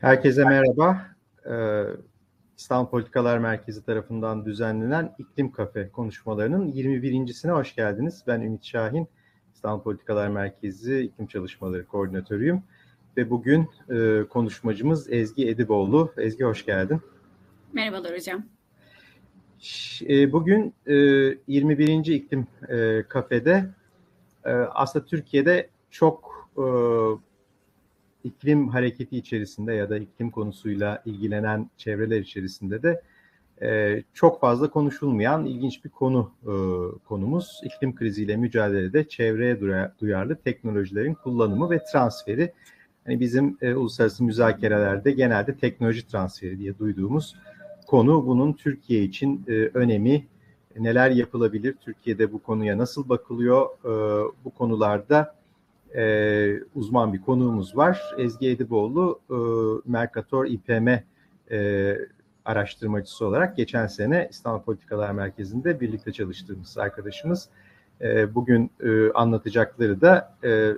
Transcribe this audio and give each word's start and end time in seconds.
Herkese 0.00 0.44
merhaba. 0.44 1.06
Ee, 1.50 1.84
İstanbul 2.56 2.90
Politikalar 2.90 3.38
Merkezi 3.38 3.84
tarafından 3.84 4.44
düzenlenen 4.44 5.14
İklim 5.18 5.52
Kafe 5.52 5.88
konuşmalarının 5.88 6.72
21.sine 6.72 7.52
hoş 7.52 7.74
geldiniz. 7.74 8.24
Ben 8.26 8.40
Ümit 8.40 8.64
Şahin, 8.64 9.08
İstanbul 9.54 9.82
Politikalar 9.82 10.28
Merkezi 10.28 11.00
İklim 11.00 11.26
Çalışmaları 11.26 11.86
Koordinatörüyüm. 11.86 12.62
Ve 13.16 13.30
bugün 13.30 13.68
e, 13.90 14.22
konuşmacımız 14.28 15.12
Ezgi 15.12 15.48
Ediboğlu. 15.48 16.12
Ezgi 16.16 16.44
hoş 16.44 16.66
geldin. 16.66 17.00
Merhabalar 17.72 18.14
hocam. 18.14 18.44
E, 20.08 20.32
bugün 20.32 20.74
e, 20.86 20.94
21. 21.46 22.06
İklim 22.06 22.46
e, 22.68 23.04
Kafe'de 23.08 23.66
e, 24.44 24.50
aslında 24.52 25.04
Türkiye'de 25.04 25.68
çok 25.90 26.30
iklim 28.24 28.68
hareketi 28.68 29.16
içerisinde 29.16 29.74
ya 29.74 29.90
da 29.90 29.98
iklim 29.98 30.30
konusuyla 30.30 31.02
ilgilenen 31.04 31.70
çevreler 31.76 32.20
içerisinde 32.20 32.82
de 32.82 33.02
e, 33.62 34.02
çok 34.14 34.40
fazla 34.40 34.70
konuşulmayan 34.70 35.44
ilginç 35.44 35.84
bir 35.84 35.90
konu 35.90 36.32
e, 36.42 36.52
konumuz. 37.08 37.60
İklim 37.64 37.94
kriziyle 37.94 38.36
mücadelede 38.36 39.08
çevreye 39.08 39.60
duyarlı 40.00 40.36
teknolojilerin 40.36 41.14
kullanımı 41.14 41.70
ve 41.70 41.84
transferi. 41.92 42.52
Hani 43.04 43.20
bizim 43.20 43.58
e, 43.60 43.74
uluslararası 43.74 44.24
müzakerelerde 44.24 45.12
genelde 45.12 45.56
teknoloji 45.56 46.06
transferi 46.06 46.58
diye 46.58 46.78
duyduğumuz 46.78 47.36
konu. 47.86 48.26
Bunun 48.26 48.52
Türkiye 48.52 49.02
için 49.02 49.44
e, 49.48 49.52
önemi, 49.52 50.26
neler 50.78 51.10
yapılabilir, 51.10 51.74
Türkiye'de 51.84 52.32
bu 52.32 52.42
konuya 52.42 52.78
nasıl 52.78 53.08
bakılıyor, 53.08 53.66
e, 53.84 53.90
bu 54.44 54.50
konularda 54.50 55.39
e, 55.96 56.62
uzman 56.74 57.12
bir 57.12 57.20
konuğumuz 57.20 57.76
var. 57.76 58.14
Ezgi 58.18 58.48
Ediboğlu, 58.48 59.20
e, 59.30 59.36
Mercator 59.90 60.46
İPM 60.46 60.88
e, 61.50 61.98
araştırmacısı 62.44 63.26
olarak 63.26 63.56
geçen 63.56 63.86
sene 63.86 64.28
İstanbul 64.30 64.62
Politikalar 64.64 65.10
Merkezi'nde 65.10 65.80
birlikte 65.80 66.12
çalıştığımız 66.12 66.78
arkadaşımız. 66.78 67.48
E, 68.00 68.34
bugün 68.34 68.70
e, 68.80 69.12
anlatacakları 69.12 70.00
da 70.00 70.34
e, 70.44 70.72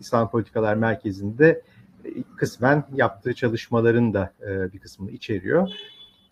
İstanbul 0.00 0.30
Politikalar 0.30 0.74
Merkezi'nde 0.74 1.62
e, 2.04 2.08
kısmen 2.36 2.84
yaptığı 2.94 3.34
çalışmaların 3.34 4.14
da 4.14 4.32
e, 4.42 4.72
bir 4.72 4.78
kısmını 4.78 5.10
içeriyor. 5.10 5.68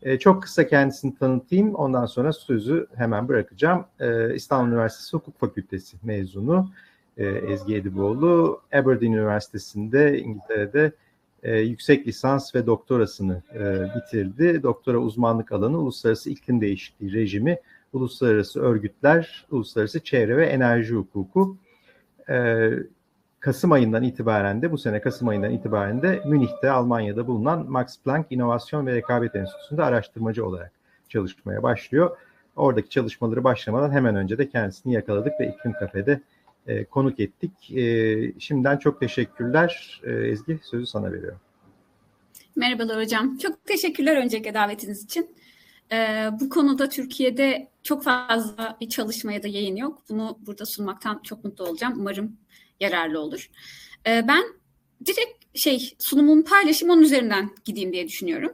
E, 0.02 0.18
çok 0.18 0.42
kısa 0.42 0.66
kendisini 0.66 1.14
tanıtayım. 1.14 1.74
Ondan 1.74 2.06
sonra 2.06 2.32
sözü 2.32 2.86
hemen 2.94 3.28
bırakacağım. 3.28 3.84
E, 4.00 4.34
İstanbul 4.34 4.72
Üniversitesi 4.72 5.16
Hukuk 5.16 5.40
Fakültesi 5.40 5.96
mezunu 6.02 6.70
Ezgi 7.16 7.76
Ediboğlu. 7.76 8.60
Aberdeen 8.72 9.12
Üniversitesi'nde 9.12 10.18
İngiltere'de 10.18 10.92
e, 11.42 11.58
yüksek 11.58 12.06
lisans 12.06 12.54
ve 12.54 12.66
doktorasını 12.66 13.42
e, 13.54 13.86
bitirdi. 13.96 14.62
Doktora 14.62 14.98
uzmanlık 14.98 15.52
alanı 15.52 15.78
uluslararası 15.78 16.30
iklim 16.30 16.60
değişikliği 16.60 17.12
rejimi, 17.12 17.58
uluslararası 17.92 18.60
örgütler, 18.60 19.46
uluslararası 19.50 20.00
çevre 20.00 20.36
ve 20.36 20.46
enerji 20.46 20.94
hukuku. 20.94 21.56
E, 22.28 22.68
Kasım 23.40 23.72
ayından 23.72 24.02
itibaren 24.02 24.62
de 24.62 24.72
bu 24.72 24.78
sene 24.78 25.00
Kasım 25.00 25.28
ayından 25.28 25.50
itibaren 25.50 26.02
de 26.02 26.22
Münih'te 26.26 26.70
Almanya'da 26.70 27.26
bulunan 27.26 27.70
Max 27.70 27.98
Planck 28.04 28.32
İnovasyon 28.32 28.86
ve 28.86 28.94
Rekabet 28.94 29.36
Enstitüsü'nde 29.36 29.82
araştırmacı 29.82 30.46
olarak 30.46 30.72
çalışmaya 31.08 31.62
başlıyor. 31.62 32.16
Oradaki 32.56 32.90
çalışmaları 32.90 33.44
başlamadan 33.44 33.90
hemen 33.90 34.16
önce 34.16 34.38
de 34.38 34.48
kendisini 34.48 34.92
yakaladık 34.92 35.32
ve 35.40 35.46
iklim 35.48 35.72
kafede 35.72 36.20
e, 36.66 36.84
konuk 36.84 37.20
ettik. 37.20 37.70
E, 37.70 38.40
şimdiden 38.40 38.76
çok 38.78 39.00
teşekkürler. 39.00 40.00
E, 40.04 40.10
Ezgi 40.12 40.60
sözü 40.62 40.86
sana 40.86 41.12
veriyorum. 41.12 41.40
Merhabalar 42.56 43.02
hocam. 43.02 43.38
Çok 43.38 43.66
teşekkürler 43.66 44.16
öncelikle 44.16 44.54
davetiniz 44.54 45.04
için. 45.04 45.34
Ee, 45.92 46.30
bu 46.40 46.48
konuda 46.48 46.88
Türkiye'de 46.88 47.70
çok 47.82 48.04
fazla 48.04 48.76
bir 48.80 48.88
çalışma 48.88 49.32
ya 49.32 49.42
da 49.42 49.48
yayın 49.48 49.76
yok. 49.76 50.02
Bunu 50.08 50.38
burada 50.40 50.66
sunmaktan 50.66 51.20
çok 51.24 51.44
mutlu 51.44 51.64
olacağım. 51.64 51.94
Umarım 51.96 52.36
yararlı 52.80 53.20
olur. 53.20 53.50
Ee, 54.06 54.24
ben 54.28 54.44
direkt 55.06 55.58
şey 55.58 55.94
sunumumu 55.98 56.44
paylaşayım 56.44 56.94
onun 56.94 57.02
üzerinden 57.02 57.50
gideyim 57.64 57.92
diye 57.92 58.08
düşünüyorum. 58.08 58.52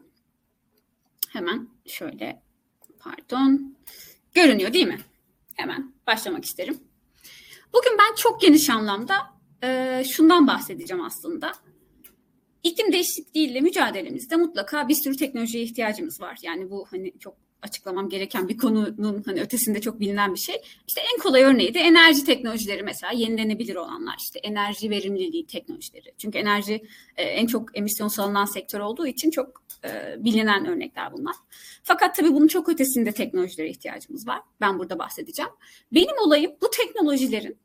Hemen 1.28 1.68
şöyle 1.86 2.42
pardon. 2.98 3.76
Görünüyor 4.34 4.72
değil 4.72 4.86
mi? 4.86 4.98
Hemen 5.54 5.92
başlamak 6.06 6.44
isterim. 6.44 6.78
Bugün 7.72 7.98
ben 7.98 8.14
çok 8.14 8.40
geniş 8.40 8.70
anlamda 8.70 9.14
e, 9.62 10.02
şundan 10.04 10.46
bahsedeceğim 10.46 11.04
aslında. 11.04 11.52
İklim 12.62 12.92
değişikliğiyle 12.92 13.60
mücadelemizde 13.60 14.36
mutlaka 14.36 14.88
bir 14.88 14.94
sürü 14.94 15.16
teknolojiye 15.16 15.64
ihtiyacımız 15.64 16.20
var. 16.20 16.38
Yani 16.42 16.70
bu 16.70 16.86
hani 16.90 17.18
çok 17.18 17.47
açıklamam 17.62 18.08
gereken 18.08 18.48
bir 18.48 18.58
konunun 18.58 19.22
hani 19.26 19.40
ötesinde 19.40 19.80
çok 19.80 20.00
bilinen 20.00 20.34
bir 20.34 20.38
şey. 20.38 20.62
İşte 20.88 21.00
en 21.14 21.22
kolay 21.22 21.42
örneği 21.42 21.74
de 21.74 21.80
enerji 21.80 22.24
teknolojileri 22.24 22.82
mesela 22.82 23.12
yenilenebilir 23.12 23.76
olanlar 23.76 24.14
işte 24.18 24.38
enerji 24.38 24.90
verimliliği 24.90 25.46
teknolojileri. 25.46 26.12
Çünkü 26.18 26.38
enerji 26.38 26.82
e, 27.16 27.22
en 27.22 27.46
çok 27.46 27.78
emisyon 27.78 28.08
salınan 28.08 28.44
sektör 28.44 28.80
olduğu 28.80 29.06
için 29.06 29.30
çok 29.30 29.62
e, 29.84 30.16
bilinen 30.24 30.66
örnekler 30.66 31.12
bunlar. 31.12 31.34
Fakat 31.82 32.16
tabii 32.16 32.32
bunun 32.34 32.48
çok 32.48 32.68
ötesinde 32.68 33.12
teknolojilere 33.12 33.70
ihtiyacımız 33.70 34.26
var. 34.26 34.40
Ben 34.60 34.78
burada 34.78 34.98
bahsedeceğim. 34.98 35.50
Benim 35.92 36.18
olayım 36.26 36.52
bu 36.62 36.70
teknolojilerin 36.70 37.56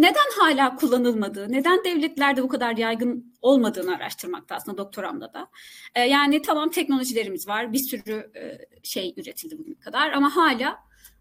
neden 0.00 0.30
hala 0.38 0.76
kullanılmadığı, 0.76 1.52
neden 1.52 1.84
devletlerde 1.84 2.42
bu 2.42 2.48
kadar 2.48 2.76
yaygın 2.76 3.34
olmadığını 3.42 3.96
araştırmakta 3.96 4.54
aslında 4.54 4.78
doktoramda 4.78 5.32
da. 5.32 5.50
E, 5.94 6.00
yani 6.00 6.42
tamam 6.42 6.70
teknolojilerimiz 6.70 7.48
var, 7.48 7.72
bir 7.72 7.78
sürü 7.78 8.30
e, 8.36 8.58
şey 8.82 9.14
üretildi 9.16 9.58
bugüne 9.58 9.74
kadar 9.74 10.10
ama 10.10 10.36
hala 10.36 10.78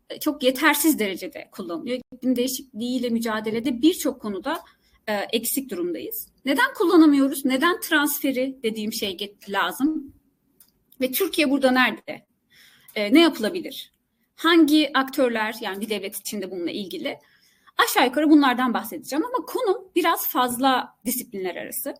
e, 0.09 0.19
çok 0.19 0.43
yetersiz 0.43 0.99
derecede 0.99 1.49
kullanılıyor. 1.51 1.99
İklim 2.13 2.35
değişikliğiyle 2.35 3.09
mücadelede 3.09 3.81
birçok 3.81 4.21
konuda 4.21 4.59
e, 5.07 5.13
eksik 5.13 5.71
durumdayız. 5.71 6.27
Neden 6.45 6.73
kullanamıyoruz? 6.73 7.45
Neden 7.45 7.79
transferi 7.79 8.59
dediğim 8.63 8.93
şey 8.93 9.35
lazım? 9.49 10.13
Ve 11.01 11.11
Türkiye 11.11 11.49
burada 11.49 11.71
nerede? 11.71 12.25
E, 12.95 13.13
ne 13.13 13.21
yapılabilir? 13.21 13.91
Hangi 14.35 14.91
aktörler 14.93 15.55
yani 15.61 15.81
bir 15.81 15.89
devlet 15.89 16.15
içinde 16.15 16.51
bununla 16.51 16.71
ilgili 16.71 17.19
Aşağı 17.83 18.05
yukarı 18.05 18.29
bunlardan 18.29 18.73
bahsedeceğim 18.73 19.25
ama 19.25 19.45
konu 19.45 19.91
biraz 19.95 20.27
fazla 20.27 20.97
disiplinler 21.05 21.55
arası. 21.55 21.93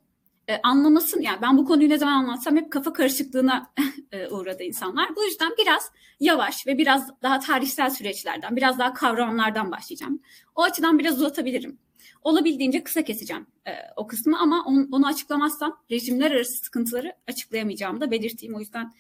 Ee, 0.48 0.60
anlamasın 0.64 1.22
yani 1.22 1.42
ben 1.42 1.58
bu 1.58 1.66
konuyu 1.66 1.90
ne 1.90 1.98
zaman 1.98 2.14
anlatsam 2.14 2.58
hep 2.58 2.72
kafa 2.72 2.94
karışıklığına 2.94 3.74
e, 4.12 4.28
uğradı 4.28 4.64
insanlar. 4.64 5.16
Bu 5.16 5.24
yüzden 5.24 5.52
biraz 5.58 5.92
yavaş 6.20 6.68
ve 6.68 6.78
biraz 6.78 7.22
daha 7.22 7.40
tarihsel 7.40 7.90
süreçlerden, 7.90 8.56
biraz 8.56 8.80
daha 8.80 8.94
kavramlardan 8.94 9.72
başlayacağım. 9.72 10.22
O 10.56 10.64
açıdan 10.64 11.00
biraz 11.00 11.18
uzatabilirim. 11.18 11.80
Olabildiğince 12.22 12.84
kısa 12.84 13.04
keseceğim 13.04 13.48
e, 13.68 13.72
o 13.96 14.08
kısmı 14.08 14.40
ama 14.40 14.64
on, 14.66 14.90
onu 14.92 15.08
açıklamazsam 15.08 15.84
rejimler 15.92 16.32
arası 16.32 16.54
sıkıntıları 16.54 17.14
açıklayamayacağımı 17.28 18.02
da 18.02 18.12
belirteyim. 18.12 18.56
O 18.56 18.60
yüzden 18.60 18.94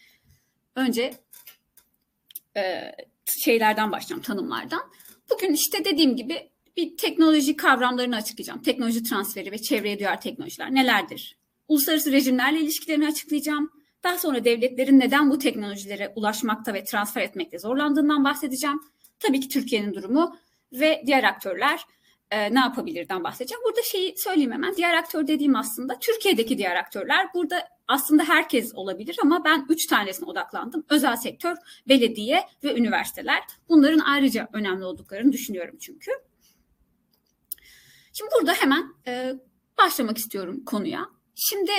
önce 0.75 1.13
e, 2.57 2.91
şeylerden 3.25 3.91
başlayacağım, 3.91 4.21
tanımlardan. 4.21 4.81
Bugün 5.29 5.53
işte 5.53 5.85
dediğim 5.85 6.15
gibi 6.15 6.49
bir 6.79 6.97
teknoloji 6.97 7.55
kavramlarını 7.55 8.15
açıklayacağım. 8.15 8.61
Teknoloji 8.61 9.03
transferi 9.03 9.51
ve 9.51 9.57
çevreye 9.57 9.99
duyar 9.99 10.21
teknolojiler 10.21 10.75
nelerdir? 10.75 11.37
Uluslararası 11.67 12.11
rejimlerle 12.11 12.59
ilişkilerini 12.59 13.07
açıklayacağım. 13.07 13.71
Daha 14.03 14.17
sonra 14.17 14.45
devletlerin 14.45 14.99
neden 14.99 15.31
bu 15.31 15.39
teknolojilere 15.39 16.13
ulaşmakta 16.15 16.73
ve 16.73 16.83
transfer 16.83 17.21
etmekte 17.21 17.59
zorlandığından 17.59 18.23
bahsedeceğim. 18.23 18.79
Tabii 19.19 19.39
ki 19.39 19.49
Türkiye'nin 19.49 19.93
durumu 19.93 20.37
ve 20.73 21.03
diğer 21.05 21.23
aktörler 21.23 21.79
e, 22.31 22.53
ne 22.53 22.59
yapabilirden 22.59 23.23
bahsedeceğim. 23.23 23.63
Burada 23.65 23.81
şeyi 23.81 24.17
söyleyeyim 24.17 24.51
hemen. 24.51 24.75
Diğer 24.75 24.93
aktör 24.93 25.27
dediğim 25.27 25.55
aslında 25.55 25.99
Türkiye'deki 25.99 26.57
diğer 26.57 26.75
aktörler. 26.75 27.27
Burada 27.33 27.67
aslında 27.87 28.23
herkes 28.23 28.75
olabilir 28.75 29.17
ama 29.23 29.45
ben 29.45 29.65
üç 29.69 29.85
tanesine 29.85 30.29
odaklandım. 30.29 30.85
Özel 30.89 31.15
sektör, 31.15 31.55
belediye 31.87 32.43
ve 32.63 32.77
üniversiteler. 32.77 33.39
Bunların 33.69 33.99
ayrıca 33.99 34.47
önemli 34.53 34.85
olduklarını 34.85 35.31
düşünüyorum 35.31 35.77
çünkü. 35.79 36.11
Şimdi 38.19 38.31
burada 38.39 38.53
hemen 38.53 38.93
e, 39.07 39.33
başlamak 39.77 40.17
istiyorum 40.17 40.65
konuya. 40.65 41.09
Şimdi 41.35 41.71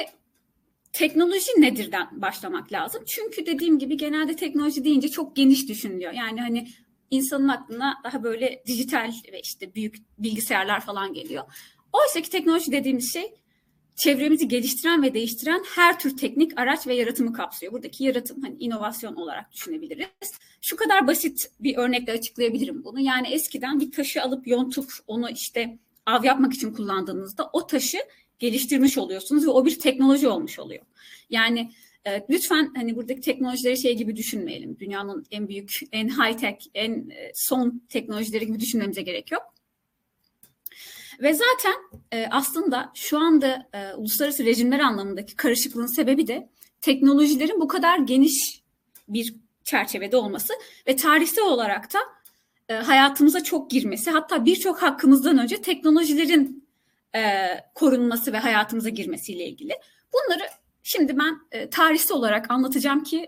teknoloji 0.92 1.50
nedirden 1.58 2.22
başlamak 2.22 2.72
lazım. 2.72 3.04
Çünkü 3.06 3.46
dediğim 3.46 3.78
gibi 3.78 3.96
genelde 3.96 4.36
teknoloji 4.36 4.84
deyince 4.84 5.08
çok 5.08 5.36
geniş 5.36 5.68
düşünülüyor. 5.68 6.12
Yani 6.12 6.40
hani 6.40 6.68
insanın 7.10 7.48
aklına 7.48 8.00
daha 8.04 8.22
böyle 8.22 8.62
dijital 8.66 9.12
ve 9.32 9.40
işte 9.40 9.74
büyük 9.74 9.96
bilgisayarlar 10.18 10.80
falan 10.80 11.12
geliyor. 11.12 11.44
Oysa 11.92 12.20
ki 12.20 12.30
teknoloji 12.30 12.72
dediğimiz 12.72 13.12
şey 13.12 13.34
çevremizi 13.96 14.48
geliştiren 14.48 15.02
ve 15.02 15.14
değiştiren 15.14 15.64
her 15.74 15.98
tür 15.98 16.16
teknik 16.16 16.58
araç 16.58 16.86
ve 16.86 16.94
yaratımı 16.94 17.32
kapsıyor. 17.32 17.72
Buradaki 17.72 18.04
yaratım 18.04 18.42
hani 18.42 18.56
inovasyon 18.58 19.14
olarak 19.14 19.52
düşünebiliriz. 19.52 20.32
Şu 20.60 20.76
kadar 20.76 21.06
basit 21.06 21.50
bir 21.60 21.76
örnekle 21.76 22.12
açıklayabilirim 22.12 22.84
bunu. 22.84 23.00
Yani 23.00 23.28
eskiden 23.28 23.80
bir 23.80 23.92
taşı 23.92 24.22
alıp 24.22 24.46
yontup 24.46 24.90
onu 25.06 25.30
işte 25.30 25.78
av 26.10 26.24
yapmak 26.24 26.52
için 26.52 26.72
kullandığınızda 26.72 27.50
o 27.52 27.66
taşı 27.66 27.98
geliştirmiş 28.38 28.98
oluyorsunuz 28.98 29.46
ve 29.46 29.50
o 29.50 29.66
bir 29.66 29.78
teknoloji 29.78 30.28
olmuş 30.28 30.58
oluyor. 30.58 30.82
Yani 31.30 31.70
e, 32.04 32.26
lütfen 32.30 32.72
hani 32.76 32.96
buradaki 32.96 33.20
teknolojileri 33.20 33.78
şey 33.78 33.96
gibi 33.96 34.16
düşünmeyelim. 34.16 34.78
Dünyanın 34.78 35.26
en 35.30 35.48
büyük, 35.48 35.80
en 35.92 36.08
high 36.08 36.38
tech, 36.38 36.66
en 36.74 37.10
e, 37.10 37.32
son 37.34 37.82
teknolojileri 37.88 38.46
gibi 38.46 38.60
düşünmemize 38.60 39.02
gerek 39.02 39.32
yok. 39.32 39.42
Ve 41.22 41.34
zaten 41.34 41.74
e, 42.12 42.26
aslında 42.30 42.92
şu 42.94 43.18
anda 43.18 43.68
e, 43.72 43.94
uluslararası 43.94 44.44
rejimler 44.44 44.80
anlamındaki 44.80 45.36
karışıklığın 45.36 45.86
sebebi 45.86 46.26
de 46.26 46.48
teknolojilerin 46.80 47.60
bu 47.60 47.68
kadar 47.68 47.98
geniş 47.98 48.62
bir 49.08 49.34
çerçevede 49.64 50.16
olması 50.16 50.52
ve 50.86 50.96
tarihsel 50.96 51.44
olarak 51.44 51.94
da 51.94 51.98
e, 52.70 52.74
hayatımıza 52.74 53.42
çok 53.42 53.70
girmesi 53.70 54.10
hatta 54.10 54.44
birçok 54.44 54.82
hakkımızdan 54.82 55.38
önce 55.38 55.62
teknolojilerin 55.62 56.68
e, 57.14 57.48
korunması 57.74 58.32
ve 58.32 58.38
hayatımıza 58.38 58.88
girmesiyle 58.88 59.44
ilgili. 59.44 59.72
Bunları 60.12 60.42
şimdi 60.82 61.18
ben 61.18 61.38
e, 61.52 61.70
tarihsel 61.70 62.16
olarak 62.16 62.50
anlatacağım 62.50 63.02
ki 63.02 63.26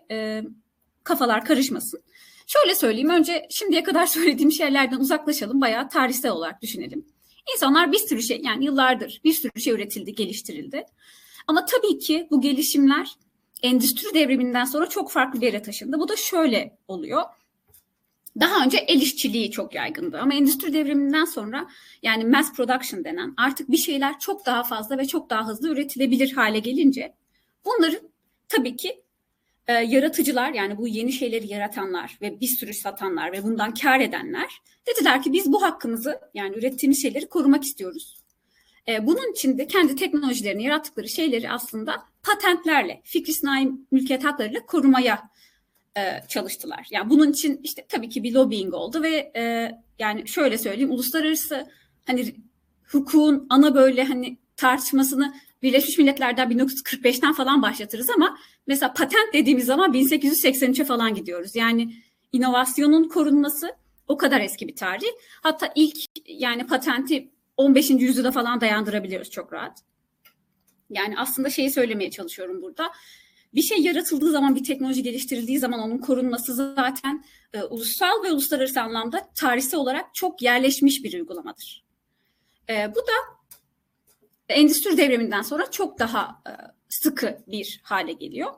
kafalar 1.04 1.44
karışmasın. 1.44 2.02
Şöyle 2.46 2.74
söyleyeyim 2.74 3.10
önce 3.10 3.46
şimdiye 3.50 3.82
kadar 3.82 4.06
söylediğim 4.16 4.52
şeylerden 4.52 4.96
uzaklaşalım 4.96 5.60
bayağı 5.60 5.88
tarihsel 5.88 6.30
olarak 6.30 6.62
düşünelim. 6.62 7.06
İnsanlar 7.54 7.92
bir 7.92 7.98
sürü 7.98 8.22
şey 8.22 8.40
yani 8.44 8.64
yıllardır 8.64 9.20
bir 9.24 9.32
sürü 9.32 9.60
şey 9.60 9.72
üretildi, 9.72 10.14
geliştirildi. 10.14 10.84
Ama 11.46 11.64
tabii 11.64 11.98
ki 11.98 12.28
bu 12.30 12.40
gelişimler 12.40 13.16
endüstri 13.62 14.14
devriminden 14.14 14.64
sonra 14.64 14.88
çok 14.88 15.10
farklı 15.10 15.40
bir 15.40 15.46
yere 15.46 15.62
taşındı. 15.62 16.00
Bu 16.00 16.08
da 16.08 16.16
şöyle 16.16 16.78
oluyor. 16.88 17.22
Daha 18.40 18.64
önce 18.64 18.78
el 18.78 19.00
işçiliği 19.00 19.50
çok 19.50 19.74
yaygındı 19.74 20.18
ama 20.18 20.34
endüstri 20.34 20.72
devriminden 20.72 21.24
sonra 21.24 21.68
yani 22.02 22.24
mass 22.24 22.52
production 22.52 23.04
denen 23.04 23.34
artık 23.36 23.70
bir 23.70 23.76
şeyler 23.76 24.18
çok 24.18 24.46
daha 24.46 24.62
fazla 24.62 24.98
ve 24.98 25.06
çok 25.06 25.30
daha 25.30 25.48
hızlı 25.48 25.72
üretilebilir 25.72 26.32
hale 26.32 26.58
gelince 26.58 27.14
bunların 27.64 28.00
tabii 28.48 28.76
ki 28.76 29.02
e, 29.66 29.72
yaratıcılar 29.72 30.52
yani 30.52 30.78
bu 30.78 30.88
yeni 30.88 31.12
şeyleri 31.12 31.46
yaratanlar 31.46 32.18
ve 32.20 32.40
bir 32.40 32.46
sürü 32.46 32.74
satanlar 32.74 33.32
ve 33.32 33.42
bundan 33.42 33.74
kar 33.74 34.00
edenler 34.00 34.62
dediler 34.86 35.22
ki 35.22 35.32
biz 35.32 35.52
bu 35.52 35.62
hakkımızı 35.62 36.20
yani 36.34 36.56
ürettiğimiz 36.56 37.02
şeyleri 37.02 37.28
korumak 37.28 37.64
istiyoruz. 37.64 38.16
E, 38.88 39.06
bunun 39.06 39.32
için 39.32 39.58
de 39.58 39.66
kendi 39.66 39.96
teknolojilerini 39.96 40.64
yarattıkları 40.64 41.08
şeyleri 41.08 41.50
aslında 41.50 42.04
patentlerle, 42.22 43.00
fikri 43.04 43.32
sınai 43.32 43.70
mülkiyet 43.90 44.24
haklarıyla 44.24 44.66
korumaya 44.66 45.31
e, 45.96 46.28
çalıştılar. 46.28 46.86
Yani 46.90 47.10
bunun 47.10 47.30
için 47.32 47.60
işte 47.62 47.86
tabii 47.88 48.08
ki 48.08 48.22
bir 48.22 48.32
lobbying 48.32 48.74
oldu 48.74 49.02
ve 49.02 49.32
e, 49.36 49.72
yani 49.98 50.28
şöyle 50.28 50.58
söyleyeyim 50.58 50.90
uluslararası 50.90 51.70
hani 52.06 52.34
hukukun 52.88 53.46
ana 53.50 53.74
böyle 53.74 54.04
hani 54.04 54.38
tartışmasını 54.56 55.34
Birleşmiş 55.62 55.98
Milletler'den 55.98 56.50
1945'ten 56.50 57.32
falan 57.32 57.62
başlatırız 57.62 58.10
ama 58.10 58.38
mesela 58.66 58.92
patent 58.92 59.32
dediğimiz 59.32 59.66
zaman 59.66 59.92
1883'e 59.92 60.84
falan 60.84 61.14
gidiyoruz. 61.14 61.56
Yani 61.56 61.94
inovasyonun 62.32 63.08
korunması 63.08 63.76
o 64.08 64.16
kadar 64.16 64.40
eski 64.40 64.68
bir 64.68 64.76
tarih. 64.76 65.06
Hatta 65.42 65.72
ilk 65.74 65.96
yani 66.26 66.66
patenti 66.66 67.28
15. 67.56 67.90
yüzyıla 67.90 68.32
falan 68.32 68.60
dayandırabiliyoruz 68.60 69.30
çok 69.30 69.52
rahat. 69.52 69.78
Yani 70.90 71.14
aslında 71.18 71.50
şeyi 71.50 71.70
söylemeye 71.70 72.10
çalışıyorum 72.10 72.62
burada. 72.62 72.90
Bir 73.54 73.62
şey 73.62 73.78
yaratıldığı 73.78 74.30
zaman, 74.30 74.56
bir 74.56 74.64
teknoloji 74.64 75.02
geliştirildiği 75.02 75.58
zaman 75.58 75.80
onun 75.80 75.98
korunması 75.98 76.54
zaten 76.54 77.24
e, 77.52 77.62
ulusal 77.62 78.24
ve 78.24 78.32
uluslararası 78.32 78.80
anlamda 78.80 79.30
tarihsel 79.34 79.80
olarak 79.80 80.14
çok 80.14 80.42
yerleşmiş 80.42 81.04
bir 81.04 81.14
uygulamadır. 81.14 81.84
E, 82.68 82.94
bu 82.94 82.98
da 82.98 83.12
endüstri 84.48 84.96
devriminden 84.96 85.42
sonra 85.42 85.70
çok 85.70 85.98
daha 85.98 86.42
e, 86.46 86.52
sıkı 86.88 87.38
bir 87.46 87.80
hale 87.84 88.12
geliyor. 88.12 88.54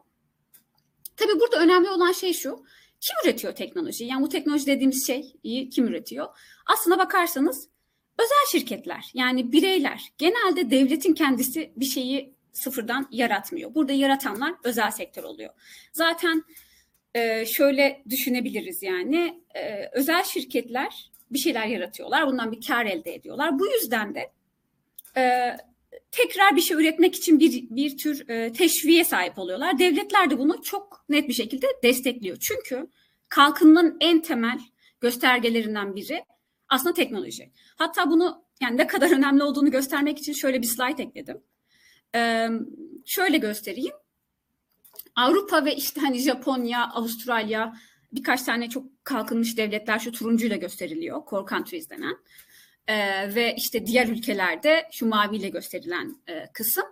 Tabii 1.17 1.41
burada 1.41 1.56
önemli 1.56 1.91
olan 1.91 2.12
şey 2.12 2.32
şu. 2.32 2.64
Kim 3.00 3.17
üretiyor 3.25 3.55
teknolojiyi? 3.55 4.11
Yani 4.11 4.23
bu 4.23 4.29
teknoloji 4.29 4.67
dediğimiz 4.67 5.06
şeyi 5.06 5.70
kim 5.70 5.87
üretiyor? 5.87 6.29
Aslına 6.67 6.99
bakarsanız 6.99 7.69
özel 8.19 8.61
şirketler 8.61 9.11
yani 9.14 9.52
bireyler 9.52 10.12
genelde 10.19 10.70
devletin 10.70 11.14
kendisi 11.14 11.73
bir 11.76 11.85
şeyi 11.85 12.33
sıfırdan 12.55 13.09
yaratmıyor. 13.11 13.75
Burada 13.75 13.93
yaratanlar 13.93 14.55
özel 14.65 14.91
sektör 14.91 15.23
oluyor. 15.23 15.51
Zaten 15.93 16.45
e, 17.15 17.47
şöyle 17.47 18.03
düşünebiliriz 18.11 18.83
yani 18.83 19.43
e, 19.55 19.89
özel 19.93 20.25
şirketler 20.25 21.11
bir 21.31 21.39
şeyler 21.39 21.67
yaratıyorlar. 21.67 22.27
Bundan 22.27 22.53
bir 22.53 22.67
kar 22.67 22.87
elde 22.87 23.15
ediyorlar. 23.15 23.59
Bu 23.59 23.67
yüzden 23.67 24.15
de 24.15 24.31
e, 25.17 25.56
tekrar 26.11 26.56
bir 26.56 26.61
şey 26.61 26.77
üretmek 26.77 27.15
için 27.15 27.41
bir, 27.41 27.71
bir 27.71 27.97
tür 27.97 28.29
e, 28.29 28.53
teşviğe 28.53 29.05
sahip 29.05 29.39
oluyorlar. 29.39 29.79
Devletler 29.79 30.31
de 30.31 30.39
bunu 30.39 30.62
çok 30.62 31.05
net 31.09 31.29
bir 31.29 31.35
şekilde 31.35 31.67
destekliyor. 31.83 32.37
Çünkü 32.37 32.87
kalkınmanın 33.29 33.97
en 34.01 34.23
temel 34.23 34.59
göstergelerinden 35.01 35.97
biri 35.97 36.25
aslında 36.69 36.95
teknoloji. 36.95 37.51
Hatta 37.77 38.11
bunu 38.11 38.45
yani 38.61 38.77
ne 38.77 38.87
kadar 38.87 39.11
önemli 39.11 39.43
olduğunu 39.43 39.71
göstermek 39.71 40.19
için 40.19 40.33
şöyle 40.33 40.62
bir 40.62 40.67
slide 40.67 41.03
ekledim. 41.03 41.43
Şöyle 43.06 43.38
göstereyim. 43.38 43.94
Avrupa 45.16 45.64
ve 45.64 45.76
işte 45.76 46.00
hani 46.00 46.19
Japonya, 46.19 46.90
Avustralya 46.90 47.75
birkaç 48.12 48.43
tane 48.43 48.69
çok 48.69 49.05
kalkınmış 49.05 49.56
devletler 49.56 49.99
şu 49.99 50.12
turuncuyla 50.12 50.56
gösteriliyor. 50.56 51.22
Core 51.31 51.46
countries 51.49 51.90
denen. 51.90 52.16
Ee, 52.87 53.34
ve 53.34 53.55
işte 53.56 53.87
diğer 53.87 54.08
ülkelerde 54.08 54.88
şu 54.93 55.06
maviyle 55.06 55.49
gösterilen 55.49 56.16
e, 56.28 56.52
kısım. 56.52 56.84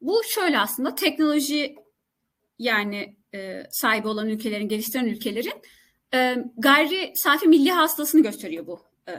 Bu 0.00 0.22
şöyle 0.34 0.58
aslında 0.58 0.94
teknoloji 0.94 1.76
yani 2.58 3.16
e, 3.34 3.62
sahibi 3.70 4.08
olan 4.08 4.28
ülkelerin, 4.28 4.68
geliştiren 4.68 5.06
ülkelerin 5.06 5.62
e, 6.14 6.36
gayri 6.56 7.12
safi 7.14 7.48
milli 7.48 7.70
hastasını 7.70 8.22
gösteriyor 8.22 8.66
bu 8.66 8.80
e, 9.08 9.12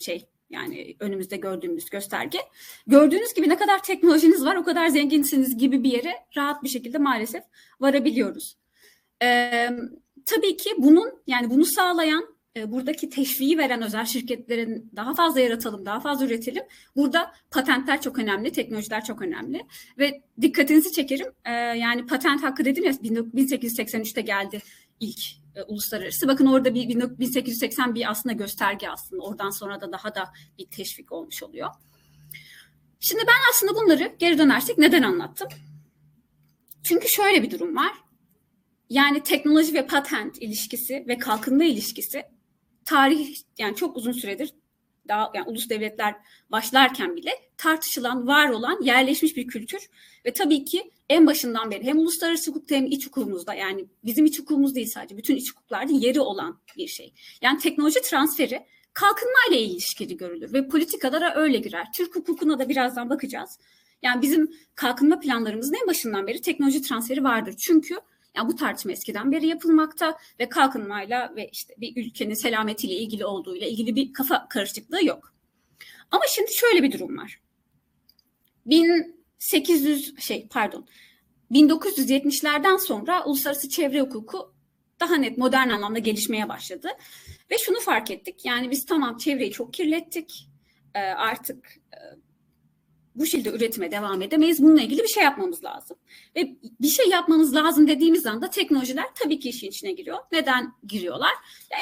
şey 0.00 0.28
yani 0.50 0.96
önümüzde 1.00 1.36
gördüğümüz 1.36 1.90
gösterge. 1.90 2.38
Gördüğünüz 2.86 3.34
gibi 3.34 3.48
ne 3.48 3.56
kadar 3.56 3.82
teknolojiniz 3.82 4.44
var 4.44 4.56
o 4.56 4.64
kadar 4.64 4.88
zenginsiniz 4.88 5.56
gibi 5.56 5.82
bir 5.84 5.92
yere 5.92 6.12
rahat 6.36 6.62
bir 6.62 6.68
şekilde 6.68 6.98
maalesef 6.98 7.42
varabiliyoruz. 7.80 8.56
Ee, 9.22 9.70
tabii 10.24 10.56
ki 10.56 10.70
bunun 10.78 11.22
yani 11.26 11.50
bunu 11.50 11.64
sağlayan 11.64 12.36
e, 12.56 12.72
buradaki 12.72 13.10
teşviği 13.10 13.58
veren 13.58 13.82
özel 13.82 14.04
şirketlerin 14.04 14.90
daha 14.96 15.14
fazla 15.14 15.40
yaratalım, 15.40 15.86
daha 15.86 16.00
fazla 16.00 16.26
üretelim. 16.26 16.62
Burada 16.96 17.32
patentler 17.50 18.00
çok 18.00 18.18
önemli, 18.18 18.52
teknolojiler 18.52 19.04
çok 19.04 19.22
önemli. 19.22 19.66
Ve 19.98 20.22
dikkatinizi 20.40 20.92
çekerim. 20.92 21.32
Yani 21.80 22.06
patent 22.06 22.42
hakkı 22.42 22.64
dedim 22.64 22.84
ya 22.84 22.92
1883'te 22.92 24.20
geldi 24.20 24.62
ilk 25.00 25.45
e, 25.56 25.62
uluslararası. 25.62 26.28
Bakın 26.28 26.46
orada 26.46 26.74
bir 26.74 26.88
1880 26.88 27.94
bir 27.94 28.10
aslında 28.10 28.32
gösterge 28.32 28.88
aslında. 28.88 29.22
Oradan 29.22 29.50
sonra 29.50 29.80
da 29.80 29.92
daha 29.92 30.14
da 30.14 30.32
bir 30.58 30.66
teşvik 30.66 31.12
olmuş 31.12 31.42
oluyor. 31.42 31.70
Şimdi 33.00 33.22
ben 33.26 33.50
aslında 33.52 33.74
bunları 33.74 34.16
geri 34.18 34.38
dönersek 34.38 34.78
neden 34.78 35.02
anlattım? 35.02 35.48
Çünkü 36.82 37.08
şöyle 37.08 37.42
bir 37.42 37.50
durum 37.50 37.76
var. 37.76 37.92
Yani 38.90 39.22
teknoloji 39.22 39.74
ve 39.74 39.86
patent 39.86 40.42
ilişkisi 40.42 41.04
ve 41.08 41.18
kalkınma 41.18 41.64
ilişkisi 41.64 42.22
tarih 42.84 43.36
yani 43.58 43.76
çok 43.76 43.96
uzun 43.96 44.12
süredir 44.12 44.54
daha 45.08 45.32
yani 45.34 45.48
ulus 45.48 45.68
devletler 45.70 46.14
başlarken 46.50 47.16
bile 47.16 47.30
tartışılan, 47.56 48.26
var 48.26 48.48
olan, 48.48 48.82
yerleşmiş 48.82 49.36
bir 49.36 49.46
kültür 49.46 49.88
ve 50.26 50.32
tabii 50.32 50.64
ki 50.64 50.90
en 51.08 51.26
başından 51.26 51.70
beri 51.70 51.84
hem 51.84 51.98
uluslararası 51.98 52.50
hukukta 52.50 52.74
hem 52.74 52.86
iç 52.86 53.06
hukukumuzda 53.06 53.54
yani 53.54 53.86
bizim 54.04 54.24
iç 54.24 54.38
hukukumuz 54.38 54.74
değil 54.74 54.86
sadece 54.86 55.16
bütün 55.16 55.36
iç 55.36 55.52
hukuklarda 55.52 55.92
yeri 55.92 56.20
olan 56.20 56.60
bir 56.76 56.88
şey. 56.88 57.12
Yani 57.42 57.58
teknoloji 57.58 58.02
transferi 58.02 58.66
kalkınma 58.92 59.38
ile 59.50 59.60
ilişkili 59.60 60.16
görülür 60.16 60.52
ve 60.52 60.68
politikalara 60.68 61.34
öyle 61.34 61.58
girer. 61.58 61.86
Türk 61.94 62.16
hukukuna 62.16 62.58
da 62.58 62.68
birazdan 62.68 63.10
bakacağız. 63.10 63.58
Yani 64.02 64.22
bizim 64.22 64.50
kalkınma 64.74 65.20
planlarımızın 65.20 65.74
en 65.82 65.86
başından 65.86 66.26
beri 66.26 66.40
teknoloji 66.40 66.82
transferi 66.82 67.24
vardır. 67.24 67.54
Çünkü 67.58 67.94
yani 68.36 68.48
bu 68.48 68.56
tartışma 68.56 68.92
eskiden 68.92 69.32
beri 69.32 69.46
yapılmakta 69.46 70.18
ve 70.40 70.48
kalkınmayla 70.48 71.32
ve 71.36 71.48
işte 71.52 71.74
bir 71.78 72.06
ülkenin 72.06 72.34
selametiyle 72.34 72.94
ilgili 72.94 73.24
olduğuyla 73.24 73.66
ilgili 73.66 73.96
bir 73.96 74.12
kafa 74.12 74.48
karışıklığı 74.48 75.04
yok. 75.04 75.34
Ama 76.10 76.22
şimdi 76.28 76.52
şöyle 76.52 76.82
bir 76.82 76.92
durum 76.92 77.18
var. 77.18 77.40
1800 78.66 80.20
şey 80.20 80.48
pardon 80.48 80.86
1970'lerden 81.52 82.76
sonra 82.76 83.24
uluslararası 83.24 83.68
çevre 83.68 84.00
hukuku 84.00 84.54
daha 85.00 85.16
net 85.16 85.38
modern 85.38 85.68
anlamda 85.68 85.98
gelişmeye 85.98 86.48
başladı. 86.48 86.88
Ve 87.50 87.58
şunu 87.58 87.80
fark 87.80 88.10
ettik. 88.10 88.44
Yani 88.44 88.70
biz 88.70 88.86
tamam 88.86 89.16
çevreyi 89.16 89.50
çok 89.50 89.74
kirlettik. 89.74 90.48
Ee, 90.94 90.98
artık 90.98 91.76
e, 91.92 91.98
bu 93.16 93.26
şekilde 93.26 93.50
üretime 93.50 93.90
devam 93.90 94.22
edemeyiz. 94.22 94.62
Bununla 94.62 94.80
ilgili 94.80 95.02
bir 95.02 95.08
şey 95.08 95.22
yapmamız 95.22 95.64
lazım. 95.64 95.96
Ve 96.36 96.56
bir 96.80 96.88
şey 96.88 97.08
yapmamız 97.08 97.54
lazım 97.54 97.88
dediğimiz 97.88 98.26
anda 98.26 98.50
teknolojiler 98.50 99.06
tabii 99.14 99.38
ki 99.38 99.48
işin 99.48 99.68
içine 99.68 99.92
giriyor. 99.92 100.18
Neden 100.32 100.72
giriyorlar? 100.86 101.32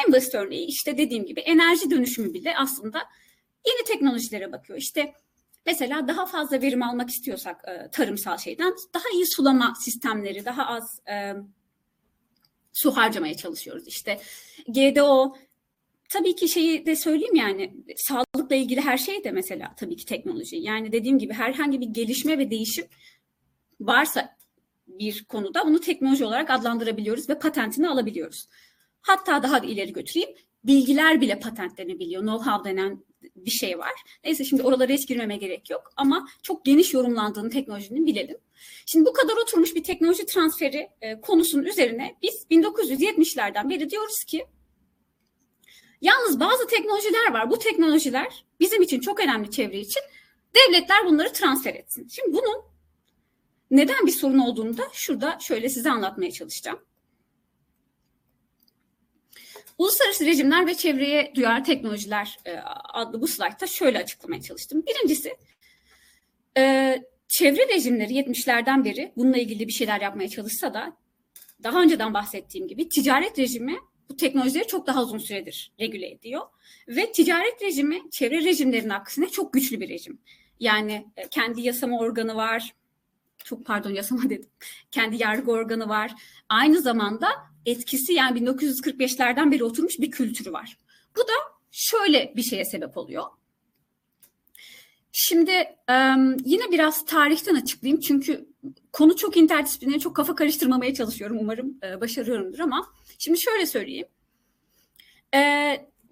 En 0.06 0.12
basit 0.12 0.34
örneği 0.34 0.66
işte 0.66 0.98
dediğim 0.98 1.26
gibi 1.26 1.40
enerji 1.40 1.90
dönüşümü 1.90 2.34
bile 2.34 2.56
aslında 2.58 2.98
yeni 3.66 3.84
teknolojilere 3.86 4.52
bakıyor. 4.52 4.78
İşte 4.78 5.14
Mesela 5.66 6.08
daha 6.08 6.26
fazla 6.26 6.62
verim 6.62 6.82
almak 6.82 7.10
istiyorsak 7.10 7.64
e, 7.68 7.90
tarımsal 7.90 8.38
şeyden 8.38 8.74
daha 8.94 9.04
iyi 9.14 9.26
sulama 9.26 9.74
sistemleri, 9.80 10.44
daha 10.44 10.66
az 10.66 11.00
e, 11.08 11.34
su 12.72 12.96
harcamaya 12.96 13.36
çalışıyoruz. 13.36 13.88
İşte 13.88 14.20
GDO 14.68 15.36
tabii 16.08 16.36
ki 16.36 16.48
şeyi 16.48 16.86
de 16.86 16.96
söyleyeyim 16.96 17.34
yani 17.34 17.74
sağlıkla 17.96 18.56
ilgili 18.56 18.80
her 18.80 18.98
şey 18.98 19.24
de 19.24 19.30
mesela 19.30 19.74
tabii 19.76 19.96
ki 19.96 20.06
teknoloji. 20.06 20.56
Yani 20.56 20.92
dediğim 20.92 21.18
gibi 21.18 21.32
herhangi 21.32 21.80
bir 21.80 21.86
gelişme 21.86 22.38
ve 22.38 22.50
değişim 22.50 22.84
varsa 23.80 24.36
bir 24.86 25.24
konuda 25.24 25.62
onu 25.62 25.80
teknoloji 25.80 26.24
olarak 26.24 26.50
adlandırabiliyoruz 26.50 27.28
ve 27.28 27.38
patentini 27.38 27.88
alabiliyoruz. 27.88 28.48
Hatta 29.00 29.42
daha 29.42 29.62
da 29.62 29.66
ileri 29.66 29.92
götüreyim. 29.92 30.30
Bilgiler 30.64 31.20
bile 31.20 31.38
patentlenebiliyor. 31.38 32.22
Know-how 32.22 32.64
denen 32.64 33.04
bir 33.36 33.50
şey 33.50 33.78
var. 33.78 33.92
Neyse 34.24 34.44
şimdi 34.44 34.62
oralara 34.62 34.92
hiç 34.92 35.08
girmeme 35.08 35.36
gerek 35.36 35.70
yok. 35.70 35.92
Ama 35.96 36.28
çok 36.42 36.64
geniş 36.64 36.94
yorumlandığını 36.94 37.50
teknolojinin 37.50 38.06
bilelim. 38.06 38.36
Şimdi 38.86 39.06
bu 39.06 39.12
kadar 39.12 39.36
oturmuş 39.36 39.74
bir 39.74 39.82
teknoloji 39.82 40.26
transferi 40.26 40.88
e, 41.00 41.20
konusunun 41.20 41.64
üzerine 41.64 42.16
biz 42.22 42.46
1970'lerden 42.50 43.70
beri 43.70 43.90
diyoruz 43.90 44.24
ki 44.24 44.46
yalnız 46.04 46.40
bazı 46.40 46.66
teknolojiler 46.66 47.32
var. 47.32 47.50
Bu 47.50 47.58
teknolojiler 47.58 48.44
bizim 48.60 48.82
için 48.82 49.00
çok 49.00 49.20
önemli 49.20 49.50
çevre 49.50 49.78
için. 49.78 50.02
Devletler 50.54 51.06
bunları 51.06 51.32
transfer 51.32 51.74
etsin. 51.74 52.08
Şimdi 52.08 52.32
bunun 52.32 52.62
neden 53.70 54.06
bir 54.06 54.12
sorun 54.12 54.38
olduğunu 54.38 54.76
da 54.78 54.82
şurada 54.92 55.38
şöyle 55.40 55.68
size 55.68 55.90
anlatmaya 55.90 56.30
çalışacağım. 56.30 56.78
Uluslararası 59.78 60.26
rejimler 60.26 60.66
ve 60.66 60.74
çevreye 60.74 61.32
duyar 61.34 61.64
teknolojiler 61.64 62.38
e, 62.44 62.56
adlı 62.92 63.20
bu 63.20 63.28
slaytta 63.28 63.66
şöyle 63.66 63.98
açıklamaya 63.98 64.42
çalıştım. 64.42 64.82
Birincisi 64.86 65.36
e, 66.56 66.96
çevre 67.28 67.68
rejimleri 67.68 68.12
70'lerden 68.12 68.84
beri 68.84 69.12
bununla 69.16 69.38
ilgili 69.38 69.68
bir 69.68 69.72
şeyler 69.72 70.00
yapmaya 70.00 70.28
çalışsa 70.28 70.74
da 70.74 70.96
daha 71.62 71.82
önceden 71.82 72.14
bahsettiğim 72.14 72.68
gibi 72.68 72.88
ticaret 72.88 73.38
rejimi 73.38 73.78
bu 74.08 74.16
teknolojileri 74.16 74.66
çok 74.66 74.86
daha 74.86 75.02
uzun 75.02 75.18
süredir 75.18 75.72
regüle 75.80 76.10
ediyor. 76.10 76.42
Ve 76.88 77.12
ticaret 77.12 77.62
rejimi 77.62 78.10
çevre 78.10 78.44
rejimlerinin 78.44 78.90
aksine 78.90 79.28
çok 79.28 79.52
güçlü 79.52 79.80
bir 79.80 79.88
rejim. 79.88 80.18
Yani 80.60 81.06
e, 81.16 81.28
kendi 81.28 81.60
yasama 81.60 81.98
organı 81.98 82.34
var, 82.34 82.74
çok 83.44 83.66
pardon 83.66 83.90
yasama 83.90 84.22
dedim. 84.30 84.50
Kendi 84.90 85.22
yargı 85.22 85.50
organı 85.50 85.88
var. 85.88 86.14
Aynı 86.48 86.80
zamanda 86.80 87.28
etkisi 87.66 88.12
yani 88.12 88.40
1945'lerden 88.40 89.52
beri 89.52 89.64
oturmuş 89.64 89.98
bir 89.98 90.10
kültürü 90.10 90.52
var. 90.52 90.78
Bu 91.16 91.20
da 91.20 91.32
şöyle 91.70 92.32
bir 92.36 92.42
şeye 92.42 92.64
sebep 92.64 92.96
oluyor. 92.96 93.24
Şimdi 95.12 95.50
yine 96.44 96.72
biraz 96.72 97.04
tarihten 97.04 97.54
açıklayayım 97.54 98.00
çünkü 98.00 98.48
konu 98.92 99.16
çok 99.16 99.36
interdisipliner, 99.36 99.98
çok 99.98 100.16
kafa 100.16 100.34
karıştırmamaya 100.34 100.94
çalışıyorum. 100.94 101.38
Umarım 101.40 101.80
başarıyorumdur 102.00 102.58
ama 102.58 102.86
şimdi 103.18 103.40
şöyle 103.40 103.66
söyleyeyim. 103.66 104.06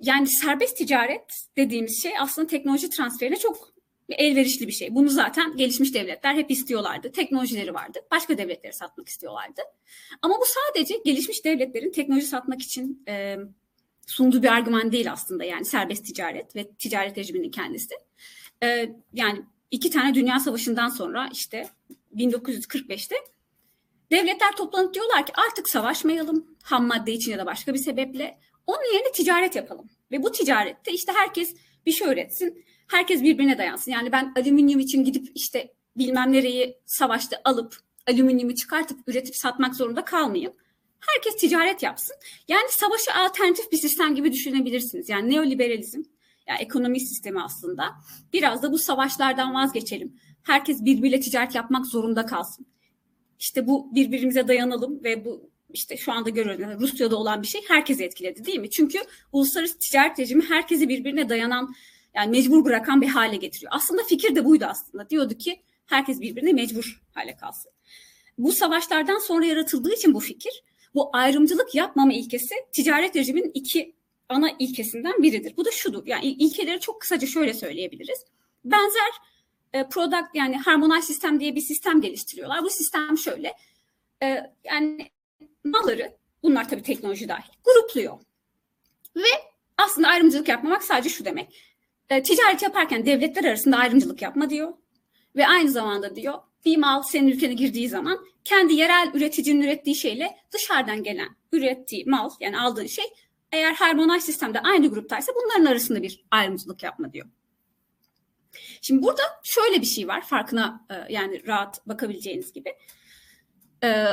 Yani 0.02 0.26
serbest 0.26 0.76
ticaret 0.76 1.47
dediğimiz 1.56 2.02
şey 2.02 2.12
aslında 2.18 2.47
teknoloji 2.47 2.90
transferine 2.90 3.37
çok 3.37 3.73
elverişli 4.09 4.66
bir 4.66 4.73
şey. 4.73 4.94
Bunu 4.94 5.09
zaten 5.09 5.56
gelişmiş 5.56 5.94
devletler 5.94 6.35
hep 6.35 6.50
istiyorlardı. 6.50 7.12
Teknolojileri 7.12 7.75
vardı. 7.75 7.99
Başka 8.11 8.38
devletlere 8.38 8.73
satmak 8.73 9.09
istiyorlardı. 9.09 9.62
Ama 10.23 10.35
bu 10.35 10.44
sadece 10.47 10.94
gelişmiş 11.04 11.44
devletlerin 11.44 11.92
teknoloji 11.92 12.26
satmak 12.26 12.62
için 12.62 13.04
e, 13.09 13.37
sunduğu 14.06 14.42
bir 14.42 14.49
argüman 14.49 14.92
değil 14.92 15.12
aslında. 15.12 15.44
Yani 15.44 15.64
serbest 15.64 16.06
ticaret 16.06 16.56
ve 16.56 16.71
ticaret 16.71 17.18
rejiminin 17.18 17.50
kendisi. 17.50 17.94
E, 18.62 18.92
yani 19.12 19.42
iki 19.71 19.90
tane 19.90 20.14
dünya 20.14 20.40
savaşından 20.40 20.88
sonra 20.88 21.28
işte 21.32 21.68
1945'te 22.16 23.16
devletler 24.11 24.56
toplanıp 24.56 24.94
diyorlar 24.94 25.26
ki 25.26 25.32
artık 25.49 25.68
savaşmayalım 25.68 26.56
ham 26.62 26.87
madde 26.87 27.12
için 27.12 27.32
ya 27.32 27.38
da 27.38 27.47
başka 27.47 27.75
bir 27.75 27.78
sebeple. 27.78 28.38
Onun 28.66 28.94
yerine 28.94 29.12
ticaret 29.12 29.56
yapalım. 29.56 29.90
Ve 30.11 30.23
bu 30.23 30.32
ticarette 30.32 30.92
işte 30.92 31.12
herkes 31.12 31.54
bir 31.87 31.92
şey 31.92 32.09
öğretsin 32.09 32.64
herkes 32.92 33.23
birbirine 33.23 33.59
dayansın. 33.59 33.90
Yani 33.90 34.12
ben 34.12 34.32
alüminyum 34.37 34.80
için 34.80 35.04
gidip 35.04 35.32
işte 35.35 35.75
bilmem 35.97 36.32
nereyi 36.32 36.78
savaşta 36.87 37.37
alıp 37.44 37.76
alüminyumu 38.09 38.54
çıkartıp 38.54 38.99
üretip 39.06 39.37
satmak 39.37 39.76
zorunda 39.76 40.04
kalmayayım. 40.04 40.52
Herkes 41.00 41.37
ticaret 41.37 41.82
yapsın. 41.82 42.16
Yani 42.49 42.66
savaşı 42.68 43.14
alternatif 43.14 43.73
bir 43.73 43.76
sistem 43.76 44.14
gibi 44.14 44.32
düşünebilirsiniz. 44.32 45.09
Yani 45.09 45.30
neoliberalizm, 45.30 46.02
yani 46.49 46.61
ekonomi 46.61 47.00
sistemi 47.00 47.42
aslında. 47.42 47.92
Biraz 48.32 48.62
da 48.62 48.73
bu 48.73 48.78
savaşlardan 48.78 49.54
vazgeçelim. 49.54 50.16
Herkes 50.42 50.85
birbiriyle 50.85 51.21
ticaret 51.21 51.54
yapmak 51.54 51.87
zorunda 51.87 52.26
kalsın. 52.26 52.66
İşte 53.42 53.66
bu 53.66 53.94
birbirimize 53.94 54.49
dayanalım 54.49 55.04
ve 55.04 55.25
bu 55.25 55.50
işte 55.72 55.96
şu 55.96 56.12
anda 56.12 56.30
görüyoruz 56.30 56.80
Rusya'da 56.80 57.16
olan 57.16 57.42
bir 57.42 57.46
şey 57.46 57.61
herkesi 57.68 58.04
etkiledi 58.04 58.44
değil 58.44 58.58
mi? 58.58 58.70
Çünkü 58.70 58.99
uluslararası 59.32 59.78
ticaret 59.78 60.18
rejimi 60.18 60.44
herkesi 60.44 60.88
birbirine 60.88 61.28
dayanan 61.28 61.75
yani 62.14 62.30
mecbur 62.30 62.64
bırakan 62.64 63.02
bir 63.02 63.08
hale 63.08 63.37
getiriyor. 63.37 63.72
Aslında 63.75 64.02
fikir 64.02 64.34
de 64.34 64.44
buydu 64.44 64.64
aslında. 64.68 65.11
Diyordu 65.11 65.34
ki 65.34 65.62
herkes 65.87 66.20
birbirine 66.20 66.52
mecbur 66.52 67.02
hale 67.14 67.37
kalsın. 67.37 67.72
Bu 68.38 68.52
savaşlardan 68.52 69.18
sonra 69.18 69.46
yaratıldığı 69.46 69.94
için 69.94 70.14
bu 70.14 70.20
fikir, 70.20 70.62
bu 70.94 71.11
ayrımcılık 71.12 71.75
yapmama 71.75 72.12
ilkesi 72.12 72.54
ticaret 72.72 73.16
rejiminin 73.16 73.50
iki 73.54 73.94
ana 74.28 74.50
ilkesinden 74.58 75.22
biridir. 75.22 75.56
Bu 75.56 75.64
da 75.64 75.70
şudur. 75.70 76.06
Yani 76.06 76.26
ilkeleri 76.26 76.80
çok 76.80 77.00
kısaca 77.00 77.26
şöyle 77.26 77.54
söyleyebiliriz. 77.54 78.25
Benzer 78.64 79.12
e, 79.72 79.88
product 79.88 80.34
yani 80.34 80.58
harmonized 80.58 81.06
sistem 81.06 81.40
diye 81.40 81.54
bir 81.54 81.60
sistem 81.60 82.00
geliştiriyorlar. 82.00 82.62
Bu 82.62 82.70
sistem 82.70 83.18
şöyle. 83.18 83.54
E, 84.22 84.52
yani 84.64 85.10
malları 85.64 86.12
bunlar 86.42 86.68
tabii 86.68 86.82
teknoloji 86.82 87.28
dahil 87.28 87.52
grupluyor. 87.64 88.18
Ve 89.16 89.52
aslında 89.78 90.08
ayrımcılık 90.08 90.48
yapmamak 90.48 90.82
sadece 90.82 91.08
şu 91.08 91.24
demek 91.24 91.62
e, 92.10 92.22
ticaret 92.22 92.62
yaparken 92.62 93.06
devletler 93.06 93.44
arasında 93.44 93.76
ayrımcılık 93.76 94.22
yapma 94.22 94.50
diyor. 94.50 94.72
Ve 95.36 95.46
aynı 95.46 95.70
zamanda 95.70 96.16
diyor 96.16 96.34
bir 96.64 96.76
mal 96.76 97.02
senin 97.02 97.28
ülkene 97.28 97.54
girdiği 97.54 97.88
zaman 97.88 98.26
kendi 98.44 98.74
yerel 98.74 99.10
üreticinin 99.14 99.62
ürettiği 99.62 99.96
şeyle 99.96 100.36
dışarıdan 100.52 101.02
gelen 101.02 101.28
ürettiği 101.52 102.04
mal 102.06 102.30
yani 102.40 102.60
aldığın 102.60 102.86
şey 102.86 103.04
eğer 103.52 103.72
harmonaj 103.72 104.22
sistemde 104.22 104.60
aynı 104.60 104.88
gruptaysa 104.88 105.32
bunların 105.36 105.64
arasında 105.64 106.02
bir 106.02 106.24
ayrımcılık 106.30 106.82
yapma 106.82 107.12
diyor. 107.12 107.26
Şimdi 108.82 109.02
burada 109.02 109.23
şöyle 109.42 109.80
bir 109.80 109.87
şey 109.87 110.09
var 110.09 110.26
farkına 110.26 110.87
e, 110.90 111.12
yani 111.12 111.47
rahat 111.47 111.88
bakabileceğiniz 111.88 112.52
gibi 112.52 112.75
e, 113.85 114.06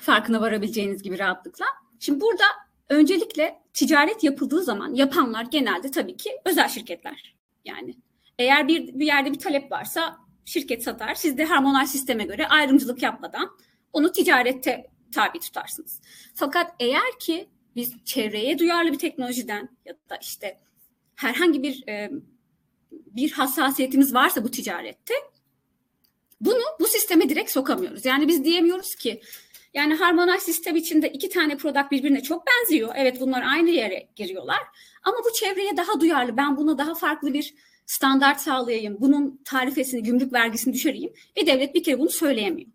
farkına 0.00 0.40
varabileceğiniz 0.40 1.02
gibi 1.02 1.18
rahatlıkla. 1.18 1.66
Şimdi 2.00 2.20
burada 2.20 2.44
öncelikle 2.88 3.62
ticaret 3.74 4.24
yapıldığı 4.24 4.62
zaman 4.62 4.94
yapanlar 4.94 5.42
genelde 5.42 5.90
tabii 5.90 6.16
ki 6.16 6.30
özel 6.44 6.68
şirketler. 6.68 7.36
Yani 7.64 7.94
eğer 8.38 8.68
bir, 8.68 8.98
bir 8.98 9.06
yerde 9.06 9.32
bir 9.32 9.38
talep 9.38 9.72
varsa 9.72 10.16
şirket 10.44 10.82
satar. 10.82 11.14
Siz 11.14 11.38
de 11.38 11.44
harmonal 11.44 11.86
sisteme 11.86 12.24
göre 12.24 12.48
ayrımcılık 12.48 13.02
yapmadan 13.02 13.50
onu 13.92 14.12
ticarette 14.12 14.86
tabi 15.14 15.40
tutarsınız. 15.40 16.00
Fakat 16.34 16.74
eğer 16.80 17.18
ki 17.20 17.48
biz 17.76 18.04
çevreye 18.04 18.58
duyarlı 18.58 18.92
bir 18.92 18.98
teknolojiden 18.98 19.68
ya 19.84 19.94
da 20.10 20.16
işte 20.16 20.60
herhangi 21.14 21.62
bir 21.62 21.88
e, 21.88 22.10
bir 23.16 23.32
hassasiyetimiz 23.32 24.14
varsa 24.14 24.44
bu 24.44 24.50
ticarette 24.50 25.14
bunu 26.40 26.62
bu 26.80 26.86
sisteme 26.86 27.28
direkt 27.28 27.50
sokamıyoruz. 27.50 28.04
Yani 28.04 28.28
biz 28.28 28.44
diyemiyoruz 28.44 28.94
ki 28.94 29.20
yani 29.74 29.94
harmonaj 29.94 30.40
sistem 30.40 30.76
içinde 30.76 31.08
iki 31.08 31.28
tane 31.28 31.56
product 31.56 31.90
birbirine 31.90 32.22
çok 32.22 32.44
benziyor. 32.46 32.92
Evet 32.96 33.20
bunlar 33.20 33.42
aynı 33.42 33.70
yere 33.70 34.08
giriyorlar. 34.16 34.60
Ama 35.02 35.16
bu 35.24 35.32
çevreye 35.32 35.76
daha 35.76 36.00
duyarlı. 36.00 36.36
Ben 36.36 36.56
buna 36.56 36.78
daha 36.78 36.94
farklı 36.94 37.32
bir 37.34 37.54
standart 37.86 38.40
sağlayayım. 38.40 38.96
Bunun 39.00 39.40
tarifesini, 39.44 40.02
gümrük 40.02 40.32
vergisini 40.32 40.74
düşüreyim. 40.74 41.12
Ve 41.36 41.46
devlet 41.46 41.74
bir 41.74 41.82
kere 41.82 41.98
bunu 41.98 42.10
söyleyemiyor. 42.10 42.68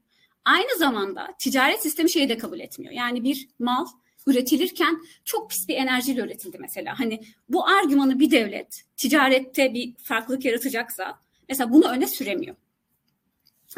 Aynı 0.45 0.77
zamanda 0.77 1.27
ticaret 1.39 1.83
sistemi 1.83 2.09
şeyi 2.09 2.29
de 2.29 2.37
kabul 2.37 2.59
etmiyor. 2.59 2.93
Yani 2.93 3.23
bir 3.23 3.47
mal 3.59 3.85
üretilirken 4.27 4.97
çok 5.25 5.49
pis 5.49 5.67
bir 5.67 5.75
enerjiyle 5.75 6.21
üretildi 6.21 6.57
mesela. 6.59 6.99
Hani 6.99 7.21
bu 7.49 7.67
argümanı 7.67 8.19
bir 8.19 8.31
devlet 8.31 8.83
ticarette 8.97 9.73
bir 9.73 9.95
farklılık 9.95 10.45
yaratacaksa 10.45 11.19
mesela 11.49 11.71
bunu 11.71 11.87
öne 11.87 12.07
süremiyor. 12.07 12.55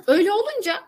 Öyle 0.07 0.31
olunca 0.31 0.83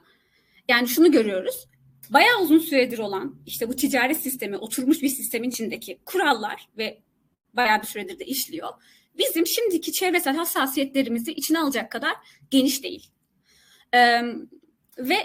yani 0.70 0.88
şunu 0.88 1.12
görüyoruz 1.12 1.68
bayağı 2.10 2.42
uzun 2.42 2.60
süredir 2.60 3.00
olan 3.00 3.36
işte 3.46 3.70
bu 3.70 3.76
ticaret 3.76 4.18
sistemi 4.18 4.58
oturmuş 4.58 5.02
bir 5.02 5.10
sistemin 5.10 5.50
içindeki 5.50 6.00
kurallar 6.06 6.70
ve 6.78 7.02
bayağı 7.54 7.82
bir 7.82 7.88
süredir 7.88 8.20
de 8.20 8.26
işliyor. 8.26 8.70
Bizim 9.18 9.48
şimdiki 9.48 9.92
çevresel 9.92 10.36
hassasiyetlerimizi 10.36 11.32
içine 11.32 11.60
alacak 11.60 11.92
kadar 11.92 12.14
geniş 12.52 12.84
değil. 12.84 13.10
Ee, 13.94 14.22
ve 14.98 15.18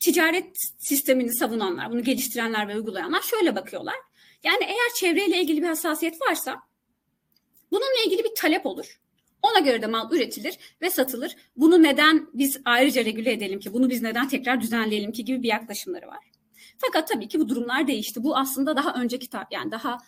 ticaret 0.00 0.56
sistemini 0.78 1.34
savunanlar, 1.34 1.90
bunu 1.90 2.02
geliştirenler 2.02 2.68
ve 2.68 2.76
uygulayanlar 2.76 3.22
şöyle 3.22 3.56
bakıyorlar. 3.56 3.96
Yani 4.44 4.64
eğer 4.64 4.94
çevreyle 4.94 5.40
ilgili 5.40 5.62
bir 5.62 5.66
hassasiyet 5.66 6.22
varsa 6.22 6.62
bununla 7.70 8.04
ilgili 8.06 8.24
bir 8.24 8.34
talep 8.36 8.66
olur. 8.66 9.00
Ona 9.42 9.58
göre 9.58 9.82
de 9.82 9.86
mal 9.86 10.12
üretilir 10.12 10.58
ve 10.82 10.90
satılır. 10.90 11.36
Bunu 11.56 11.82
neden 11.82 12.28
biz 12.34 12.60
ayrıca 12.64 13.04
regüle 13.04 13.32
edelim 13.32 13.60
ki? 13.60 13.72
Bunu 13.72 13.90
biz 13.90 14.02
neden 14.02 14.28
tekrar 14.28 14.60
düzenleyelim 14.60 15.12
ki 15.12 15.24
gibi 15.24 15.42
bir 15.42 15.48
yaklaşımları 15.48 16.06
var. 16.06 16.24
Fakat 16.78 17.08
tabii 17.08 17.28
ki 17.28 17.40
bu 17.40 17.48
durumlar 17.48 17.86
değişti. 17.86 18.24
Bu 18.24 18.36
aslında 18.36 18.76
daha 18.76 18.94
önceki 18.94 19.28
yani 19.50 19.70
daha 19.70 19.98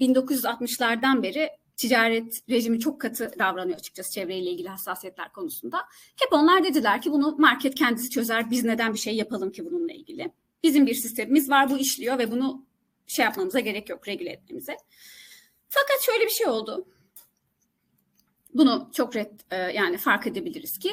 1960'lardan 0.00 1.22
beri 1.22 1.50
ticaret 1.78 2.42
rejimi 2.50 2.80
çok 2.80 3.00
katı 3.00 3.32
davranıyor 3.38 3.78
açıkçası 3.78 4.12
çevreyle 4.12 4.50
ilgili 4.50 4.68
hassasiyetler 4.68 5.32
konusunda. 5.32 5.78
Hep 6.16 6.32
onlar 6.32 6.64
dediler 6.64 7.02
ki 7.02 7.12
bunu 7.12 7.36
market 7.38 7.74
kendisi 7.74 8.10
çözer. 8.10 8.50
Biz 8.50 8.64
neden 8.64 8.92
bir 8.92 8.98
şey 8.98 9.16
yapalım 9.16 9.52
ki 9.52 9.64
bununla 9.64 9.92
ilgili? 9.92 10.32
Bizim 10.62 10.86
bir 10.86 10.94
sistemimiz 10.94 11.50
var 11.50 11.70
bu 11.70 11.78
işliyor 11.78 12.18
ve 12.18 12.30
bunu 12.30 12.66
şey 13.06 13.24
yapmamıza 13.24 13.60
gerek 13.60 13.88
yok 13.88 14.08
regüle 14.08 14.30
etmemize. 14.30 14.76
Fakat 15.68 16.02
şöyle 16.02 16.24
bir 16.24 16.30
şey 16.30 16.46
oldu. 16.46 16.86
Bunu 18.54 18.90
çok 18.94 19.16
red, 19.16 19.40
e, 19.50 19.56
yani 19.56 19.98
fark 19.98 20.26
edebiliriz 20.26 20.78
ki 20.78 20.92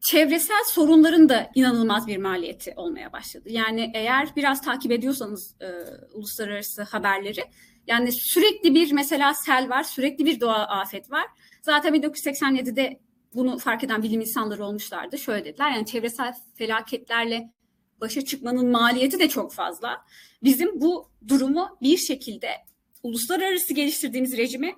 çevresel 0.00 0.64
sorunların 0.66 1.28
da 1.28 1.50
inanılmaz 1.54 2.06
bir 2.06 2.16
maliyeti 2.16 2.72
olmaya 2.76 3.12
başladı. 3.12 3.48
Yani 3.50 3.90
eğer 3.94 4.28
biraz 4.36 4.62
takip 4.62 4.92
ediyorsanız 4.92 5.54
e, 5.60 5.68
uluslararası 6.12 6.82
haberleri 6.82 7.44
yani 7.88 8.12
sürekli 8.12 8.74
bir 8.74 8.92
mesela 8.92 9.34
sel 9.34 9.68
var, 9.68 9.82
sürekli 9.82 10.26
bir 10.26 10.40
doğa 10.40 10.66
afet 10.66 11.10
var. 11.10 11.26
Zaten 11.62 11.94
1987'de 11.94 13.00
bunu 13.34 13.58
fark 13.58 13.84
eden 13.84 14.02
bilim 14.02 14.20
insanları 14.20 14.64
olmuşlardı. 14.64 15.18
Şöyle 15.18 15.44
dediler 15.44 15.70
yani 15.70 15.86
çevresel 15.86 16.34
felaketlerle 16.54 17.52
başa 18.00 18.24
çıkmanın 18.24 18.70
maliyeti 18.70 19.18
de 19.18 19.28
çok 19.28 19.52
fazla. 19.52 20.04
Bizim 20.42 20.80
bu 20.80 21.10
durumu 21.28 21.78
bir 21.82 21.96
şekilde 21.96 22.50
uluslararası 23.02 23.74
geliştirdiğimiz 23.74 24.36
rejimi 24.36 24.74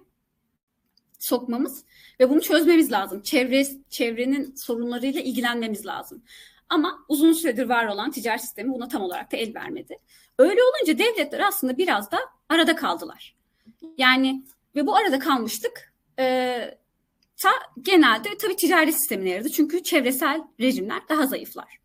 sokmamız 1.18 1.84
ve 2.20 2.30
bunu 2.30 2.40
çözmemiz 2.40 2.92
lazım. 2.92 3.22
Çevre 3.22 3.66
çevrenin 3.90 4.54
sorunlarıyla 4.54 5.20
ilgilenmemiz 5.20 5.86
lazım. 5.86 6.22
Ama 6.68 6.98
uzun 7.08 7.32
süredir 7.32 7.68
var 7.68 7.86
olan 7.86 8.10
ticaret 8.10 8.40
sistemi 8.40 8.74
buna 8.74 8.88
tam 8.88 9.02
olarak 9.02 9.32
da 9.32 9.36
el 9.36 9.54
vermedi. 9.54 9.98
Öyle 10.38 10.60
olunca 10.62 10.98
devletler 10.98 11.40
aslında 11.40 11.78
biraz 11.78 12.10
da 12.10 12.18
arada 12.50 12.76
kaldılar. 12.76 13.36
Yani 13.98 14.44
ve 14.76 14.86
bu 14.86 14.96
arada 14.96 15.18
kalmıştık 15.18 15.92
e, 16.18 16.78
ta 17.36 17.50
genelde 17.82 18.28
tabii 18.38 18.56
ticaret 18.56 18.94
sistemine 18.94 19.30
yaradı. 19.30 19.50
Çünkü 19.50 19.82
çevresel 19.82 20.42
rejimler 20.60 21.08
daha 21.08 21.26
zayıflar. 21.26 21.78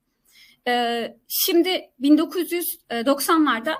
E, 0.67 1.17
şimdi 1.27 1.89
1990'larda 2.01 3.75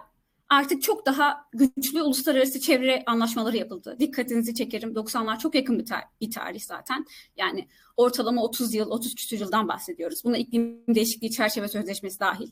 artık 0.49 0.83
çok 0.83 1.05
daha 1.05 1.47
güçlü 1.53 2.01
uluslararası 2.01 2.59
çevre 2.59 3.03
anlaşmaları 3.05 3.57
yapıldı. 3.57 3.97
Dikkatinizi 3.99 4.55
çekerim 4.55 4.93
90'lar 4.93 5.39
çok 5.39 5.55
yakın 5.55 5.79
bir, 5.79 5.85
tar- 5.85 6.07
bir 6.21 6.31
tarih 6.31 6.61
zaten. 6.61 7.05
Yani 7.37 7.67
ortalama 7.97 8.43
30 8.43 8.73
yıl, 8.73 8.91
30 8.91 9.15
küsur 9.15 9.39
yıldan 9.39 9.67
bahsediyoruz. 9.67 10.23
Buna 10.23 10.37
iklim 10.37 10.83
değişikliği 10.87 11.31
çerçeve 11.31 11.67
sözleşmesi 11.67 12.19
dahil. 12.19 12.51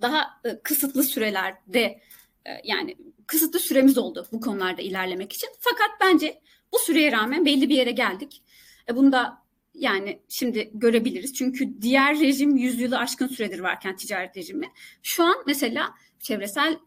Daha 0.00 0.40
e, 0.44 0.60
kısıtlı 0.62 1.02
sürelerde 1.02 2.00
e, 2.46 2.50
yani 2.64 2.96
kısıtlı 3.26 3.58
süremiz 3.58 3.98
oldu 3.98 4.26
bu 4.32 4.40
konularda 4.40 4.82
ilerlemek 4.82 5.32
için. 5.32 5.48
Fakat 5.60 5.90
bence 6.00 6.40
bu 6.72 6.78
süreye 6.78 7.12
rağmen 7.12 7.46
belli 7.46 7.68
bir 7.68 7.74
yere 7.74 7.90
geldik. 7.90 8.42
E, 8.88 8.96
bunu 8.96 9.12
da 9.12 9.44
yani 9.74 10.22
şimdi 10.28 10.70
görebiliriz. 10.74 11.34
Çünkü 11.34 11.82
diğer 11.82 12.20
rejim 12.20 12.56
yüzyılı 12.56 12.98
aşkın 12.98 13.26
süredir 13.26 13.58
varken 13.58 13.96
ticaret 13.96 14.36
rejimi. 14.36 14.66
Şu 15.02 15.24
an 15.24 15.36
mesela 15.46 15.94
çevresel 16.20 16.78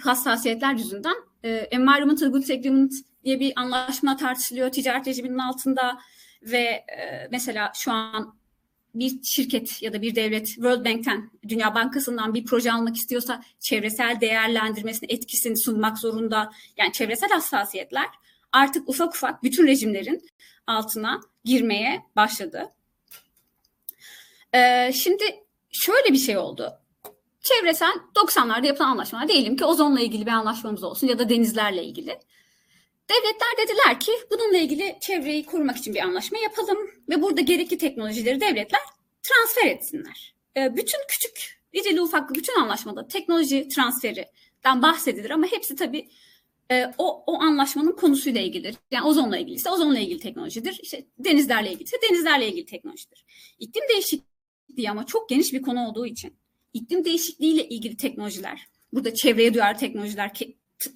hassasiyetler 0.00 0.74
yüzünden 0.74 1.16
e, 1.44 1.50
Environmental 1.50 2.26
Goods 2.26 2.50
Agreement 2.50 2.92
diye 3.24 3.40
bir 3.40 3.52
anlaşma 3.56 4.16
tartışılıyor 4.16 4.72
ticaret 4.72 5.06
rejiminin 5.06 5.38
altında 5.38 5.98
ve 6.42 6.58
e, 6.58 7.28
mesela 7.30 7.72
şu 7.74 7.92
an 7.92 8.37
bir 8.94 9.22
şirket 9.22 9.82
ya 9.82 9.92
da 9.92 10.02
bir 10.02 10.14
devlet 10.14 10.46
World 10.46 10.84
Bank'ten, 10.84 11.30
Dünya 11.48 11.74
Bankası'ndan 11.74 12.34
bir 12.34 12.44
proje 12.44 12.72
almak 12.72 12.96
istiyorsa 12.96 13.42
çevresel 13.60 14.18
değerlendirmesini, 14.20 15.12
etkisini 15.12 15.58
sunmak 15.58 15.98
zorunda. 15.98 16.52
Yani 16.76 16.92
çevresel 16.92 17.30
hassasiyetler 17.30 18.06
artık 18.52 18.88
ufak 18.88 19.14
ufak 19.14 19.42
bütün 19.42 19.66
rejimlerin 19.66 20.28
altına 20.66 21.20
girmeye 21.44 22.02
başladı. 22.16 22.72
Ee, 24.54 24.92
şimdi 24.94 25.24
şöyle 25.70 26.12
bir 26.12 26.18
şey 26.18 26.38
oldu. 26.38 26.72
Çevresel 27.42 27.92
90'larda 28.14 28.66
yapılan 28.66 28.90
anlaşmalar 28.90 29.28
diyelim 29.28 29.56
ki 29.56 29.64
ozonla 29.64 30.00
ilgili 30.00 30.26
bir 30.26 30.30
anlaşmamız 30.30 30.84
olsun 30.84 31.06
ya 31.06 31.18
da 31.18 31.28
denizlerle 31.28 31.84
ilgili. 31.84 32.18
Devletler 33.10 33.48
dediler 33.58 34.00
ki 34.00 34.12
bununla 34.30 34.58
ilgili 34.58 34.98
çevreyi 35.00 35.46
korumak 35.46 35.76
için 35.76 35.94
bir 35.94 36.00
anlaşma 36.00 36.38
yapalım 36.38 36.78
ve 37.08 37.22
burada 37.22 37.40
gerekli 37.40 37.78
teknolojileri 37.78 38.40
devletler 38.40 38.80
transfer 39.22 39.66
etsinler. 39.70 40.34
Ee, 40.56 40.76
bütün 40.76 40.98
küçük, 41.08 41.60
irili 41.72 42.00
ufaklı 42.00 42.34
bütün 42.34 42.60
anlaşmada 42.60 43.08
teknoloji 43.08 43.68
transferinden 43.68 44.82
bahsedilir 44.82 45.30
ama 45.30 45.46
hepsi 45.46 45.76
tabii 45.76 46.08
e, 46.70 46.86
o, 46.98 47.24
o 47.26 47.40
anlaşmanın 47.42 47.92
konusuyla 47.92 48.40
ilgilidir. 48.40 48.76
Yani 48.90 49.06
ozonla 49.06 49.38
ilgili 49.38 49.54
ise 49.54 49.70
ozonla 49.70 49.98
ilgili 49.98 50.20
teknolojidir. 50.20 50.80
İşte 50.82 51.06
denizlerle 51.18 51.68
ilgili 51.70 51.84
ise 51.84 51.96
denizlerle 52.10 52.48
ilgili 52.48 52.66
teknolojidir. 52.66 53.24
İklim 53.58 53.84
değişikliği 53.88 54.90
ama 54.90 55.06
çok 55.06 55.28
geniş 55.28 55.52
bir 55.52 55.62
konu 55.62 55.88
olduğu 55.88 56.06
için 56.06 56.36
iklim 56.72 57.04
değişikliğiyle 57.04 57.68
ilgili 57.68 57.96
teknolojiler, 57.96 58.68
burada 58.92 59.14
çevreye 59.14 59.54
duyarlı 59.54 59.78
teknolojiler 59.78 60.32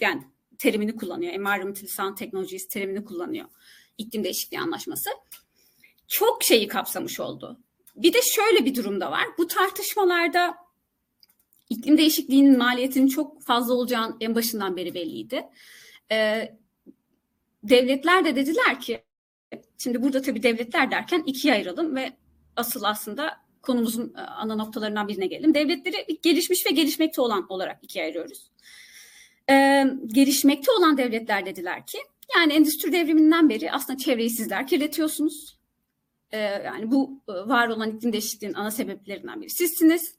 yani 0.01 0.23
terimini 0.63 0.97
kullanıyor. 0.97 1.33
Environmental 1.33 1.87
Sound 1.87 2.17
Technologies 2.17 2.69
terimini 2.69 3.05
kullanıyor. 3.05 3.49
İklim 3.99 4.25
değişikliği 4.25 4.61
anlaşması. 4.61 5.11
Çok 6.09 6.43
şeyi 6.43 6.69
kapsamış 6.69 7.21
oldu. 7.21 7.61
Bir 7.97 8.13
de 8.13 8.23
şöyle 8.23 8.65
bir 8.65 8.75
durum 8.75 9.01
da 9.01 9.11
var. 9.11 9.25
Bu 9.39 9.47
tartışmalarda 9.47 10.55
iklim 11.71 11.99
değişikliğinin 11.99 12.59
maliyetinin 12.59 13.09
çok 13.09 13.43
fazla 13.43 13.75
olacağını 13.75 14.17
en 14.21 14.35
başından 14.35 14.77
beri 14.77 14.95
belliydi. 14.95 15.45
Ee, 16.13 16.57
devletler 17.63 18.25
de 18.25 18.37
dediler 18.37 18.81
ki, 18.81 19.03
şimdi 19.79 20.03
burada 20.03 20.23
tabii 20.23 20.43
devletler 20.43 20.91
derken 20.91 21.23
ikiye 21.27 21.55
ayıralım 21.55 21.97
ve 21.97 22.13
asıl 22.57 22.83
aslında 22.83 23.43
konumuzun 23.63 24.15
e, 24.17 24.21
ana 24.21 24.55
noktalarından 24.55 25.09
birine 25.09 25.27
gelelim. 25.27 25.55
Devletleri 25.55 26.21
gelişmiş 26.23 26.67
ve 26.67 26.71
gelişmekte 26.71 27.21
olan 27.21 27.47
olarak 27.49 27.79
ikiye 27.83 28.05
ayırıyoruz. 28.05 28.51
Ee, 29.51 29.85
gelişmekte 30.07 30.73
olan 30.73 30.99
devletler 30.99 31.47
dediler 31.47 31.87
ki, 31.87 31.99
yani 32.37 32.53
endüstri 32.53 32.93
devriminden 32.93 33.49
beri 33.49 33.73
aslında 33.73 33.99
çevreyi 33.99 34.31
sizler 34.31 34.67
kirletiyorsunuz. 34.67 35.59
Ee, 36.31 36.39
yani 36.39 36.91
bu 36.91 37.21
e, 37.29 37.33
var 37.33 37.69
olan 37.69 37.91
iklim 37.91 38.13
değişikliğinin 38.13 38.57
ana 38.57 38.71
sebeplerinden 38.71 39.41
biri 39.41 39.51
sizsiniz. 39.51 40.15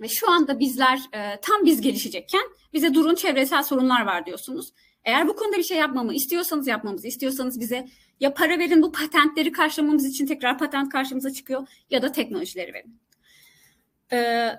Ve 0.00 0.08
şu 0.08 0.30
anda 0.30 0.58
bizler 0.58 1.00
e, 1.12 1.40
tam 1.40 1.64
biz 1.64 1.80
gelişecekken 1.80 2.42
bize 2.72 2.94
durun 2.94 3.14
çevresel 3.14 3.62
sorunlar 3.62 4.06
var 4.06 4.26
diyorsunuz. 4.26 4.72
Eğer 5.04 5.28
bu 5.28 5.36
konuda 5.36 5.56
bir 5.56 5.62
şey 5.62 5.76
yapmamı 5.78 6.14
istiyorsanız 6.14 6.66
yapmamızı 6.66 7.08
istiyorsanız 7.08 7.60
bize 7.60 7.88
ya 8.20 8.34
para 8.34 8.58
verin 8.58 8.82
bu 8.82 8.92
patentleri 8.92 9.52
karşılamamız 9.52 10.06
için 10.06 10.26
tekrar 10.26 10.58
patent 10.58 10.92
karşımıza 10.92 11.32
çıkıyor 11.32 11.66
ya 11.90 12.02
da 12.02 12.12
teknolojileri 12.12 12.74
verin. 12.74 13.00
Ee, 14.12 14.50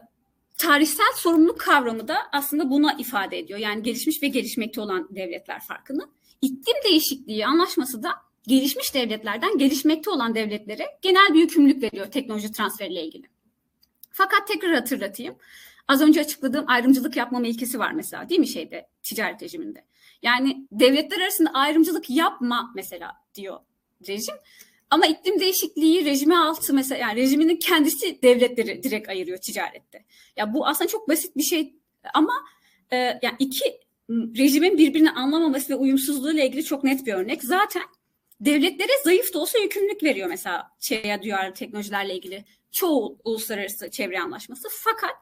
tarihsel 0.62 1.14
sorumluluk 1.16 1.60
kavramı 1.60 2.08
da 2.08 2.18
aslında 2.32 2.70
buna 2.70 2.94
ifade 2.94 3.40
ediyor. 3.40 3.60
Yani 3.60 3.84
gelişmiş 3.84 4.24
ve 4.24 4.28
gelişmekte 4.28 4.82
olan 4.82 5.16
devletler 5.16 5.60
farkını. 5.62 6.10
İklim 6.42 6.76
değişikliği 6.84 7.46
anlaşması 7.46 8.04
da 8.04 8.12
gelişmiş 8.48 8.94
devletlerden 8.94 9.58
gelişmekte 9.58 10.10
olan 10.10 10.36
devletlere 10.36 10.86
genel 11.02 11.34
bir 11.34 11.40
yükümlülük 11.40 11.84
veriyor 11.84 12.12
teknoloji 12.12 12.52
transferiyle 12.52 13.04
ilgili. 13.06 13.28
Fakat 14.12 14.48
tekrar 14.48 14.74
hatırlatayım. 14.74 15.36
Az 15.88 16.02
önce 16.02 16.22
açıkladığım 16.22 16.66
ayrımcılık 16.68 17.16
yapmama 17.16 17.48
ilkesi 17.48 17.80
var 17.80 17.92
mesela 17.92 18.30
değil 18.30 18.40
mi 18.40 18.48
şeyde 18.48 18.90
ticaret 19.04 19.44
rejiminde. 19.44 19.86
Yani 20.24 20.68
devletler 20.72 21.20
arasında 21.20 21.50
ayrımcılık 21.54 22.10
yapma 22.10 22.72
mesela 22.76 23.12
diyor 23.36 23.60
rejim. 24.08 24.36
Ama 24.92 25.06
iklim 25.06 25.40
değişikliği 25.40 26.06
rejimi 26.06 26.38
altı 26.38 26.74
mesela 26.74 27.00
yani 27.00 27.22
rejiminin 27.22 27.56
kendisi 27.56 28.22
devletleri 28.24 28.84
direkt 28.84 29.10
ayırıyor 29.10 29.38
ticarette. 29.38 30.06
Ya 30.38 30.54
bu 30.54 30.68
aslında 30.68 30.88
çok 30.88 31.10
basit 31.10 31.38
bir 31.38 31.44
şey 31.44 31.76
ama 32.14 32.34
e, 32.92 32.98
yani 32.98 33.36
iki 33.40 33.80
rejimin 34.12 34.78
birbirini 34.78 35.12
anlamaması 35.12 35.70
ve 35.70 35.76
uyumsuzluğu 35.76 36.32
ile 36.32 36.48
ilgili 36.48 36.64
çok 36.64 36.84
net 36.84 37.06
bir 37.06 37.14
örnek. 37.14 37.44
Zaten 37.44 37.84
devletlere 38.42 38.92
zayıf 39.04 39.34
da 39.34 39.40
olsa 39.40 39.60
yükümlülük 39.60 40.04
veriyor 40.04 40.30
mesela 40.30 40.72
şeye 40.80 41.22
duyarlı 41.22 41.54
teknolojilerle 41.54 42.16
ilgili 42.16 42.46
çoğu 42.72 43.18
uluslararası 43.24 43.92
çevre 43.92 44.22
anlaşması. 44.22 44.68
Fakat 44.72 45.16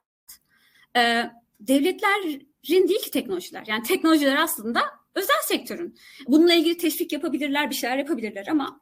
e, 0.96 1.32
devletlerin 1.60 2.88
değil 2.88 3.02
ki 3.02 3.12
teknolojiler. 3.12 3.64
Yani 3.68 3.84
teknolojiler 3.84 4.36
aslında 4.36 4.82
özel 5.16 5.42
sektörün. 5.44 5.96
Bununla 6.28 6.54
ilgili 6.54 6.78
teşvik 6.78 7.12
yapabilirler, 7.12 7.70
bir 7.70 7.76
şeyler 7.76 7.98
yapabilirler 7.98 8.48
ama 8.48 8.82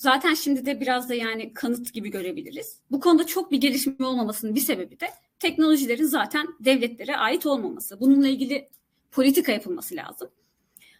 zaten 0.00 0.34
şimdi 0.34 0.66
de 0.66 0.80
biraz 0.80 1.08
da 1.08 1.14
yani 1.14 1.54
kanıt 1.54 1.92
gibi 1.92 2.10
görebiliriz. 2.10 2.78
Bu 2.90 3.00
konuda 3.00 3.26
çok 3.26 3.50
bir 3.50 3.60
gelişme 3.60 4.06
olmamasının 4.06 4.54
bir 4.54 4.60
sebebi 4.60 5.00
de 5.00 5.10
teknolojilerin 5.38 6.04
zaten 6.04 6.46
devletlere 6.60 7.16
ait 7.16 7.46
olmaması. 7.46 8.00
Bununla 8.00 8.28
ilgili 8.28 8.68
politika 9.10 9.52
yapılması 9.52 9.96
lazım. 9.96 10.30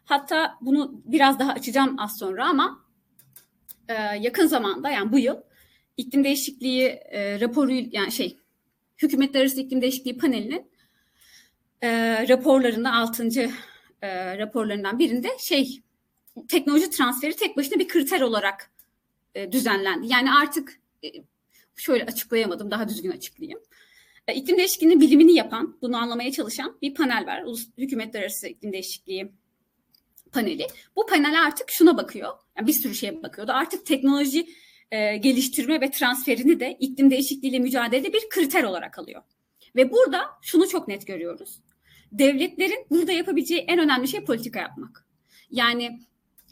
Hatta 0.04 0.58
bunu 0.60 1.02
biraz 1.04 1.38
daha 1.38 1.52
açacağım 1.52 1.98
az 1.98 2.18
sonra 2.18 2.46
ama 2.46 2.84
e, 3.88 3.92
yakın 3.94 4.46
zamanda 4.46 4.90
yani 4.90 5.12
bu 5.12 5.18
yıl 5.18 5.36
iklim 5.96 6.24
değişikliği 6.24 6.86
e, 6.88 7.40
raporu 7.40 7.72
yani 7.72 8.12
şey 8.12 8.38
hükümetler 8.98 9.40
arası 9.40 9.60
iklim 9.60 9.82
değişikliği 9.82 10.18
panelinin 10.18 10.70
e, 11.82 11.88
raporlarında 12.28 12.92
6. 12.92 13.28
E, 14.02 14.38
raporlarından 14.38 14.98
birinde 14.98 15.28
şey 15.38 15.82
teknoloji 16.48 16.90
transferi 16.90 17.36
tek 17.36 17.56
başına 17.56 17.78
bir 17.78 17.88
kriter 17.88 18.20
olarak 18.20 18.70
e, 19.34 19.52
düzenlendi. 19.52 20.06
Yani 20.12 20.32
artık 20.32 20.80
e, 21.04 21.08
şöyle 21.76 22.04
açıklayamadım 22.04 22.70
daha 22.70 22.88
düzgün 22.88 23.10
açıklayayım. 23.10 23.60
E, 24.28 24.34
iklim 24.34 24.58
değişikliğinin 24.58 25.00
bilimini 25.00 25.34
yapan, 25.34 25.78
bunu 25.82 25.96
anlamaya 25.96 26.32
çalışan 26.32 26.78
bir 26.82 26.94
panel 26.94 27.26
var. 27.26 27.42
Ulus, 27.42 27.68
hükümetler 27.78 28.20
arası 28.20 28.48
iklim 28.48 28.72
değişikliği 28.72 29.32
paneli. 30.32 30.66
Bu 30.96 31.06
panel 31.06 31.42
artık 31.42 31.70
şuna 31.70 31.96
bakıyor. 31.96 32.32
Yani 32.58 32.66
bir 32.66 32.72
sürü 32.72 32.94
şeye 32.94 33.22
bakıyordu. 33.22 33.52
Artık 33.52 33.86
teknoloji 33.86 34.46
e, 34.90 35.16
geliştirme 35.16 35.80
ve 35.80 35.90
transferini 35.90 36.60
de 36.60 36.76
iklim 36.80 37.10
değişikliğiyle 37.10 37.58
mücadelede 37.58 38.12
bir 38.12 38.28
kriter 38.28 38.62
olarak 38.62 38.98
alıyor. 38.98 39.22
Ve 39.76 39.90
burada 39.90 40.26
şunu 40.42 40.68
çok 40.68 40.88
net 40.88 41.06
görüyoruz. 41.06 41.60
Devletlerin 42.12 42.86
burada 42.90 43.12
yapabileceği 43.12 43.60
en 43.60 43.78
önemli 43.78 44.08
şey 44.08 44.24
politika 44.24 44.60
yapmak. 44.60 45.06
Yani 45.50 46.00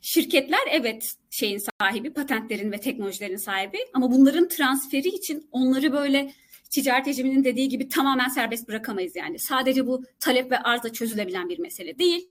şirketler 0.03 0.61
evet 0.71 1.15
şeyin 1.31 1.61
sahibi, 1.81 2.13
patentlerin 2.13 2.73
ve 2.73 2.81
teknolojilerin 2.81 3.37
sahibi 3.37 3.79
ama 3.95 4.11
bunların 4.11 4.49
transferi 4.49 5.09
için 5.09 5.49
onları 5.53 5.93
böyle 5.93 6.33
ticaret 6.71 7.07
rejiminin 7.07 7.45
dediği 7.45 7.69
gibi 7.69 7.89
tamamen 7.89 8.29
serbest 8.29 8.69
bırakamayız 8.69 9.17
yani. 9.17 9.39
Sadece 9.39 9.87
bu 9.87 10.05
talep 10.21 10.51
ve 10.51 10.59
arzla 10.59 10.93
çözülebilen 10.93 11.49
bir 11.49 11.59
mesele 11.59 11.99
değil. 11.99 12.31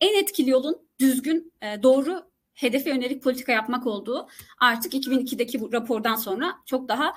En 0.00 0.22
etkili 0.22 0.50
yolun 0.50 0.88
düzgün, 1.00 1.52
e, 1.62 1.82
doğru 1.82 2.30
hedefe 2.54 2.90
yönelik 2.90 3.22
politika 3.22 3.52
yapmak 3.52 3.86
olduğu 3.86 4.28
artık 4.60 4.94
2002'deki 4.94 5.60
bu 5.60 5.72
rapordan 5.72 6.16
sonra 6.16 6.54
çok 6.66 6.88
daha 6.88 7.14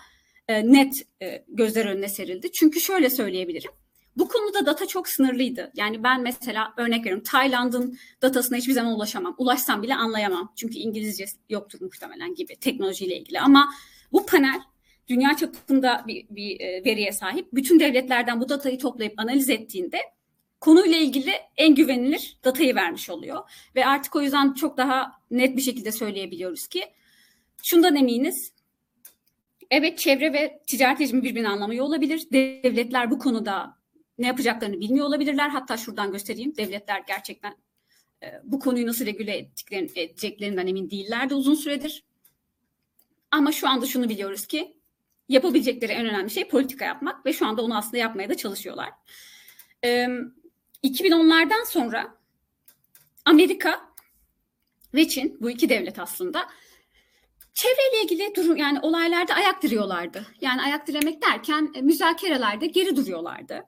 e, 0.48 0.72
net 0.72 1.08
e, 1.22 1.46
gözler 1.48 1.86
önüne 1.86 2.10
serildi. 2.10 2.52
Çünkü 2.52 2.80
şöyle 2.80 3.10
söyleyebilirim. 3.10 3.72
Bu 4.18 4.28
konuda 4.28 4.66
data 4.66 4.86
çok 4.86 5.08
sınırlıydı. 5.08 5.72
Yani 5.76 6.04
ben 6.04 6.22
mesela 6.22 6.74
örnek 6.78 7.00
veriyorum 7.00 7.24
Tayland'ın 7.24 7.98
datasına 8.22 8.58
hiçbir 8.58 8.74
zaman 8.74 8.96
ulaşamam. 8.96 9.36
Ulaşsam 9.38 9.84
bile 9.84 9.96
anlayamam. 9.96 10.54
Çünkü 10.56 10.76
İngilizce 10.76 11.26
yoktur 11.50 11.82
muhtemelen 11.82 12.36
gibi 12.36 12.56
teknolojiyle 12.56 13.18
ilgili. 13.18 13.40
Ama 13.40 13.70
bu 14.12 14.26
panel 14.26 14.62
dünya 15.08 15.36
çapında 15.38 16.04
bir, 16.08 16.28
bir 16.30 16.60
e, 16.60 16.86
veriye 16.86 17.12
sahip. 17.12 17.48
Bütün 17.54 17.80
devletlerden 17.80 18.42
bu 18.42 18.50
datayı 18.50 18.80
toplayıp 18.80 19.20
analiz 19.20 19.50
ettiğinde 19.50 19.98
konuyla 20.60 20.98
ilgili 20.98 21.32
en 21.58 21.76
güvenilir 21.76 22.38
datayı 22.44 22.76
vermiş 22.76 23.10
oluyor. 23.10 23.50
Ve 23.76 23.86
artık 23.86 24.16
o 24.16 24.22
yüzden 24.22 24.54
çok 24.54 24.78
daha 24.78 25.12
net 25.32 25.58
bir 25.58 25.62
şekilde 25.62 25.92
söyleyebiliyoruz 25.92 26.68
ki 26.68 26.84
şundan 27.64 27.96
eminiz. 27.96 28.54
Evet 29.72 30.00
çevre 30.00 30.34
ve 30.34 30.62
ticaret 30.68 31.02
rejimi 31.02 31.24
birbirini 31.24 31.50
anlamıyor 31.50 31.86
olabilir. 31.86 32.28
Devletler 32.32 33.12
bu 33.12 33.20
konuda 33.20 33.77
ne 34.18 34.28
yapacaklarını 34.28 34.80
bilmiyor 34.80 35.06
olabilirler. 35.06 35.50
Hatta 35.50 35.78
şuradan 35.78 36.12
göstereyim. 36.12 36.58
Devletler 36.58 37.04
gerçekten 37.08 37.56
e, 38.24 38.42
bu 38.44 38.60
konuyu 38.60 38.88
nasıl 38.88 39.06
regüle 39.06 39.38
ettiklerini, 39.38 39.90
edeceklerinden 39.96 40.68
emin 40.68 40.90
değillerdi 40.90 41.36
uzun 41.36 41.56
süredir. 41.56 42.04
Ama 43.32 43.52
şu 43.52 43.70
anda 43.70 43.86
şunu 43.86 44.10
biliyoruz 44.10 44.48
ki 44.48 44.78
yapabilecekleri 45.30 45.92
en 45.92 46.06
önemli 46.06 46.30
şey 46.30 46.48
politika 46.48 46.86
yapmak 46.86 47.26
ve 47.26 47.34
şu 47.34 47.48
anda 47.48 47.62
onu 47.62 47.78
aslında 47.78 47.98
yapmaya 47.98 48.30
da 48.30 48.38
çalışıyorlar. 48.38 48.90
E, 49.84 50.08
2010'lardan 50.84 51.66
sonra 51.66 52.18
Amerika 53.26 53.82
ve 54.94 55.08
Çin 55.08 55.38
bu 55.42 55.50
iki 55.50 55.70
devlet 55.70 56.00
aslında 56.00 56.48
çevreyle 57.54 58.04
ilgili 58.04 58.36
durum 58.36 58.58
yani 58.58 58.80
olaylarda 58.80 59.34
ayak 59.34 59.62
diriyorlardı. 59.62 60.26
Yani 60.42 60.62
ayak 60.62 60.88
diremek 60.88 61.22
derken 61.22 61.72
e, 61.76 61.82
müzakerelerde 61.82 62.68
geri 62.68 62.96
duruyorlardı. 62.96 63.64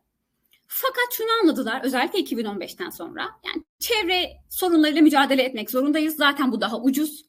Fakat 0.71 1.13
şunu 1.13 1.27
anladılar 1.41 1.81
özellikle 1.83 2.19
2015'ten 2.19 2.89
sonra 2.89 3.29
yani 3.45 3.63
çevre 3.79 4.29
sorunlarıyla 4.49 5.01
mücadele 5.01 5.43
etmek 5.43 5.71
zorundayız. 5.71 6.15
Zaten 6.15 6.51
bu 6.51 6.61
daha 6.61 6.81
ucuz 6.81 7.25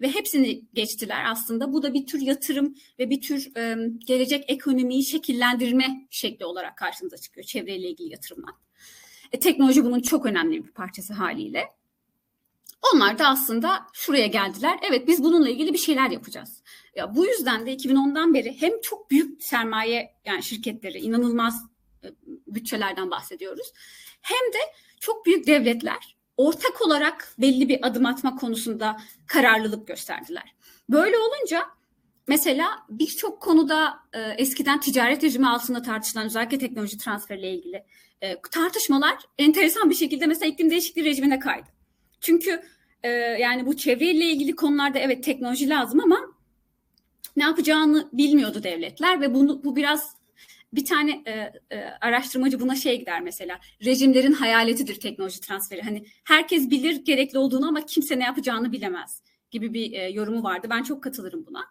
ve 0.00 0.10
hepsini 0.14 0.64
geçtiler 0.74 1.24
aslında. 1.30 1.72
Bu 1.72 1.82
da 1.82 1.94
bir 1.94 2.06
tür 2.06 2.20
yatırım 2.20 2.74
ve 2.98 3.10
bir 3.10 3.20
tür 3.20 3.56
e, 3.56 3.76
gelecek 4.06 4.44
ekonomiyi 4.48 5.04
şekillendirme 5.04 6.06
şekli 6.10 6.44
olarak 6.44 6.76
karşımıza 6.76 7.16
çıkıyor 7.16 7.46
çevreyle 7.46 7.88
ilgili 7.88 8.12
yatırımlar. 8.12 8.54
E, 9.32 9.40
teknoloji 9.40 9.84
bunun 9.84 10.00
çok 10.00 10.26
önemli 10.26 10.64
bir 10.64 10.72
parçası 10.72 11.12
haliyle. 11.12 11.64
Onlar 12.94 13.18
da 13.18 13.28
aslında 13.28 13.86
şuraya 13.92 14.26
geldiler. 14.26 14.78
Evet 14.88 15.08
biz 15.08 15.24
bununla 15.24 15.48
ilgili 15.48 15.72
bir 15.72 15.78
şeyler 15.78 16.10
yapacağız. 16.10 16.62
Ya 16.96 17.14
bu 17.14 17.26
yüzden 17.26 17.66
de 17.66 17.74
2010'dan 17.74 18.34
beri 18.34 18.60
hem 18.60 18.80
çok 18.80 19.10
büyük 19.10 19.42
sermaye 19.44 20.14
yani 20.24 20.42
şirketleri 20.42 20.98
inanılmaz 20.98 21.71
bütçelerden 22.54 23.10
bahsediyoruz. 23.10 23.72
Hem 24.22 24.52
de 24.52 24.58
çok 25.00 25.26
büyük 25.26 25.46
devletler 25.46 26.16
ortak 26.36 26.82
olarak 26.82 27.34
belli 27.38 27.68
bir 27.68 27.86
adım 27.86 28.06
atma 28.06 28.36
konusunda 28.36 28.96
kararlılık 29.26 29.86
gösterdiler. 29.86 30.54
Böyle 30.90 31.16
olunca 31.18 31.64
mesela 32.28 32.68
birçok 32.88 33.40
konuda 33.40 33.98
e, 34.12 34.20
eskiden 34.20 34.80
ticaret 34.80 35.24
rejimi 35.24 35.48
altında 35.48 35.82
tartışılan 35.82 36.26
özellikle 36.26 36.58
teknoloji 36.58 36.98
transferiyle 36.98 37.54
ilgili 37.54 37.84
e, 38.20 38.40
tartışmalar 38.40 39.18
enteresan 39.38 39.90
bir 39.90 39.94
şekilde 39.94 40.26
mesela 40.26 40.52
iklim 40.52 40.70
değişikliği 40.70 41.04
rejimine 41.04 41.38
kaydı. 41.38 41.68
Çünkü 42.20 42.62
e, 43.02 43.08
yani 43.10 43.66
bu 43.66 43.76
çevreyle 43.76 44.24
ilgili 44.24 44.56
konularda 44.56 44.98
evet 44.98 45.24
teknoloji 45.24 45.68
lazım 45.68 46.00
ama 46.00 46.20
ne 47.36 47.42
yapacağını 47.42 48.08
bilmiyordu 48.12 48.62
devletler 48.62 49.20
ve 49.20 49.34
bunu 49.34 49.64
bu 49.64 49.76
biraz 49.76 50.16
bir 50.72 50.84
tane 50.84 51.22
e, 51.26 51.52
e, 51.70 51.84
araştırmacı 52.00 52.60
buna 52.60 52.74
şey 52.76 52.98
gider 52.98 53.20
mesela 53.20 53.60
rejimlerin 53.84 54.32
hayaletidir 54.32 55.00
teknoloji 55.00 55.40
transferi. 55.40 55.82
Hani 55.82 56.04
herkes 56.24 56.70
bilir 56.70 57.04
gerekli 57.04 57.38
olduğunu 57.38 57.68
ama 57.68 57.86
kimse 57.86 58.18
ne 58.18 58.24
yapacağını 58.24 58.72
bilemez 58.72 59.22
gibi 59.50 59.74
bir 59.74 59.92
e, 59.92 60.08
yorumu 60.08 60.42
vardı. 60.42 60.66
Ben 60.70 60.82
çok 60.82 61.02
katılırım 61.02 61.46
buna. 61.46 61.64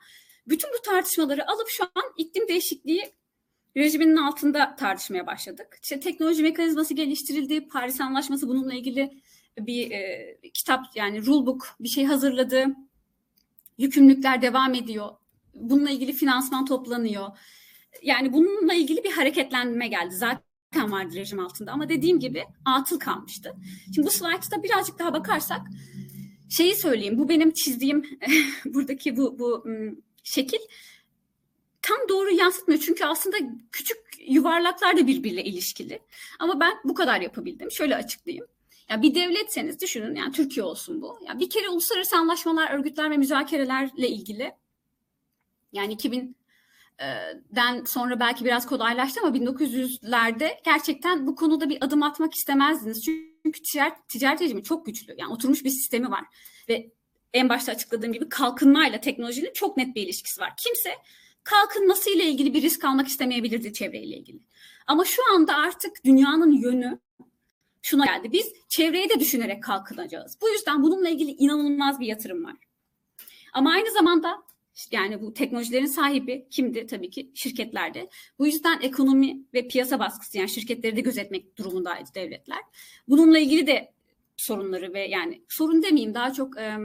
Bütün 0.48 0.70
bu 0.70 0.82
tartışmaları 0.82 1.52
alıp 1.52 1.68
şu 1.70 1.84
an 1.84 2.04
iklim 2.18 2.48
değişikliği 2.48 3.14
rejiminin 3.78 4.16
altında 4.16 4.76
tartışmaya 4.76 5.28
başladık. 5.28 5.80
İşte 5.84 6.00
teknoloji 6.00 6.44
mekanizması 6.44 6.94
geliştirildi. 6.94 7.68
Paris 7.68 8.02
Anlaşması 8.02 8.48
bununla 8.48 8.74
ilgili 8.74 9.22
bir 9.60 9.92
e, 9.92 10.38
kitap 10.54 10.86
yani 10.96 11.26
rulebook 11.26 11.76
bir 11.80 11.90
şey 11.90 12.06
hazırladı. 12.06 12.66
Yükümlülükler 13.78 14.42
devam 14.42 14.74
ediyor. 14.74 15.10
Bununla 15.54 15.90
ilgili 15.90 16.14
finansman 16.14 16.66
toplanıyor. 16.66 17.28
Yani 18.02 18.34
bununla 18.34 18.74
ilgili 18.74 19.04
bir 19.04 19.12
hareketlenme 19.12 19.88
geldi. 19.88 20.16
Zaten 20.16 20.92
vardı 20.92 21.16
rejim 21.16 21.40
altında 21.40 21.72
ama 21.72 21.90
dediğim 21.90 22.20
gibi 22.20 22.44
atıl 22.66 23.00
kalmıştı. 23.00 23.56
Şimdi 23.96 24.08
bu 24.08 24.12
slaytta 24.12 24.64
birazcık 24.64 25.00
daha 25.00 25.14
bakarsak 25.14 25.62
şeyi 26.50 26.76
söyleyeyim. 26.76 27.18
Bu 27.18 27.30
benim 27.30 27.52
çizdiğim 27.52 28.20
buradaki 28.66 29.18
bu 29.18 29.40
bu 29.40 29.66
şekil 30.24 30.60
tam 31.82 31.98
doğru 32.10 32.32
yansıtmıyor. 32.32 32.82
Çünkü 32.82 33.06
aslında 33.06 33.38
küçük 33.72 33.98
yuvarlaklar 34.28 34.98
da 34.98 35.08
birbiriyle 35.08 35.44
ilişkili. 35.44 36.00
Ama 36.40 36.60
ben 36.60 36.74
bu 36.84 36.94
kadar 36.94 37.22
yapabildim. 37.22 37.72
Şöyle 37.72 37.96
açıklayayım. 37.96 38.48
Ya 38.90 39.02
bir 39.02 39.16
devletseniz 39.16 39.82
düşünün 39.82 40.16
yani 40.16 40.32
Türkiye 40.32 40.64
olsun 40.64 41.02
bu. 41.02 41.20
Ya 41.28 41.40
bir 41.40 41.50
kere 41.50 41.70
uluslararası 41.70 42.18
anlaşmalar, 42.18 42.72
örgütler 42.74 43.12
ve 43.12 43.18
müzakerelerle 43.18 44.08
ilgili 44.08 44.52
yani 45.74 45.98
2000'den 47.02 47.84
sonra 47.84 48.20
belki 48.20 48.46
biraz 48.46 48.66
kolaylaştı 48.66 49.20
ama 49.24 49.38
1900'lerde 49.38 50.52
gerçekten 50.66 51.28
bu 51.28 51.36
konuda 51.36 51.70
bir 51.70 51.78
adım 51.82 52.04
atmak 52.04 52.34
istemezdiniz. 52.34 53.06
Çünkü 53.06 53.62
ticaret, 53.62 53.94
ticaret 54.08 54.42
rejimi 54.42 54.64
çok 54.64 54.86
güçlü. 54.86 55.16
Yani 55.18 55.34
oturmuş 55.34 55.64
bir 55.64 55.70
sistemi 55.70 56.12
var. 56.12 56.24
Ve 56.70 56.92
en 57.34 57.50
başta 57.50 57.72
açıkladığım 57.72 58.14
gibi 58.14 58.30
kalkınmayla 58.30 59.02
teknolojinin 59.02 59.54
çok 59.54 59.78
net 59.78 59.96
bir 59.96 60.02
ilişkisi 60.02 60.42
var. 60.42 60.54
Kimse 60.58 60.94
kalkınması 61.44 62.10
ile 62.10 62.24
ilgili 62.24 62.54
bir 62.54 62.62
risk 62.62 62.84
almak 62.84 63.08
istemeyebilirdi 63.08 63.74
çevreyle 63.74 64.18
ilgili. 64.18 64.40
Ama 64.88 65.06
şu 65.06 65.22
anda 65.36 65.56
artık 65.56 66.06
dünyanın 66.06 66.52
yönü 66.52 67.00
şuna 67.82 68.06
geldi. 68.06 68.32
Biz 68.32 68.54
çevreyi 68.70 69.10
de 69.10 69.20
düşünerek 69.20 69.64
kalkınacağız. 69.64 70.38
Bu 70.42 70.50
yüzden 70.50 70.84
bununla 70.84 71.10
ilgili 71.10 71.32
inanılmaz 71.32 72.00
bir 72.00 72.06
yatırım 72.06 72.46
var. 72.46 72.56
Ama 73.54 73.72
aynı 73.72 73.92
zamanda 73.92 74.44
yani 74.92 75.22
bu 75.22 75.34
teknolojilerin 75.34 75.86
sahibi 75.86 76.48
kimdi? 76.50 76.86
Tabii 76.88 77.10
ki 77.10 77.32
şirketlerdi. 77.36 78.08
Bu 78.40 78.48
yüzden 78.48 78.80
ekonomi 78.82 79.38
ve 79.54 79.68
piyasa 79.68 80.00
baskısı 80.00 80.38
yani 80.38 80.50
şirketleri 80.50 80.96
de 80.96 81.02
gözetmek 81.02 81.58
durumundaydı 81.58 82.10
devletler. 82.16 82.60
Bununla 83.08 83.40
ilgili 83.40 83.68
de 83.68 83.94
sorunları 84.38 84.94
ve 84.94 85.08
yani 85.08 85.42
sorun 85.50 85.84
demeyeyim 85.84 86.14
daha 86.14 86.34
çok 86.34 86.58
e, 86.58 86.78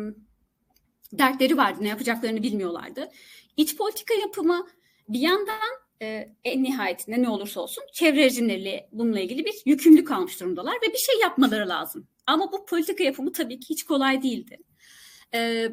dertleri 1.13 1.57
vardı. 1.57 1.79
Ne 1.81 1.89
yapacaklarını 1.89 2.43
bilmiyorlardı. 2.43 3.11
İç 3.57 3.77
politika 3.77 4.15
yapımı 4.15 4.67
bir 5.09 5.21
yandan 5.21 5.87
e, 6.03 6.29
en 6.45 6.63
nihayetinde 6.63 7.23
ne 7.23 7.29
olursa 7.29 7.61
olsun 7.61 7.85
çevre 7.93 8.25
rejimleriyle 8.25 8.89
bununla 8.93 9.21
ilgili 9.21 9.45
bir 9.45 9.55
yükümlülük 9.65 10.11
almış 10.11 10.41
durumdalar 10.41 10.75
ve 10.75 10.93
bir 10.93 10.99
şey 10.99 11.19
yapmaları 11.21 11.69
lazım. 11.69 12.09
Ama 12.27 12.53
bu 12.53 12.67
politika 12.67 13.05
yapımı 13.05 13.33
tabii 13.33 13.61
ki 13.61 13.71
hiç 13.71 13.85
kolay 13.85 14.23
değildi. 14.23 14.59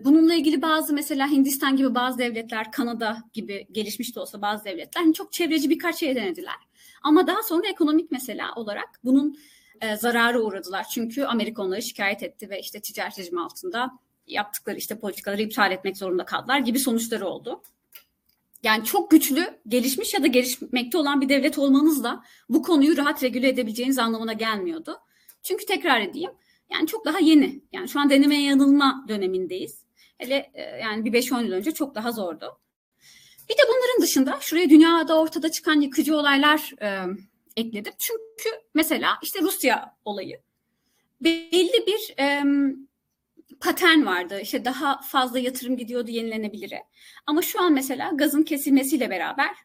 Bununla 0.05 0.33
ilgili 0.33 0.61
bazı 0.61 0.93
mesela 0.93 1.31
Hindistan 1.31 1.75
gibi 1.75 1.95
bazı 1.95 2.17
devletler, 2.17 2.71
Kanada 2.71 3.17
gibi 3.33 3.67
gelişmiş 3.71 4.15
de 4.15 4.19
olsa 4.19 4.41
bazı 4.41 4.65
devletler 4.65 5.01
hani 5.01 5.13
çok 5.13 5.33
çevreci 5.33 5.69
birkaç 5.69 5.95
şey 5.95 6.15
denediler. 6.15 6.55
Ama 7.03 7.27
daha 7.27 7.43
sonra 7.43 7.67
ekonomik 7.67 8.11
mesela 8.11 8.53
olarak 8.55 8.99
bunun 9.03 9.37
e, 9.81 9.95
zararı 9.95 10.43
uğradılar. 10.43 10.85
Çünkü 10.93 11.23
Amerika 11.23 11.61
onları 11.61 11.81
şikayet 11.81 12.23
etti 12.23 12.49
ve 12.49 12.59
işte 12.59 12.79
ticaret 12.79 13.19
rejimi 13.19 13.41
altında 13.41 13.91
yaptıkları 14.27 14.77
işte 14.77 14.99
politikaları 14.99 15.41
iptal 15.41 15.71
etmek 15.71 15.97
zorunda 15.97 16.25
kaldılar 16.25 16.59
gibi 16.59 16.79
sonuçları 16.79 17.25
oldu. 17.25 17.61
Yani 18.63 18.85
çok 18.85 19.11
güçlü, 19.11 19.59
gelişmiş 19.67 20.13
ya 20.13 20.23
da 20.23 20.27
gelişmekte 20.27 20.97
olan 20.97 21.21
bir 21.21 21.29
devlet 21.29 21.57
olmanız 21.57 22.03
da 22.03 22.23
bu 22.49 22.61
konuyu 22.61 22.97
rahat 22.97 23.23
regüle 23.23 23.49
edebileceğiniz 23.49 23.99
anlamına 23.99 24.33
gelmiyordu. 24.33 24.99
Çünkü 25.43 25.65
tekrar 25.65 26.01
edeyim, 26.01 26.31
yani 26.73 26.87
çok 26.87 27.05
daha 27.05 27.19
yeni. 27.19 27.61
Yani 27.71 27.89
şu 27.89 27.99
an 27.99 28.09
deneme 28.09 28.41
yanılma 28.41 29.05
dönemindeyiz. 29.07 29.83
Hele 30.17 30.51
e, 30.53 30.61
yani 30.61 31.05
bir 31.05 31.13
5-10 31.13 31.45
yıl 31.45 31.51
önce 31.51 31.71
çok 31.71 31.95
daha 31.95 32.11
zordu. 32.11 32.59
Bir 33.49 33.53
de 33.53 33.61
bunların 33.67 34.01
dışında 34.01 34.37
şuraya 34.41 34.69
dünyada 34.69 35.19
ortada 35.19 35.51
çıkan 35.51 35.81
yıkıcı 35.81 36.17
olaylar 36.17 36.71
e, 36.81 37.03
ekledim. 37.57 37.93
Çünkü 37.99 38.49
mesela 38.73 39.19
işte 39.21 39.41
Rusya 39.41 39.95
olayı 40.05 40.41
belli 41.21 41.85
bir 41.87 42.19
e, 42.19 42.43
patern 43.59 44.05
vardı. 44.05 44.39
İşte 44.41 44.65
daha 44.65 45.01
fazla 45.01 45.39
yatırım 45.39 45.77
gidiyordu 45.77 46.11
yenilenebilire. 46.11 46.83
Ama 47.25 47.41
şu 47.41 47.61
an 47.61 47.73
mesela 47.73 48.11
gazın 48.13 48.43
kesilmesiyle 48.43 49.09
beraber 49.09 49.55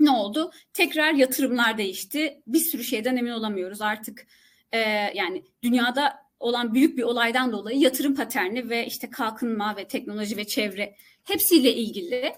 ne 0.00 0.10
oldu? 0.10 0.52
Tekrar 0.72 1.12
yatırımlar 1.12 1.78
değişti. 1.78 2.42
Bir 2.46 2.60
sürü 2.60 2.84
şeyden 2.84 3.16
emin 3.16 3.30
olamıyoruz 3.30 3.80
artık. 3.80 4.26
E, 4.72 4.78
yani 5.14 5.44
dünyada 5.62 6.30
olan 6.40 6.74
büyük 6.74 6.98
bir 6.98 7.02
olaydan 7.02 7.52
dolayı 7.52 7.78
yatırım 7.78 8.14
paterni 8.14 8.70
ve 8.70 8.86
işte 8.86 9.10
kalkınma 9.10 9.76
ve 9.76 9.88
teknoloji 9.88 10.36
ve 10.36 10.46
çevre 10.46 10.96
hepsiyle 11.24 11.74
ilgili 11.74 12.32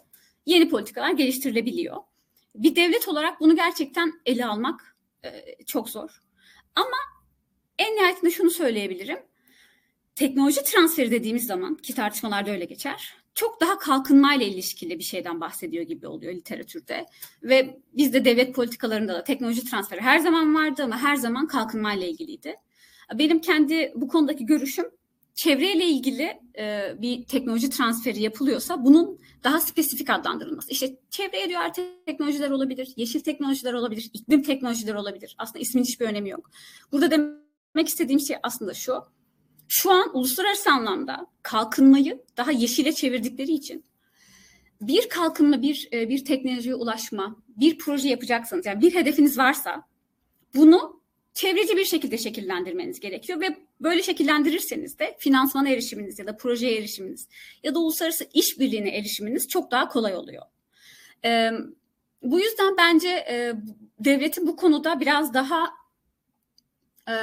yeni 0.47 0.69
politikalar 0.69 1.11
geliştirilebiliyor. 1.11 1.97
Bir 2.55 2.77
devlet 2.77 3.09
olarak 3.09 3.41
bunu 3.41 3.57
gerçekten 3.57 4.13
ele 4.27 4.47
almak 4.47 4.97
e, 5.25 5.31
çok 5.67 5.91
zor. 5.91 6.23
Ama 6.75 6.97
en 7.79 7.97
nihayetinde 7.97 8.31
şunu 8.31 8.51
söyleyebilirim. 8.51 9.19
Teknoloji 10.15 10.65
transferi 10.65 11.11
dediğimiz 11.11 11.47
zaman 11.47 11.77
ki 11.77 11.95
tartışmalarda 11.95 12.51
öyle 12.51 12.65
geçer. 12.65 13.22
Çok 13.35 13.61
daha 13.61 13.79
kalkınmayla 13.79 14.47
ilişkili 14.47 14.99
bir 14.99 15.05
şeyden 15.05 15.41
bahsediyor 15.41 15.85
gibi 15.85 16.07
oluyor 16.07 16.35
literatürde. 16.35 17.07
Ve 17.43 17.81
bizde 17.97 18.25
devlet 18.25 18.55
politikalarında 18.55 19.15
da 19.15 19.25
teknoloji 19.25 19.65
transferi 19.65 20.01
her 20.01 20.19
zaman 20.19 20.55
vardı 20.55 20.83
ama 20.83 20.99
her 20.99 21.17
zaman 21.17 21.47
kalkınmayla 21.47 22.07
ilgiliydi. 22.07 22.57
Benim 23.15 23.41
kendi 23.41 23.93
bu 23.97 24.09
konudaki 24.09 24.47
görüşüm 24.47 24.87
çevreyle 25.35 25.85
ilgili 25.85 26.41
e, 26.59 26.95
bir 26.99 27.25
teknoloji 27.25 27.71
transferi 27.71 28.23
yapılıyorsa 28.23 28.85
bunun 28.85 29.19
daha 29.45 29.61
spesifik 29.61 30.11
adlandırılması. 30.11 30.71
İşte 30.71 30.97
çevreye 31.11 31.49
duyar 31.49 31.73
teknolojiler 32.07 32.51
olabilir, 32.51 32.93
yeşil 32.97 33.21
teknolojiler 33.21 33.73
olabilir, 33.73 34.11
iklim 34.13 34.43
teknolojileri 34.43 34.97
olabilir. 34.97 35.35
Aslında 35.39 35.59
ismin 35.59 35.83
hiçbir 35.83 36.07
önemi 36.07 36.29
yok. 36.29 36.51
Burada 36.93 37.11
demek 37.11 37.89
istediğim 37.89 38.21
şey 38.21 38.37
aslında 38.43 38.75
şu. 38.75 39.03
Şu 39.75 39.91
an 39.91 40.17
uluslararası 40.17 40.71
anlamda 40.71 41.27
kalkınmayı 41.43 42.23
daha 42.37 42.53
yeşile 42.53 42.93
çevirdikleri 42.93 43.53
için 43.53 43.85
bir 44.81 45.09
kalkınma, 45.09 45.63
bir 45.63 45.89
e, 45.93 46.09
bir 46.09 46.25
teknolojiye 46.25 46.75
ulaşma, 46.75 47.37
bir 47.49 47.79
proje 47.79 48.09
yapacaksanız 48.09 48.67
yani 48.67 48.81
bir 48.81 48.95
hedefiniz 48.95 49.39
varsa 49.39 49.83
bunu 50.55 51.01
çevreci 51.35 51.77
bir 51.77 51.85
şekilde 51.85 52.19
şekillendirmeniz 52.19 53.01
gerekiyor 53.01 53.41
ve 53.41 53.57
böyle 53.81 54.03
şekillendirirseniz 54.03 54.99
de 54.99 55.17
finansmana 55.19 55.69
erişiminiz 55.69 56.19
ya 56.19 56.27
da 56.27 56.37
projeye 56.37 56.79
erişiminiz 56.79 57.29
ya 57.63 57.75
da 57.75 57.79
uluslararası 57.79 58.27
işbirliğine 58.35 58.97
erişiminiz 58.97 59.49
çok 59.49 59.71
daha 59.71 59.89
kolay 59.89 60.15
oluyor. 60.15 60.43
Ee, 61.25 61.51
bu 62.23 62.41
yüzden 62.41 62.77
bence 62.77 63.09
e, 63.09 63.55
devletin 63.99 64.47
bu 64.47 64.57
konuda 64.57 65.01
biraz 65.01 65.35
daha 65.35 65.69
e, 67.09 67.15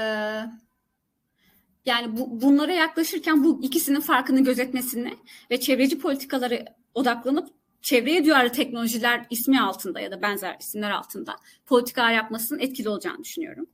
yani 1.89 2.17
bu, 2.17 2.41
bunlara 2.41 2.73
yaklaşırken 2.73 3.43
bu 3.43 3.60
ikisinin 3.63 3.99
farkını 3.99 4.43
gözetmesini 4.43 5.13
ve 5.52 5.60
çevreci 5.60 5.99
politikaları 5.99 6.65
odaklanıp 6.93 7.49
çevreye 7.82 8.25
duyarlı 8.25 8.52
teknolojiler 8.52 9.25
ismi 9.30 9.62
altında 9.62 9.99
ya 9.99 10.12
da 10.12 10.21
benzer 10.21 10.58
isimler 10.60 10.91
altında 10.91 11.36
politikalar 11.65 12.12
yapmasının 12.12 12.60
etkili 12.60 12.89
olacağını 12.89 13.23
düşünüyorum. 13.23 13.67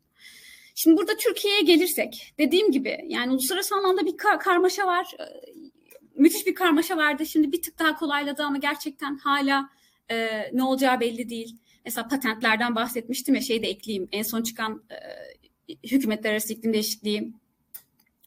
Şimdi 0.76 0.98
burada 0.98 1.18
Türkiye'ye 1.18 1.62
gelirsek 1.62 2.34
dediğim 2.40 2.72
gibi 2.72 2.98
yani 3.08 3.32
uluslararası 3.32 3.76
anlamda 3.76 4.06
bir 4.06 4.18
kar- 4.18 4.40
karmaşa 4.40 4.88
var. 4.88 5.16
Ee, 5.20 5.24
müthiş 6.16 6.48
bir 6.48 6.56
karmaşa 6.56 6.98
vardı. 6.98 7.26
Şimdi 7.26 7.52
bir 7.52 7.62
tık 7.62 7.80
daha 7.80 7.96
kolayladı 7.96 8.44
ama 8.44 8.58
gerçekten 8.58 9.18
hala 9.18 9.70
e, 10.12 10.42
ne 10.54 10.64
olacağı 10.64 11.00
belli 11.00 11.30
değil. 11.30 11.58
Mesela 11.86 12.08
patentlerden 12.08 12.76
bahsetmiştim 12.76 13.36
ya 13.36 13.42
şey 13.42 13.64
de 13.64 13.68
ekleyeyim. 13.68 14.10
En 14.12 14.24
son 14.24 14.44
çıkan 14.44 14.84
e, 14.92 14.98
hükümetler 15.88 16.32
arası 16.32 16.54
iklim 16.54 16.74
değişikliği 16.74 17.34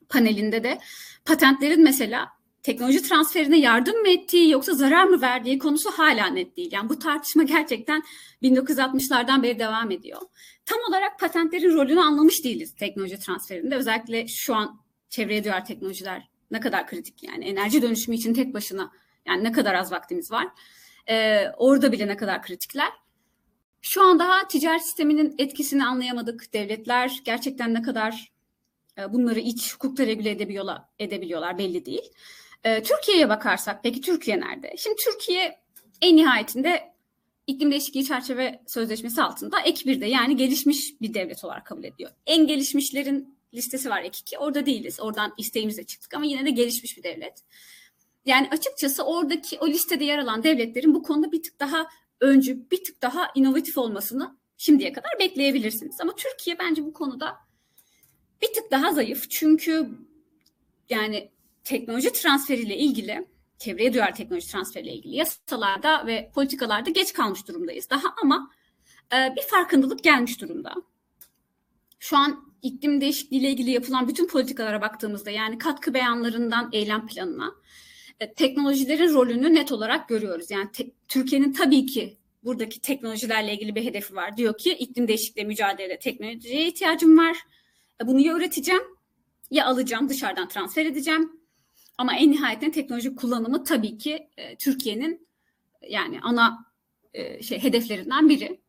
panelinde 0.09 0.65
de 0.65 0.79
patentlerin 1.25 1.83
mesela 1.83 2.29
teknoloji 2.63 3.03
transferine 3.03 3.59
yardım 3.59 4.01
mı 4.01 4.09
ettiği 4.09 4.51
yoksa 4.51 4.73
zarar 4.73 5.05
mı 5.05 5.21
verdiği 5.21 5.59
konusu 5.59 5.91
hala 5.91 6.27
net 6.27 6.57
değil. 6.57 6.73
Yani 6.73 6.89
bu 6.89 6.99
tartışma 6.99 7.43
gerçekten 7.43 8.03
1960'lardan 8.43 9.43
beri 9.43 9.59
devam 9.59 9.91
ediyor. 9.91 10.21
Tam 10.67 10.79
olarak 10.89 11.19
patentlerin 11.19 11.75
rolünü 11.75 12.01
anlamış 12.01 12.45
değiliz 12.45 12.75
teknoloji 12.75 13.19
transferinde. 13.19 13.77
Özellikle 13.77 14.29
şu 14.29 14.55
an 14.55 14.81
çevreye 15.09 15.45
duyar 15.45 15.65
teknolojiler 15.65 16.29
ne 16.51 16.61
kadar 16.61 16.87
kritik 16.87 17.23
yani 17.23 17.45
enerji 17.45 17.83
dönüşümü 17.83 18.17
için 18.17 18.35
tek 18.35 18.55
başına 18.55 18.93
yani 19.27 19.45
ne 19.45 19.53
kadar 19.53 19.75
az 19.75 19.93
vaktimiz 19.93 20.31
var. 20.31 20.47
Ee, 21.09 21.45
orada 21.57 21.93
bile 21.93 22.07
ne 22.07 22.17
kadar 22.17 22.43
kritikler. 22.43 22.93
Şu 23.83 24.03
an 24.03 24.19
daha 24.19 24.49
ticaret 24.49 24.83
sisteminin 24.83 25.35
etkisini 25.39 25.85
anlayamadık. 25.85 26.53
Devletler 26.53 27.21
gerçekten 27.25 27.75
ne 27.75 27.83
kadar 27.83 28.33
bunları 29.13 29.41
iç 29.41 29.75
hukukta 29.75 30.07
regüle 30.07 30.31
edebiliyorlar, 30.31 30.83
edebiliyorlar 30.99 31.59
belli 31.59 31.87
değil. 31.87 32.13
E, 32.65 32.83
Türkiye'ye 32.83 33.29
bakarsak 33.29 33.83
peki 33.83 34.01
Türkiye 34.01 34.41
nerede? 34.41 34.75
Şimdi 34.79 34.97
Türkiye 34.97 35.59
en 36.03 36.17
nihayetinde 36.17 36.93
iklim 37.47 37.71
değişikliği 37.71 38.05
çerçeve 38.05 38.61
sözleşmesi 38.67 39.23
altında 39.23 39.61
ek 39.61 39.83
birde 39.87 40.07
yani 40.07 40.37
gelişmiş 40.37 41.01
bir 41.01 41.15
devlet 41.15 41.45
olarak 41.45 41.67
kabul 41.67 41.85
ediyor. 41.85 42.11
En 42.27 42.47
gelişmişlerin 42.47 43.39
listesi 43.55 43.91
var 43.91 44.03
ek 44.03 44.19
2. 44.23 44.39
Orada 44.39 44.67
değiliz. 44.67 45.01
Oradan 45.01 45.35
isteğimizle 45.39 45.85
çıktık 45.85 46.15
ama 46.15 46.25
yine 46.25 46.45
de 46.45 46.51
gelişmiş 46.51 46.97
bir 46.97 47.03
devlet. 47.03 47.43
Yani 48.27 48.49
açıkçası 48.51 49.03
oradaki 49.05 49.59
o 49.59 49.69
listede 49.69 50.05
yer 50.05 50.19
alan 50.19 50.43
devletlerin 50.43 50.95
bu 50.95 51.03
konuda 51.03 51.33
bir 51.33 51.43
tık 51.43 51.61
daha 51.61 51.87
öncü, 52.21 52.71
bir 52.71 52.85
tık 52.85 53.03
daha 53.03 53.31
inovatif 53.35 53.79
olmasını 53.79 54.37
şimdiye 54.57 54.93
kadar 54.93 55.11
bekleyebilirsiniz. 55.21 56.01
Ama 56.01 56.15
Türkiye 56.17 56.59
bence 56.59 56.85
bu 56.85 56.93
konuda 56.93 57.48
bir 58.43 58.53
tık 58.53 58.71
daha 58.71 58.93
zayıf. 58.93 59.31
Çünkü 59.31 59.89
yani 60.91 61.31
teknoloji 61.65 62.13
transferiyle 62.13 62.77
ilgili 62.77 63.27
çevreye 63.59 63.95
duyar 63.95 64.15
teknoloji 64.15 64.49
transferiyle 64.49 64.95
ilgili 64.95 65.17
yasalarda 65.17 66.07
ve 66.07 66.31
politikalarda 66.35 66.91
geç 66.91 67.13
kalmış 67.13 67.49
durumdayız 67.49 67.91
daha 67.91 68.15
ama 68.23 68.51
e, 69.13 69.37
bir 69.37 69.43
farkındalık 69.43 70.05
gelmiş 70.05 70.41
durumda. 70.41 70.75
Şu 71.99 72.17
an 72.17 72.55
iklim 72.63 73.01
değişikliği 73.01 73.37
ile 73.37 73.51
ilgili 73.51 73.71
yapılan 73.71 74.09
bütün 74.09 74.27
politikalara 74.27 74.81
baktığımızda 74.81 75.31
yani 75.31 75.59
katkı 75.59 75.95
beyanlarından 75.95 76.71
eylem 76.73 77.07
planına 77.07 77.55
e, 78.21 78.33
teknolojilerin 78.35 79.15
rolünü 79.15 79.55
net 79.55 79.73
olarak 79.73 80.09
görüyoruz. 80.09 80.51
Yani 80.51 80.73
te, 80.73 80.91
Türkiye'nin 81.09 81.53
tabii 81.53 81.87
ki 81.87 82.19
buradaki 82.45 82.81
teknolojilerle 82.81 83.55
ilgili 83.55 83.75
bir 83.75 83.85
hedefi 83.85 84.15
var. 84.15 84.37
Diyor 84.37 84.59
ki 84.59 84.73
iklim 84.73 85.09
değişikliği 85.09 85.45
mücadelede 85.45 85.99
teknolojiye 85.99 86.67
ihtiyacım 86.67 87.19
var. 87.19 87.37
Bunu 88.05 88.21
ya 88.21 88.37
üreteceğim 88.37 88.83
ya 89.51 89.67
alacağım 89.67 90.09
dışarıdan 90.09 90.49
transfer 90.49 90.87
edeceğim 90.87 91.33
ama 91.99 92.17
en 92.17 92.31
nihayetinde 92.31 92.71
teknoloji 92.71 93.15
kullanımı 93.15 93.65
tabii 93.65 93.99
ki 93.99 94.29
e, 94.37 94.57
Türkiye'nin 94.57 95.29
yani 95.89 96.21
ana 96.23 96.59
e, 97.15 97.43
şey 97.43 97.63
hedeflerinden 97.63 98.29
biri. 98.29 98.61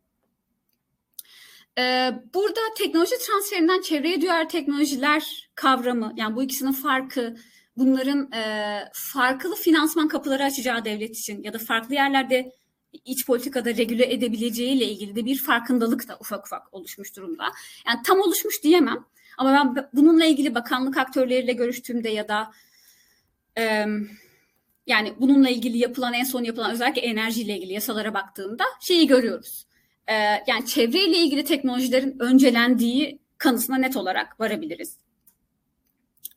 E, 1.78 2.12
burada 2.34 2.60
teknoloji 2.78 3.18
transferinden 3.26 3.80
çevreye 3.80 4.20
duyar 4.20 4.48
teknolojiler 4.48 5.50
kavramı 5.54 6.12
yani 6.16 6.36
bu 6.36 6.42
ikisinin 6.42 6.72
farkı 6.72 7.36
bunların 7.76 8.32
e, 8.32 8.84
farklı 8.92 9.54
finansman 9.54 10.08
kapıları 10.08 10.44
açacağı 10.44 10.84
devlet 10.84 11.18
için 11.18 11.42
ya 11.42 11.52
da 11.52 11.58
farklı 11.58 11.94
yerlerde 11.94 12.52
iç 13.04 13.26
politikada 13.26 13.76
regüle 13.76 14.12
edebileceği 14.12 14.76
ile 14.76 14.84
ilgili 14.84 15.16
de 15.16 15.24
bir 15.24 15.38
farkındalık 15.38 16.08
da 16.08 16.16
ufak 16.20 16.46
ufak 16.46 16.74
oluşmuş 16.74 17.16
durumda. 17.16 17.44
Yani 17.86 18.02
tam 18.06 18.20
oluşmuş 18.20 18.62
diyemem 18.62 19.04
ama 19.38 19.52
ben 19.52 19.88
bununla 19.92 20.24
ilgili 20.24 20.54
bakanlık 20.54 20.96
aktörleriyle 20.96 21.52
görüştüğümde 21.52 22.08
ya 22.08 22.28
da 22.28 22.52
yani 24.86 25.14
bununla 25.20 25.48
ilgili 25.48 25.78
yapılan 25.78 26.14
en 26.14 26.24
son 26.24 26.44
yapılan 26.44 26.70
özellikle 26.70 27.00
enerjiyle 27.00 27.56
ilgili 27.56 27.72
yasalara 27.72 28.14
baktığımda 28.14 28.64
şeyi 28.80 29.06
görüyoruz. 29.06 29.66
yani 30.46 30.66
çevreyle 30.66 31.16
ilgili 31.16 31.44
teknolojilerin 31.44 32.18
öncelendiği 32.18 33.18
kanısına 33.38 33.76
net 33.76 33.96
olarak 33.96 34.40
varabiliriz. 34.40 34.96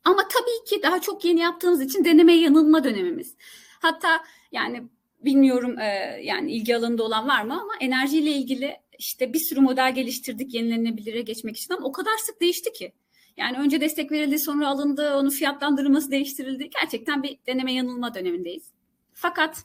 Ama 0.04 0.28
tabii 0.28 0.70
ki 0.70 0.82
daha 0.82 1.00
çok 1.00 1.24
yeni 1.24 1.40
yaptığımız 1.40 1.80
için 1.80 2.04
deneme 2.04 2.32
yanılma 2.32 2.84
dönemimiz. 2.84 3.34
Hatta 3.80 4.24
yani 4.52 4.88
bilmiyorum 5.24 5.78
e, 5.78 5.84
yani 6.22 6.52
ilgi 6.52 6.76
alanında 6.76 7.02
olan 7.02 7.28
var 7.28 7.42
mı 7.44 7.60
ama 7.60 7.72
enerjiyle 7.80 8.30
ilgili 8.30 8.76
işte 8.98 9.32
bir 9.32 9.38
sürü 9.38 9.60
model 9.60 9.94
geliştirdik 9.94 10.54
yenilenebilire 10.54 11.22
geçmek 11.22 11.56
için 11.56 11.74
ama 11.74 11.86
o 11.86 11.92
kadar 11.92 12.16
sık 12.18 12.40
değişti 12.40 12.72
ki. 12.72 12.92
Yani 13.36 13.58
önce 13.58 13.80
destek 13.80 14.12
verildi 14.12 14.38
sonra 14.38 14.68
alındı, 14.68 15.14
onun 15.14 15.30
fiyatlandırılması 15.30 16.10
değiştirildi. 16.10 16.70
Gerçekten 16.80 17.22
bir 17.22 17.38
deneme 17.46 17.72
yanılma 17.72 18.14
dönemindeyiz. 18.14 18.64
Fakat 19.12 19.64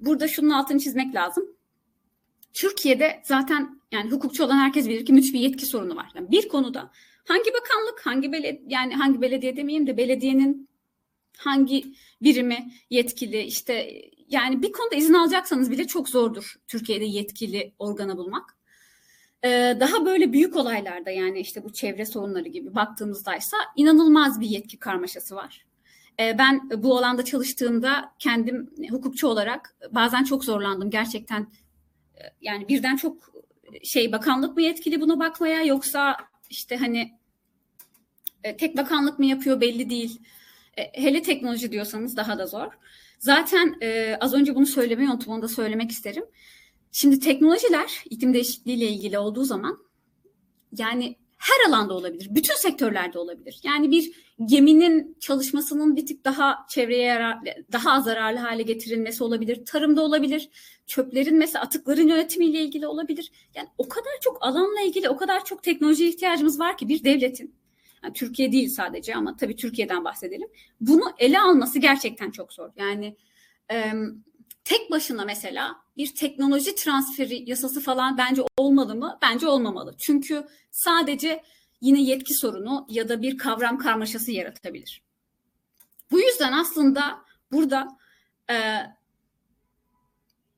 burada 0.00 0.28
şunun 0.28 0.50
altını 0.50 0.78
çizmek 0.78 1.14
lazım. 1.14 1.56
Türkiye'de 2.52 3.22
zaten 3.24 3.80
yani 3.92 4.10
hukukçu 4.10 4.44
olan 4.44 4.58
herkes 4.58 4.88
bilir 4.88 5.06
ki 5.06 5.12
müthiş 5.12 5.34
bir 5.34 5.40
yetki 5.40 5.66
sorunu 5.66 5.96
var. 5.96 6.10
Yani 6.14 6.30
bir 6.30 6.48
konuda 6.48 6.90
hangi 7.24 7.50
bakanlık, 7.54 8.06
hangi 8.06 8.32
belediye 8.32 8.62
yani 8.68 8.94
hangi 8.94 9.20
belediye 9.20 9.56
demeyeyim 9.56 9.86
de 9.86 9.96
belediyenin 9.96 10.68
hangi 11.36 11.84
birimi 12.22 12.72
yetkili 12.90 13.42
işte 13.42 14.02
yani 14.32 14.62
bir 14.62 14.72
konuda 14.72 14.94
izin 14.94 15.14
alacaksanız 15.14 15.70
bile 15.70 15.86
çok 15.86 16.08
zordur 16.08 16.56
Türkiye'de 16.68 17.04
yetkili 17.04 17.74
organı 17.78 18.16
bulmak. 18.16 18.56
Ee, 19.44 19.76
daha 19.80 20.06
böyle 20.06 20.32
büyük 20.32 20.56
olaylarda 20.56 21.10
yani 21.10 21.40
işte 21.40 21.64
bu 21.64 21.72
çevre 21.72 22.06
sorunları 22.06 22.48
gibi 22.48 22.74
baktığımızdaysa 22.74 23.56
inanılmaz 23.76 24.40
bir 24.40 24.46
yetki 24.46 24.78
karmaşası 24.78 25.36
var. 25.36 25.66
Ee, 26.20 26.38
ben 26.38 26.70
bu 26.82 26.98
alanda 26.98 27.24
çalıştığımda 27.24 28.12
kendim 28.18 28.70
hukukçu 28.90 29.28
olarak 29.28 29.76
bazen 29.90 30.24
çok 30.24 30.44
zorlandım 30.44 30.90
gerçekten. 30.90 31.46
Ee, 32.16 32.20
yani 32.40 32.68
birden 32.68 32.96
çok 32.96 33.32
şey 33.82 34.12
bakanlık 34.12 34.56
mı 34.56 34.62
yetkili 34.62 35.00
buna 35.00 35.20
bakmaya 35.20 35.62
yoksa 35.62 36.16
işte 36.50 36.76
hani 36.76 37.12
e, 38.44 38.56
tek 38.56 38.76
bakanlık 38.76 39.18
mı 39.18 39.26
yapıyor 39.26 39.60
belli 39.60 39.90
değil. 39.90 40.20
E, 40.76 41.02
hele 41.02 41.22
teknoloji 41.22 41.72
diyorsanız 41.72 42.16
daha 42.16 42.38
da 42.38 42.46
zor. 42.46 42.72
Zaten 43.22 43.76
e, 43.82 44.16
az 44.20 44.34
önce 44.34 44.54
bunu 44.54 44.66
söylemeyi 44.66 45.10
unuttum, 45.10 45.32
onu 45.32 45.42
da 45.42 45.48
söylemek 45.48 45.90
isterim. 45.90 46.24
Şimdi 46.92 47.20
teknolojiler 47.20 48.04
iklim 48.10 48.34
değişikliği 48.34 48.74
ile 48.74 48.88
ilgili 48.88 49.18
olduğu 49.18 49.44
zaman 49.44 49.78
yani 50.78 51.16
her 51.38 51.70
alanda 51.70 51.94
olabilir. 51.94 52.28
Bütün 52.30 52.54
sektörlerde 52.54 53.18
olabilir. 53.18 53.60
Yani 53.62 53.90
bir 53.90 54.12
geminin 54.44 55.16
çalışmasının 55.20 55.96
bir 55.96 56.06
tık 56.06 56.24
daha 56.24 56.66
çevreye 56.68 57.02
yarar, 57.02 57.38
daha 57.72 58.00
zararlı 58.00 58.38
hale 58.38 58.62
getirilmesi 58.62 59.24
olabilir. 59.24 59.64
Tarımda 59.66 60.02
olabilir. 60.02 60.48
Çöplerin 60.86 61.36
mesela 61.36 61.64
atıkların 61.64 62.08
yönetimiyle 62.08 62.60
ilgili 62.60 62.86
olabilir. 62.86 63.32
Yani 63.54 63.68
o 63.78 63.88
kadar 63.88 64.12
çok 64.20 64.46
alanla 64.46 64.80
ilgili 64.80 65.08
o 65.08 65.16
kadar 65.16 65.44
çok 65.44 65.62
teknolojiye 65.62 66.08
ihtiyacımız 66.08 66.60
var 66.60 66.76
ki 66.76 66.88
bir 66.88 67.04
devletin 67.04 67.54
yani 68.02 68.12
Türkiye 68.12 68.52
değil 68.52 68.68
sadece 68.68 69.16
ama 69.16 69.36
tabii 69.36 69.56
Türkiye'den 69.56 70.04
bahsedelim. 70.04 70.48
Bunu 70.80 71.04
ele 71.18 71.40
alması 71.40 71.78
gerçekten 71.78 72.30
çok 72.30 72.52
zor. 72.52 72.70
Yani 72.76 73.16
e, 73.70 73.92
tek 74.64 74.90
başına 74.90 75.24
mesela 75.24 75.76
bir 75.96 76.14
teknoloji 76.14 76.74
transferi 76.74 77.50
yasası 77.50 77.80
falan 77.80 78.18
bence 78.18 78.42
olmalı 78.56 78.94
mı? 78.94 79.18
Bence 79.22 79.48
olmamalı. 79.48 79.94
Çünkü 79.98 80.46
sadece 80.70 81.42
yine 81.80 82.02
yetki 82.02 82.34
sorunu 82.34 82.86
ya 82.88 83.08
da 83.08 83.22
bir 83.22 83.38
kavram 83.38 83.78
karmaşası 83.78 84.32
yaratabilir. 84.32 85.02
Bu 86.10 86.20
yüzden 86.20 86.52
aslında 86.52 87.24
burada 87.52 87.88
e, 88.50 88.56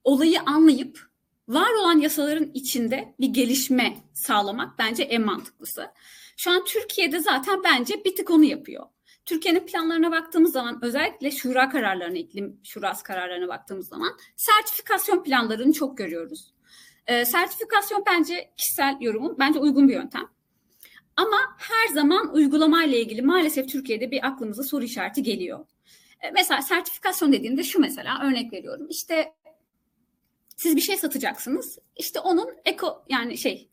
olayı 0.05 0.41
anlayıp 0.41 1.15
var 1.49 1.73
olan 1.81 1.99
yasaların 1.99 2.51
içinde 2.55 3.15
bir 3.21 3.29
gelişme 3.29 3.97
sağlamak 4.15 4.79
bence 4.79 5.03
en 5.03 5.23
mantıklısı. 5.23 5.91
Şu 6.37 6.51
an 6.51 6.65
Türkiye'de 6.65 7.21
zaten 7.21 7.63
bence 7.65 8.05
bir 8.05 8.17
tık 8.17 8.31
onu 8.31 8.45
yapıyor. 8.45 8.87
Türkiye'nin 9.27 9.67
planlarına 9.67 10.11
baktığımız 10.11 10.53
zaman 10.53 10.85
özellikle 10.85 11.31
şura 11.31 11.69
kararlarına, 11.69 12.19
iklim 12.19 12.61
şurası 12.65 13.05
kararlarına 13.05 13.49
baktığımız 13.49 13.89
zaman 13.89 14.19
sertifikasyon 14.37 15.23
planlarını 15.23 15.73
çok 15.73 15.99
görüyoruz. 15.99 16.55
E, 17.07 17.25
sertifikasyon 17.25 18.05
bence 18.07 18.51
kişisel 18.57 18.97
yorumum, 19.01 19.37
bence 19.39 19.59
uygun 19.59 19.89
bir 19.89 19.95
yöntem. 19.95 20.29
Ama 21.17 21.37
her 21.59 21.95
zaman 21.95 22.35
uygulamayla 22.35 22.99
ilgili 22.99 23.23
maalesef 23.23 23.69
Türkiye'de 23.69 24.11
bir 24.11 24.27
aklımıza 24.27 24.63
soru 24.63 24.85
işareti 24.85 25.23
geliyor. 25.23 25.67
E, 26.21 26.31
mesela 26.31 26.63
sertifikasyon 26.63 27.33
dediğimde 27.33 27.63
şu 27.63 27.81
mesela 27.81 28.25
örnek 28.25 28.53
veriyorum. 28.53 28.87
İşte 28.91 29.35
siz 30.57 30.77
bir 30.77 30.81
şey 30.81 30.97
satacaksınız. 30.97 31.79
İşte 31.97 32.21
onun 32.21 32.49
eko 32.65 33.05
yani 33.09 33.39
şey 33.39 33.69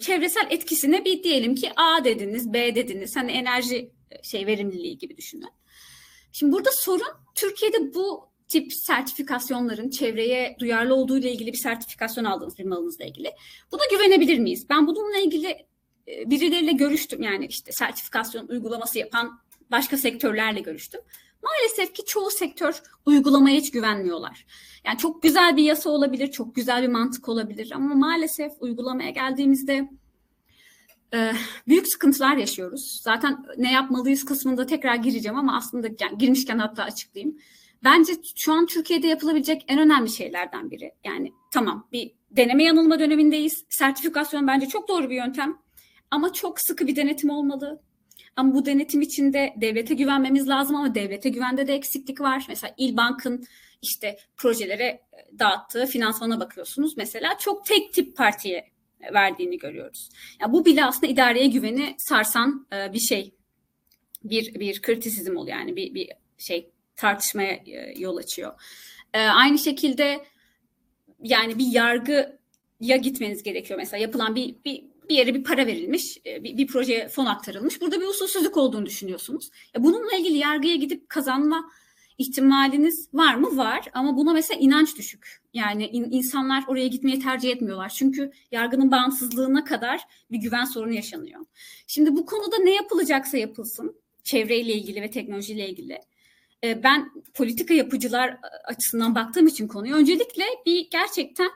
çevresel 0.00 0.46
etkisine 0.50 1.04
bir 1.04 1.22
diyelim 1.22 1.54
ki 1.54 1.70
A 1.76 2.04
dediniz, 2.04 2.52
B 2.52 2.74
dediniz. 2.74 3.16
Hani 3.16 3.32
enerji 3.32 3.90
şey 4.22 4.46
verimliliği 4.46 4.98
gibi 4.98 5.16
düşünün. 5.16 5.48
Şimdi 6.32 6.52
burada 6.52 6.70
sorun 6.72 7.06
Türkiye'de 7.34 7.94
bu 7.94 8.28
tip 8.48 8.72
sertifikasyonların 8.72 9.90
çevreye 9.90 10.56
duyarlı 10.58 10.94
olduğu 10.94 11.18
ile 11.18 11.32
ilgili 11.32 11.52
bir 11.52 11.58
sertifikasyon 11.58 12.24
aldığınız 12.24 12.58
bir 12.58 12.64
malınızla 12.64 13.04
ilgili. 13.04 13.32
Buna 13.72 13.82
güvenebilir 13.90 14.38
miyiz? 14.38 14.66
Ben 14.70 14.86
bununla 14.86 15.18
ilgili 15.18 15.66
birileriyle 16.06 16.72
görüştüm. 16.72 17.22
Yani 17.22 17.46
işte 17.46 17.72
sertifikasyon 17.72 18.48
uygulaması 18.48 18.98
yapan 18.98 19.40
başka 19.70 19.96
sektörlerle 19.96 20.60
görüştüm. 20.60 21.00
Maalesef 21.44 21.94
ki 21.94 22.04
çoğu 22.04 22.30
sektör 22.30 22.82
uygulamaya 23.06 23.56
hiç 23.56 23.70
güvenmiyorlar. 23.70 24.46
Yani 24.86 24.98
çok 24.98 25.22
güzel 25.22 25.56
bir 25.56 25.64
yasa 25.64 25.90
olabilir, 25.90 26.30
çok 26.30 26.54
güzel 26.54 26.82
bir 26.82 26.88
mantık 26.88 27.28
olabilir 27.28 27.72
ama 27.74 27.94
maalesef 27.94 28.52
uygulamaya 28.60 29.10
geldiğimizde 29.10 29.90
e, 31.14 31.32
büyük 31.68 31.88
sıkıntılar 31.88 32.36
yaşıyoruz. 32.36 33.00
Zaten 33.02 33.44
ne 33.56 33.72
yapmalıyız 33.72 34.24
kısmında 34.24 34.66
tekrar 34.66 34.94
gireceğim 34.94 35.38
ama 35.38 35.56
aslında 35.56 35.88
yani 36.00 36.18
girmişken 36.18 36.58
hatta 36.58 36.82
açıklayayım. 36.82 37.38
Bence 37.84 38.12
şu 38.36 38.52
an 38.52 38.66
Türkiye'de 38.66 39.06
yapılabilecek 39.06 39.64
en 39.68 39.78
önemli 39.78 40.10
şeylerden 40.10 40.70
biri. 40.70 40.92
Yani 41.04 41.32
tamam 41.52 41.88
bir 41.92 42.12
deneme 42.30 42.64
yanılma 42.64 42.98
dönemindeyiz. 42.98 43.64
Sertifikasyon 43.68 44.46
bence 44.46 44.68
çok 44.68 44.88
doğru 44.88 45.10
bir 45.10 45.16
yöntem. 45.16 45.58
Ama 46.10 46.32
çok 46.32 46.60
sıkı 46.60 46.86
bir 46.86 46.96
denetim 46.96 47.30
olmalı. 47.30 47.82
Ama 48.36 48.54
bu 48.54 48.66
denetim 48.66 49.00
içinde 49.00 49.54
devlete 49.56 49.94
güvenmemiz 49.94 50.48
lazım 50.48 50.76
ama 50.76 50.94
devlete 50.94 51.28
güvende 51.28 51.66
de 51.66 51.74
eksiklik 51.74 52.20
var. 52.20 52.44
Mesela 52.48 52.74
İl 52.78 52.96
Bank'ın 52.96 53.44
işte 53.82 54.18
projelere 54.36 54.84
e, 54.84 55.38
dağıttığı 55.38 55.86
finansmana 55.86 56.40
bakıyorsunuz. 56.40 56.96
Mesela 56.96 57.38
çok 57.38 57.66
tek 57.66 57.92
tip 57.92 58.16
partiye 58.16 58.70
verdiğini 59.12 59.58
görüyoruz. 59.58 60.08
Yani 60.40 60.52
bu 60.52 60.64
bile 60.64 60.84
aslında 60.84 61.06
idareye 61.06 61.46
güveni 61.46 61.94
sarsan 61.98 62.66
e, 62.72 62.92
bir 62.92 63.00
şey. 63.00 63.34
Bir 64.24 64.54
bir 64.54 64.82
kritisizm 64.82 65.36
oluyor 65.36 65.58
yani 65.58 65.76
bir 65.76 65.94
bir 65.94 66.08
şey 66.38 66.70
tartışmaya 66.96 67.52
e, 67.52 67.94
yol 67.96 68.16
açıyor. 68.16 68.52
Aynı 69.14 69.58
şekilde 69.58 70.24
yani 71.22 71.58
bir 71.58 71.66
yargıya 71.66 72.96
gitmeniz 73.02 73.42
gerekiyor. 73.42 73.78
Mesela 73.78 74.00
yapılan 74.00 74.34
bir, 74.34 74.54
bir 74.64 74.84
bir 75.08 75.14
yere 75.14 75.34
bir 75.34 75.44
para 75.44 75.66
verilmiş, 75.66 76.18
e, 76.26 76.44
bir, 76.44 76.56
bir 76.56 76.66
projeye 76.66 77.08
fon 77.08 77.26
aktarılmış. 77.26 77.80
Burada 77.80 78.00
bir 78.00 78.06
usulsüzlük 78.06 78.56
olduğunu 78.56 78.86
düşünüyorsunuz. 78.86 79.50
Ya 79.74 79.84
bununla 79.84 80.16
ilgili 80.16 80.36
yargıya 80.36 80.76
gidip 80.76 81.08
kazanma 81.08 81.70
ihtimaliniz 82.18 83.08
var 83.14 83.34
mı? 83.34 83.56
Var 83.56 83.84
ama 83.92 84.16
buna 84.16 84.32
mesela 84.32 84.60
inanç 84.60 84.98
düşük. 84.98 85.42
Yani 85.54 85.86
in, 85.86 86.10
insanlar 86.10 86.64
oraya 86.68 86.88
gitmeyi 86.88 87.18
tercih 87.18 87.50
etmiyorlar. 87.50 87.88
Çünkü 87.88 88.32
yargının 88.52 88.90
bağımsızlığına 88.90 89.64
kadar 89.64 90.00
bir 90.30 90.38
güven 90.38 90.64
sorunu 90.64 90.92
yaşanıyor. 90.92 91.40
Şimdi 91.86 92.16
bu 92.16 92.26
konuda 92.26 92.58
ne 92.58 92.74
yapılacaksa 92.74 93.38
yapılsın, 93.38 93.96
çevreyle 94.24 94.74
ilgili 94.74 95.02
ve 95.02 95.10
teknolojiyle 95.10 95.68
ilgili. 95.68 95.98
E, 96.64 96.82
ben 96.82 97.10
politika 97.34 97.74
yapıcılar 97.74 98.38
açısından 98.64 99.14
baktığım 99.14 99.46
için 99.46 99.68
konuyu 99.68 99.94
öncelikle 99.94 100.44
bir 100.66 100.90
gerçekten 100.90 101.50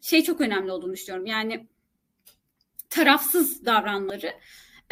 şey 0.00 0.22
çok 0.22 0.40
önemli 0.40 0.72
olduğunu 0.72 0.92
düşünüyorum. 0.92 1.26
Yani 1.26 1.66
tarafsız 2.90 3.64
davranları. 3.64 4.32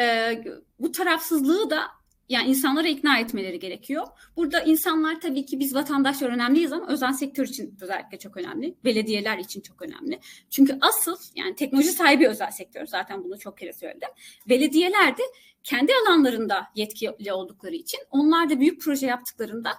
E, 0.01 0.35
bu 0.79 0.93
tarafsızlığı 0.93 1.71
da 1.71 1.83
yani 2.29 2.49
insanlara 2.49 2.89
ikna 2.89 3.18
etmeleri 3.18 3.59
gerekiyor. 3.59 4.07
Burada 4.37 4.61
insanlar 4.61 5.20
tabii 5.20 5.47
ki 5.47 5.61
biz 5.61 5.75
vatandaşlar 5.75 6.31
önemliyiz 6.31 6.72
ama 6.72 6.89
özel 6.89 7.12
sektör 7.12 7.47
için 7.47 7.77
özellikle 7.81 8.18
çok 8.18 8.37
önemli. 8.37 8.75
Belediyeler 8.85 9.39
için 9.39 9.61
çok 9.61 9.83
önemli. 9.83 10.20
Çünkü 10.51 10.79
asıl 10.81 11.16
yani 11.35 11.55
teknoloji 11.55 11.89
sahibi 11.89 12.29
özel 12.29 12.51
sektör 12.51 12.87
zaten 12.87 13.25
bunu 13.25 13.39
çok 13.39 13.59
kere 13.59 13.72
söyledim. 13.72 14.09
Belediyeler 14.49 15.16
de 15.16 15.22
kendi 15.64 15.93
alanlarında 16.07 16.66
yetkili 16.75 17.33
oldukları 17.33 17.75
için 17.75 18.01
onlar 18.11 18.51
da 18.51 18.61
büyük 18.61 18.81
proje 18.81 19.07
yaptıklarında 19.07 19.70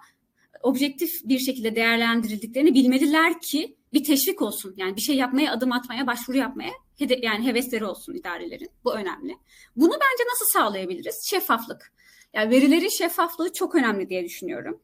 objektif 0.63 1.11
bir 1.23 1.39
şekilde 1.39 1.75
değerlendirildiklerini 1.75 2.73
bilmeliler 2.73 3.41
ki 3.41 3.75
bir 3.93 4.03
teşvik 4.03 4.41
olsun. 4.41 4.73
Yani 4.77 4.95
bir 4.95 5.01
şey 5.01 5.15
yapmaya, 5.15 5.51
adım 5.51 5.71
atmaya, 5.71 6.07
başvuru 6.07 6.37
yapmaya 6.37 6.71
hede, 6.99 7.19
yani 7.23 7.45
hevesleri 7.45 7.85
olsun 7.85 8.13
idarelerin. 8.13 8.69
Bu 8.83 8.93
önemli. 8.93 9.37
Bunu 9.75 9.91
bence 9.91 10.23
nasıl 10.31 10.45
sağlayabiliriz? 10.45 11.27
Şeffaflık. 11.29 11.93
Yani 12.33 12.51
verilerin 12.51 12.89
şeffaflığı 12.89 13.53
çok 13.53 13.75
önemli 13.75 14.09
diye 14.09 14.25
düşünüyorum. 14.25 14.81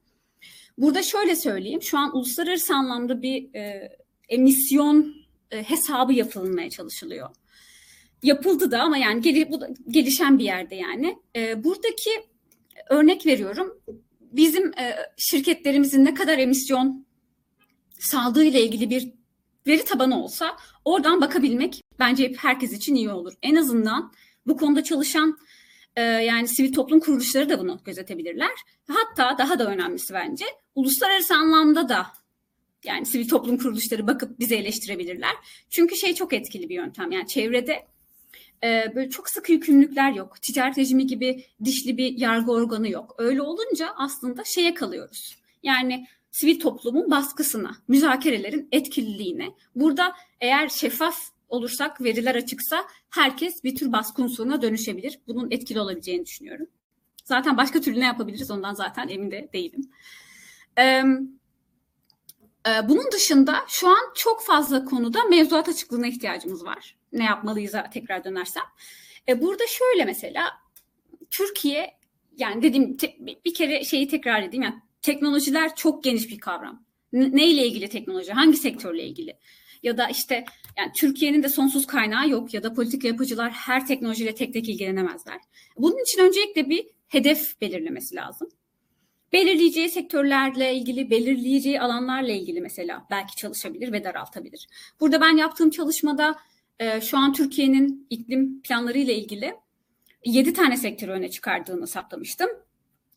Burada 0.78 1.03
şöyle 1.03 1.36
söyleyeyim. 1.36 1.82
Şu 1.82 1.97
an 1.97 2.15
uluslararası 2.15 2.76
anlamda 2.76 3.21
bir 3.21 3.55
e, 3.55 3.91
emisyon 4.30 5.15
e, 5.51 5.63
hesabı 5.63 6.13
yapılmaya 6.13 6.69
çalışılıyor. 6.69 7.30
Yapıldı 8.23 8.71
da 8.71 8.82
ama 8.82 8.97
yani 8.97 9.21
gel, 9.21 9.51
bu 9.51 9.61
da 9.61 9.69
gelişen 9.88 10.39
bir 10.39 10.43
yerde 10.43 10.76
yani. 10.76 11.19
E, 11.36 11.63
buradaki 11.63 12.11
örnek 12.89 13.26
veriyorum. 13.26 13.82
Bizim 14.36 14.79
e, 14.79 14.95
şirketlerimizin 15.17 16.05
ne 16.05 16.13
kadar 16.13 16.38
emisyon 16.38 17.05
saldığı 17.99 18.43
ile 18.43 18.61
ilgili 18.61 18.89
bir 18.89 19.13
veri 19.67 19.86
tabanı 19.86 20.23
olsa 20.23 20.57
oradan 20.86 21.21
bakabilmek 21.21 21.81
bence 21.99 22.33
herkes 22.38 22.73
için 22.73 22.95
iyi 22.95 23.09
olur. 23.09 23.33
En 23.41 23.55
azından 23.55 24.13
bu 24.47 24.57
konuda 24.57 24.83
çalışan 24.83 25.38
e, 25.95 26.01
yani 26.01 26.47
sivil 26.47 26.73
toplum 26.73 26.99
kuruluşları 26.99 27.49
da 27.49 27.59
bunu 27.59 27.79
gözetebilirler. 27.86 28.51
Hatta 28.88 29.38
daha 29.38 29.59
da 29.59 29.67
önemlisi 29.67 30.13
bence 30.13 30.45
uluslararası 30.75 31.36
anlamda 31.36 31.89
da 31.89 32.07
yani 32.86 33.05
sivil 33.05 33.27
toplum 33.27 33.57
kuruluşları 33.57 34.07
bakıp 34.07 34.39
bizi 34.39 34.55
eleştirebilirler. 34.55 35.36
Çünkü 35.69 35.95
şey 35.95 36.15
çok 36.15 36.33
etkili 36.33 36.69
bir 36.69 36.75
yöntem. 36.75 37.11
Yani 37.11 37.27
çevrede 37.27 37.88
e, 38.64 38.95
böyle 38.95 39.10
çok 39.10 39.30
sıkı 39.30 39.51
yükümlülükler 39.51 40.12
yok. 40.12 40.41
Ticaret 40.41 40.78
rejimi 40.78 41.08
gibi 41.08 41.45
dişli 41.64 41.97
bir 41.97 42.18
yargı 42.18 42.51
organı 42.51 42.89
yok. 42.89 43.16
Öyle 43.18 43.41
olunca 43.41 43.93
aslında 43.97 44.43
şeye 44.43 44.74
kalıyoruz. 44.74 45.38
Yani 45.64 46.08
sivil 46.32 46.60
toplumun 46.60 47.12
baskısına, 47.12 47.78
müzakerelerin 47.88 48.68
etkililiğine. 48.72 49.49
Burada 49.76 50.16
eğer 50.41 50.70
şeffaf 50.70 51.18
olursak, 51.49 52.01
veriler 52.01 52.36
açıksa 52.36 52.86
herkes 53.10 53.64
bir 53.64 53.76
tür 53.76 53.91
baskı 53.91 54.22
unsuruna 54.22 54.62
dönüşebilir. 54.62 55.20
Bunun 55.28 55.51
etkili 55.51 55.80
olabileceğini 55.80 56.26
düşünüyorum. 56.26 56.68
Zaten 57.24 57.58
başka 57.58 57.82
türlü 57.82 57.99
ne 57.99 58.06
yapabiliriz 58.06 58.51
ondan 58.51 58.74
zaten 58.74 59.08
emin 59.08 59.32
de 59.32 59.49
değilim. 59.53 59.89
Ee, 62.68 62.89
bunun 62.89 63.12
dışında 63.12 63.64
şu 63.68 63.89
an 63.89 64.14
çok 64.16 64.43
fazla 64.43 64.86
konuda 64.86 65.24
mevzuat 65.24 65.70
açıklığına 65.70 66.08
ihtiyacımız 66.08 66.66
var. 66.66 66.95
Ne 67.16 67.24
yapmalıyız'a 67.24 67.89
tekrar 67.89 68.24
dönersem. 68.24 68.63
Ee, 69.28 69.41
burada 69.41 69.63
şöyle 69.68 70.05
mesela 70.05 70.51
Türkiye 71.32 71.91
yani 72.38 72.61
dediğim 72.61 72.97
bir 73.45 73.53
kere 73.53 73.84
şeyi 73.84 74.07
tekrar 74.07 74.43
edeyim 74.43 74.63
yani 74.63 74.76
teknolojiler 75.01 75.76
çok 75.76 76.03
geniş 76.03 76.30
bir 76.30 76.39
kavram. 76.39 76.86
Ne 77.13 77.47
ile 77.47 77.68
ilgili 77.68 77.89
teknoloji? 77.89 78.32
Hangi 78.32 78.57
sektörle 78.57 79.03
ilgili? 79.03 79.38
Ya 79.84 79.97
da 79.97 80.07
işte 80.07 80.45
yani 80.78 80.91
Türkiye'nin 80.95 81.43
de 81.43 81.49
sonsuz 81.49 81.88
kaynağı 81.88 82.30
yok 82.30 82.53
ya 82.53 82.63
da 82.63 82.74
politika 82.74 83.07
yapıcılar 83.07 83.51
her 83.51 83.88
teknolojiyle 83.88 84.36
tek 84.36 84.53
tek 84.53 84.70
ilgilenemezler. 84.70 85.39
Bunun 85.78 86.03
için 86.03 86.22
öncelikle 86.22 86.70
bir 86.70 86.88
hedef 87.07 87.61
belirlemesi 87.61 88.16
lazım. 88.16 88.49
Belirleyeceği 89.34 89.89
sektörlerle 89.89 90.76
ilgili, 90.76 91.09
belirleyeceği 91.09 91.82
alanlarla 91.82 92.32
ilgili 92.32 92.61
mesela 92.61 93.05
belki 93.11 93.36
çalışabilir 93.36 93.91
ve 93.91 94.03
daraltabilir. 94.03 94.68
Burada 94.99 95.22
ben 95.22 95.38
yaptığım 95.38 95.70
çalışmada 95.70 96.36
e, 96.80 97.01
şu 97.01 97.17
an 97.17 97.34
Türkiye'nin 97.34 98.07
iklim 98.09 98.61
planları 98.61 98.97
ile 98.97 99.15
ilgili 99.15 99.55
7 100.26 100.53
tane 100.53 100.78
sektörü 100.78 101.11
öne 101.11 101.30
çıkardığını 101.30 101.88
saptamıştım. 101.88 102.49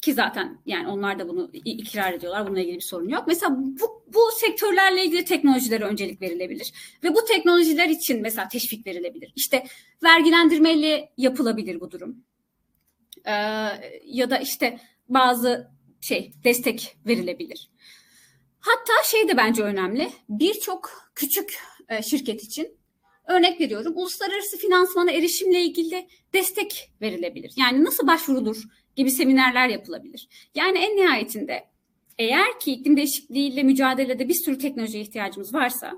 Ki 0.02 0.14
zaten 0.14 0.58
yani 0.66 0.88
onlar 0.88 1.18
da 1.18 1.28
bunu 1.28 1.50
ikrar 1.52 2.12
ediyorlar. 2.12 2.46
Bununla 2.46 2.60
ilgili 2.60 2.76
bir 2.76 2.80
sorun 2.80 3.08
yok. 3.08 3.24
Mesela 3.26 3.56
bu, 3.58 4.04
bu 4.14 4.20
sektörlerle 4.40 5.04
ilgili 5.04 5.24
teknolojilere 5.24 5.84
öncelik 5.84 6.22
verilebilir. 6.22 6.72
Ve 7.04 7.14
bu 7.14 7.24
teknolojiler 7.24 7.88
için 7.88 8.22
mesela 8.22 8.48
teşvik 8.48 8.86
verilebilir. 8.86 9.32
İşte 9.36 9.66
vergilendirmeyle 10.02 11.12
yapılabilir 11.16 11.80
bu 11.80 11.90
durum. 11.90 12.24
Ee, 13.26 13.32
ya 14.04 14.30
da 14.30 14.38
işte 14.38 14.78
bazı 15.08 15.70
şey 16.00 16.32
destek 16.44 16.96
verilebilir. 17.06 17.70
Hatta 18.60 18.92
şey 19.04 19.28
de 19.28 19.36
bence 19.36 19.62
önemli. 19.62 20.10
Birçok 20.28 21.10
küçük 21.14 21.58
e, 21.88 22.02
şirket 22.02 22.42
için 22.42 22.77
örnek 23.28 23.60
veriyorum 23.60 23.92
uluslararası 23.96 24.56
finansmana 24.56 25.12
erişimle 25.12 25.62
ilgili 25.62 26.08
destek 26.34 26.92
verilebilir. 27.00 27.52
Yani 27.56 27.84
nasıl 27.84 28.06
başvurulur 28.06 28.62
gibi 28.96 29.10
seminerler 29.10 29.68
yapılabilir. 29.68 30.28
Yani 30.54 30.78
en 30.78 30.96
nihayetinde 30.96 31.64
eğer 32.18 32.60
ki 32.60 32.72
iklim 32.72 32.96
değişikliğiyle 32.96 33.62
mücadelede 33.62 34.28
bir 34.28 34.34
sürü 34.34 34.58
teknolojiye 34.58 35.02
ihtiyacımız 35.02 35.54
varsa 35.54 35.92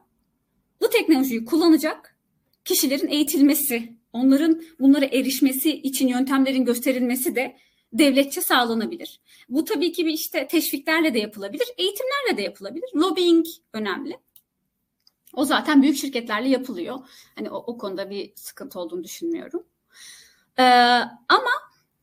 bu 0.80 0.90
teknolojiyi 0.90 1.44
kullanacak 1.44 2.16
kişilerin 2.64 3.08
eğitilmesi, 3.08 3.92
onların 4.12 4.62
bunlara 4.80 5.04
erişmesi 5.04 5.70
için 5.70 6.08
yöntemlerin 6.08 6.64
gösterilmesi 6.64 7.34
de 7.34 7.56
devletçe 7.92 8.40
sağlanabilir. 8.40 9.20
Bu 9.48 9.64
tabii 9.64 9.92
ki 9.92 10.06
bir 10.06 10.12
işte 10.12 10.46
teşviklerle 10.46 11.14
de 11.14 11.18
yapılabilir, 11.18 11.66
eğitimlerle 11.78 12.36
de 12.36 12.42
yapılabilir. 12.42 12.90
Lobbying 12.94 13.46
önemli. 13.72 14.16
O 15.34 15.44
zaten 15.44 15.82
büyük 15.82 15.96
şirketlerle 15.96 16.48
yapılıyor. 16.48 16.98
Hani 17.34 17.50
o, 17.50 17.56
o 17.56 17.78
konuda 17.78 18.10
bir 18.10 18.32
sıkıntı 18.36 18.80
olduğunu 18.80 19.04
düşünmüyorum. 19.04 19.62
Ee, 20.58 20.62
ama 21.28 21.50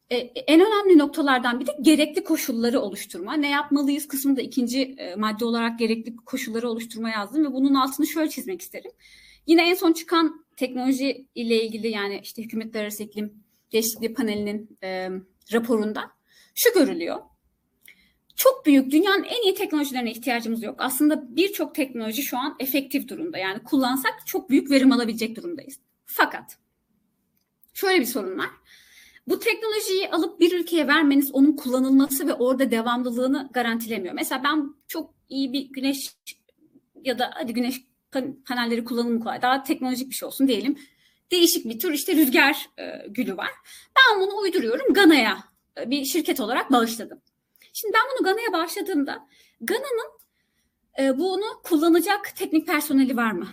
e, 0.10 0.18
en 0.18 0.62
önemli 0.62 0.98
noktalardan 0.98 1.60
bir 1.60 1.68
de 1.68 1.72
gerekli 1.82 2.24
koşulları 2.24 2.80
oluşturma. 2.80 3.34
Ne 3.34 3.50
yapmalıyız 3.50 4.08
kısmında 4.08 4.42
ikinci 4.42 4.82
e, 4.82 5.16
madde 5.16 5.46
olarak 5.46 5.80
gerekli 5.80 6.16
koşulları 6.16 6.70
oluşturma 6.70 7.10
yazdım 7.10 7.46
ve 7.46 7.54
bunun 7.54 7.74
altını 7.74 8.08
şöyle 8.08 8.30
çizmek 8.30 8.62
isterim. 8.62 8.92
Yine 9.48 9.70
en 9.70 9.74
son 9.74 9.94
çıkan 9.94 10.46
teknoloji 10.56 11.28
ile 11.36 11.64
ilgili 11.64 11.88
yani 11.88 12.20
işte 12.24 12.44
hükümetler 12.44 12.82
arası 12.82 13.04
iklim 13.04 13.44
değişikliği 13.72 14.14
panelinin 14.14 14.78
e, 14.84 15.10
raporunda 15.54 16.12
şu 16.56 16.74
görülüyor. 16.74 17.20
Çok 18.38 18.66
büyük 18.66 18.92
dünyanın 18.92 19.24
en 19.24 19.44
iyi 19.44 19.56
teknolojilerine 19.56 20.12
ihtiyacımız 20.12 20.64
yok. 20.64 20.76
Aslında 20.80 21.36
birçok 21.36 21.76
teknoloji 21.76 22.24
şu 22.24 22.38
an 22.38 22.56
efektif 22.60 23.08
durumda. 23.08 23.38
Yani 23.38 23.64
kullansak 23.64 24.14
çok 24.26 24.50
büyük 24.50 24.72
verim 24.72 24.92
alabilecek 24.92 25.36
durumdayız. 25.36 25.80
Fakat 26.06 26.58
şöyle 27.74 28.00
bir 28.00 28.06
sorun 28.06 28.38
var. 28.38 28.50
Bu 29.28 29.40
teknolojiyi 29.40 30.10
alıp 30.10 30.40
bir 30.40 30.60
ülkeye 30.60 30.88
vermeniz 30.88 31.32
onun 31.32 31.56
kullanılması 31.56 32.28
ve 32.28 32.34
orada 32.34 32.72
devamlılığını 32.72 33.50
garantilemiyor. 33.54 34.14
Mesela 34.14 34.44
ben 34.44 34.76
çok 34.88 35.14
iyi 35.30 35.54
bir 35.54 35.70
güneş 35.70 36.16
ya 37.04 37.20
da 37.20 37.32
hadi 37.34 37.54
güneş 37.54 37.82
panelleri 38.48 38.84
kullanımı 38.84 39.20
kolay. 39.20 39.42
Daha 39.42 39.64
teknolojik 39.64 40.10
bir 40.10 40.16
şey 40.16 40.28
olsun 40.28 40.48
diyelim. 40.48 40.80
Değişik 41.32 41.66
bir 41.66 41.80
tür 41.80 41.92
işte 41.92 42.16
rüzgar 42.16 42.70
e, 42.80 43.08
gülü 43.08 43.38
var. 43.38 43.50
Ben 43.98 44.22
bunu 44.22 44.38
uyduruyorum. 44.38 44.94
Gana'ya 44.94 45.38
e, 45.78 45.90
bir 45.90 46.06
şirket 46.06 46.40
olarak 46.40 46.72
bağışladım. 46.72 47.22
Şimdi 47.82 47.94
ben 47.94 48.02
bunu 48.12 48.26
Gana'ya 48.26 48.54
bağışladığımda 48.54 49.28
Gana'nın 49.62 50.12
e, 51.00 51.18
bunu 51.18 51.62
kullanacak 51.64 52.36
teknik 52.36 52.68
personeli 52.68 53.18
var 53.18 53.32
mı? 53.32 53.48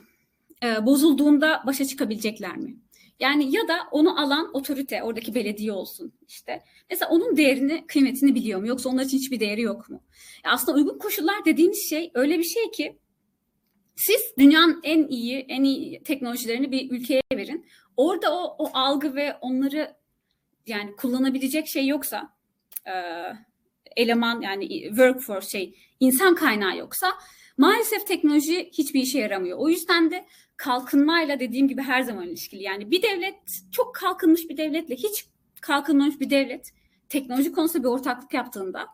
E, 0.62 0.86
bozulduğunda 0.86 1.62
başa 1.66 1.84
çıkabilecekler 1.84 2.56
mi? 2.56 2.76
Yani 3.20 3.56
ya 3.56 3.68
da 3.68 3.78
onu 3.90 4.20
alan 4.20 4.50
otorite, 4.56 5.02
oradaki 5.02 5.34
belediye 5.34 5.72
olsun 5.72 6.12
işte. 6.28 6.62
Mesela 6.90 7.10
onun 7.10 7.36
değerini, 7.36 7.86
kıymetini 7.86 8.34
biliyor 8.34 8.60
mu? 8.60 8.66
Yoksa 8.66 8.88
onlar 8.88 9.04
için 9.04 9.18
hiçbir 9.18 9.40
değeri 9.40 9.62
yok 9.62 9.90
mu? 9.90 10.02
Ya 10.44 10.50
aslında 10.50 10.78
uygun 10.78 10.98
koşullar 10.98 11.44
dediğimiz 11.44 11.90
şey 11.90 12.10
öyle 12.14 12.38
bir 12.38 12.44
şey 12.44 12.70
ki 12.70 12.98
siz 13.96 14.20
dünyanın 14.38 14.80
en 14.82 15.06
iyi, 15.06 15.46
en 15.48 15.62
iyi 15.62 16.02
teknolojilerini 16.02 16.72
bir 16.72 16.90
ülkeye 16.90 17.22
verin. 17.32 17.66
Orada 17.96 18.38
o, 18.38 18.56
o 18.58 18.70
algı 18.74 19.14
ve 19.14 19.34
onları 19.40 19.96
yani 20.66 20.96
kullanabilecek 20.96 21.66
şey 21.68 21.86
yoksa 21.86 22.34
e, 22.86 22.92
eleman 23.96 24.40
yani 24.40 24.68
workforce 24.82 25.48
şey 25.48 25.74
insan 26.00 26.34
kaynağı 26.34 26.76
yoksa 26.76 27.12
maalesef 27.58 28.06
teknoloji 28.06 28.70
hiçbir 28.72 29.00
işe 29.00 29.18
yaramıyor. 29.18 29.58
O 29.58 29.68
yüzden 29.68 30.10
de 30.10 30.26
kalkınmayla 30.56 31.40
dediğim 31.40 31.68
gibi 31.68 31.82
her 31.82 32.02
zaman 32.02 32.28
ilişkili. 32.28 32.62
Yani 32.62 32.90
bir 32.90 33.02
devlet 33.02 33.34
çok 33.72 33.94
kalkınmış 33.94 34.48
bir 34.48 34.56
devletle 34.56 34.96
hiç 34.96 35.26
kalkınmamış 35.60 36.20
bir 36.20 36.30
devlet 36.30 36.72
teknoloji 37.08 37.52
konusunda 37.52 37.84
bir 37.84 37.88
ortaklık 37.88 38.34
yaptığında 38.34 38.86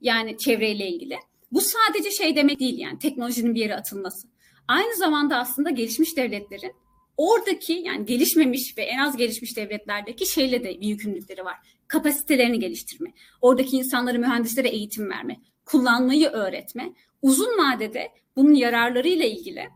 yani 0.00 0.38
çevreyle 0.38 0.88
ilgili 0.88 1.18
bu 1.52 1.60
sadece 1.60 2.10
şey 2.10 2.36
demek 2.36 2.60
değil 2.60 2.78
yani 2.78 2.98
teknolojinin 2.98 3.54
bir 3.54 3.60
yere 3.60 3.76
atılması. 3.76 4.28
Aynı 4.68 4.96
zamanda 4.96 5.36
aslında 5.38 5.70
gelişmiş 5.70 6.16
devletlerin 6.16 6.72
oradaki 7.16 7.72
yani 7.72 8.06
gelişmemiş 8.06 8.78
ve 8.78 8.82
en 8.82 8.98
az 8.98 9.16
gelişmiş 9.16 9.56
devletlerdeki 9.56 10.26
şeyle 10.26 10.64
de 10.64 10.80
bir 10.80 10.86
yükümlülükleri 10.86 11.44
var. 11.44 11.56
Kapasitelerini 11.88 12.58
geliştirme, 12.58 13.12
oradaki 13.40 13.76
insanları 13.76 14.18
mühendislere 14.18 14.68
eğitim 14.68 15.10
verme, 15.10 15.36
kullanmayı 15.64 16.28
öğretme. 16.28 16.92
Uzun 17.22 17.58
vadede 17.58 18.08
bunun 18.36 18.54
yararlarıyla 18.54 19.26
ilgili 19.26 19.68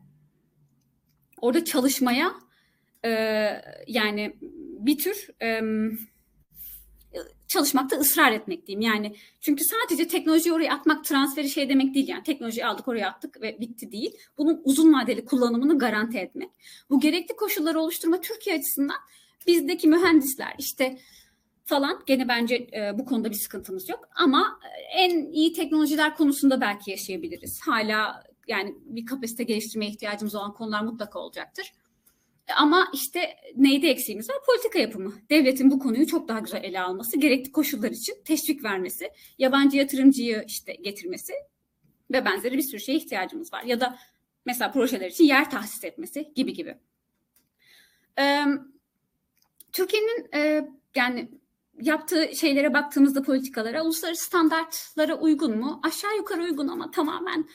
orada 1.40 1.64
çalışmaya 1.64 2.34
e, 3.04 3.10
yani 3.86 4.36
bir 4.78 4.98
tür 4.98 5.28
e, 5.42 5.60
çalışmakta 7.48 7.96
ısrar 7.96 8.32
etmek 8.32 8.66
diyeyim. 8.66 8.80
Yani 8.80 9.16
çünkü 9.40 9.64
sadece 9.64 10.08
teknolojiyi 10.08 10.52
oraya 10.52 10.74
atmak 10.74 11.04
transferi 11.04 11.48
şey 11.50 11.68
demek 11.68 11.94
değil 11.94 12.08
yani 12.08 12.22
teknolojiyi 12.22 12.66
aldık 12.66 12.88
oraya 12.88 13.08
attık 13.08 13.40
ve 13.42 13.60
bitti 13.60 13.92
değil. 13.92 14.16
Bunun 14.38 14.60
uzun 14.64 14.92
vadeli 14.92 15.24
kullanımını 15.24 15.78
garanti 15.78 16.18
etmek. 16.18 16.50
Bu 16.90 17.00
gerekli 17.00 17.36
koşulları 17.36 17.80
oluşturma 17.80 18.20
Türkiye 18.20 18.56
açısından 18.56 18.96
bizdeki 19.46 19.88
mühendisler 19.88 20.54
işte 20.58 20.98
falan 21.64 22.02
gene 22.06 22.28
bence 22.28 22.54
e, 22.54 22.98
bu 22.98 23.04
konuda 23.04 23.30
bir 23.30 23.34
sıkıntımız 23.34 23.88
yok 23.88 24.08
ama 24.14 24.60
en 24.92 25.32
iyi 25.32 25.52
teknolojiler 25.52 26.16
konusunda 26.16 26.60
belki 26.60 26.90
yaşayabiliriz. 26.90 27.60
Hala 27.60 28.24
yani 28.48 28.74
bir 28.84 29.06
kapasite 29.06 29.44
geliştirmeye 29.44 29.90
ihtiyacımız 29.90 30.34
olan 30.34 30.54
konular 30.54 30.82
mutlaka 30.82 31.18
olacaktır. 31.18 31.72
Ama 32.56 32.88
işte 32.94 33.36
neyde 33.56 33.90
eksiğimiz 33.90 34.30
var? 34.30 34.36
Politika 34.46 34.78
yapımı. 34.78 35.12
Devletin 35.30 35.70
bu 35.70 35.78
konuyu 35.78 36.06
çok 36.06 36.28
daha 36.28 36.38
güzel 36.38 36.64
ele 36.64 36.80
alması, 36.80 37.18
gerekli 37.18 37.52
koşullar 37.52 37.90
için 37.90 38.14
teşvik 38.24 38.64
vermesi, 38.64 39.10
yabancı 39.38 39.76
yatırımcıyı 39.76 40.44
işte 40.46 40.74
getirmesi 40.74 41.32
ve 42.10 42.24
benzeri 42.24 42.56
bir 42.56 42.62
sürü 42.62 42.80
şeye 42.80 42.98
ihtiyacımız 42.98 43.52
var. 43.52 43.62
Ya 43.62 43.80
da 43.80 43.98
mesela 44.44 44.72
projeler 44.72 45.10
için 45.10 45.24
yer 45.24 45.50
tahsis 45.50 45.84
etmesi 45.84 46.32
gibi 46.34 46.52
gibi. 46.52 46.78
Ee, 48.18 48.44
Türkiye'nin 49.72 50.28
e, 50.34 50.68
yani 50.96 51.28
yaptığı 51.82 52.36
şeylere 52.36 52.74
baktığımızda 52.74 53.22
politikalara 53.22 53.84
uluslararası 53.84 54.24
standartlara 54.24 55.18
uygun 55.18 55.58
mu? 55.58 55.80
Aşağı 55.82 56.16
yukarı 56.16 56.42
uygun 56.42 56.68
ama 56.68 56.90
tamamen 56.90 57.48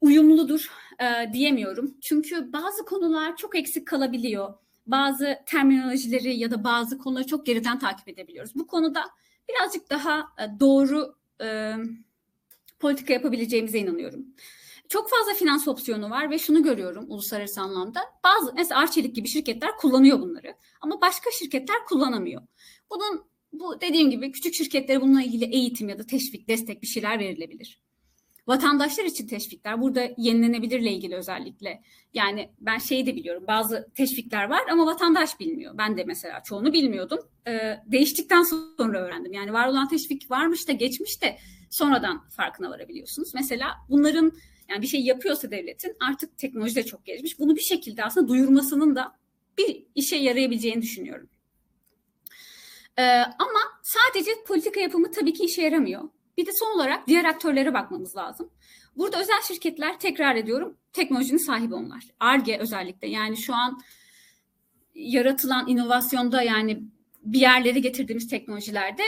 uyumludur 0.00 0.70
e, 1.00 1.32
diyemiyorum. 1.32 1.94
Çünkü 2.00 2.52
bazı 2.52 2.84
konular 2.84 3.36
çok 3.36 3.56
eksik 3.56 3.86
kalabiliyor. 3.86 4.54
Bazı 4.86 5.38
terminolojileri 5.46 6.36
ya 6.36 6.50
da 6.50 6.64
bazı 6.64 6.98
konuları 6.98 7.26
çok 7.26 7.46
geriden 7.46 7.78
takip 7.78 8.08
edebiliyoruz. 8.08 8.54
Bu 8.54 8.66
konuda 8.66 9.04
birazcık 9.48 9.90
daha 9.90 10.18
e, 10.18 10.60
doğru 10.60 11.14
e, 11.42 11.74
politika 12.78 13.12
yapabileceğimize 13.12 13.78
inanıyorum. 13.78 14.26
Çok 14.88 15.10
fazla 15.10 15.34
finans 15.34 15.68
opsiyonu 15.68 16.10
var 16.10 16.30
ve 16.30 16.38
şunu 16.38 16.62
görüyorum 16.62 17.04
uluslararası 17.08 17.60
anlamda. 17.60 18.00
Bazı 18.24 18.54
mesela 18.54 18.80
Arçelik 18.80 19.14
gibi 19.14 19.28
şirketler 19.28 19.76
kullanıyor 19.76 20.20
bunları 20.20 20.54
ama 20.80 21.00
başka 21.00 21.30
şirketler 21.30 21.84
kullanamıyor. 21.88 22.42
Bunun 22.90 23.24
bu 23.60 23.80
dediğim 23.80 24.10
gibi 24.10 24.32
küçük 24.32 24.54
şirketlere 24.54 25.00
bununla 25.00 25.22
ilgili 25.22 25.44
eğitim 25.44 25.88
ya 25.88 25.98
da 25.98 26.06
teşvik, 26.06 26.48
destek 26.48 26.82
bir 26.82 26.86
şeyler 26.86 27.18
verilebilir. 27.18 27.80
Vatandaşlar 28.46 29.04
için 29.04 29.26
teşvikler 29.26 29.80
burada 29.80 30.08
yenilenebilirle 30.16 30.92
ilgili 30.92 31.14
özellikle. 31.16 31.82
Yani 32.14 32.50
ben 32.60 32.78
şeyi 32.78 33.06
de 33.06 33.16
biliyorum 33.16 33.44
bazı 33.46 33.88
teşvikler 33.94 34.50
var 34.50 34.60
ama 34.70 34.86
vatandaş 34.86 35.40
bilmiyor. 35.40 35.78
Ben 35.78 35.96
de 35.96 36.04
mesela 36.04 36.42
çoğunu 36.42 36.72
bilmiyordum. 36.72 37.18
Ee, 37.48 37.76
değiştikten 37.86 38.42
sonra 38.76 38.98
öğrendim. 38.98 39.32
Yani 39.32 39.52
var 39.52 39.68
olan 39.68 39.88
teşvik 39.88 40.30
varmış 40.30 40.68
da 40.68 40.72
geçmiş 40.72 41.22
de 41.22 41.38
sonradan 41.70 42.28
farkına 42.28 42.70
varabiliyorsunuz. 42.70 43.34
Mesela 43.34 43.66
bunların 43.88 44.32
yani 44.70 44.82
bir 44.82 44.86
şey 44.86 45.00
yapıyorsa 45.00 45.50
devletin 45.50 45.96
artık 46.08 46.38
teknoloji 46.38 46.74
de 46.74 46.82
çok 46.82 47.06
gelişmiş. 47.06 47.38
Bunu 47.38 47.56
bir 47.56 47.60
şekilde 47.60 48.04
aslında 48.04 48.28
duyurmasının 48.28 48.96
da 48.96 49.12
bir 49.58 49.86
işe 49.94 50.16
yarayabileceğini 50.16 50.82
düşünüyorum. 50.82 51.28
Ee, 52.98 53.02
ama 53.18 53.60
sadece 53.82 54.30
politika 54.46 54.80
yapımı 54.80 55.10
tabii 55.10 55.32
ki 55.32 55.44
işe 55.44 55.62
yaramıyor. 55.62 56.02
Bir 56.36 56.46
de 56.46 56.50
son 56.52 56.76
olarak 56.76 57.06
diğer 57.06 57.24
aktörlere 57.24 57.74
bakmamız 57.74 58.16
lazım. 58.16 58.50
Burada 58.96 59.20
özel 59.20 59.42
şirketler 59.42 59.98
tekrar 60.00 60.36
ediyorum 60.36 60.76
teknolojinin 60.92 61.46
sahibi 61.46 61.74
onlar. 61.74 62.04
ARGE 62.20 62.58
özellikle 62.58 63.08
yani 63.08 63.36
şu 63.36 63.54
an 63.54 63.80
yaratılan 64.94 65.68
inovasyonda 65.68 66.42
yani 66.42 66.82
bir 67.22 67.40
yerlere 67.40 67.78
getirdiğimiz 67.78 68.28
teknolojilerde 68.28 69.02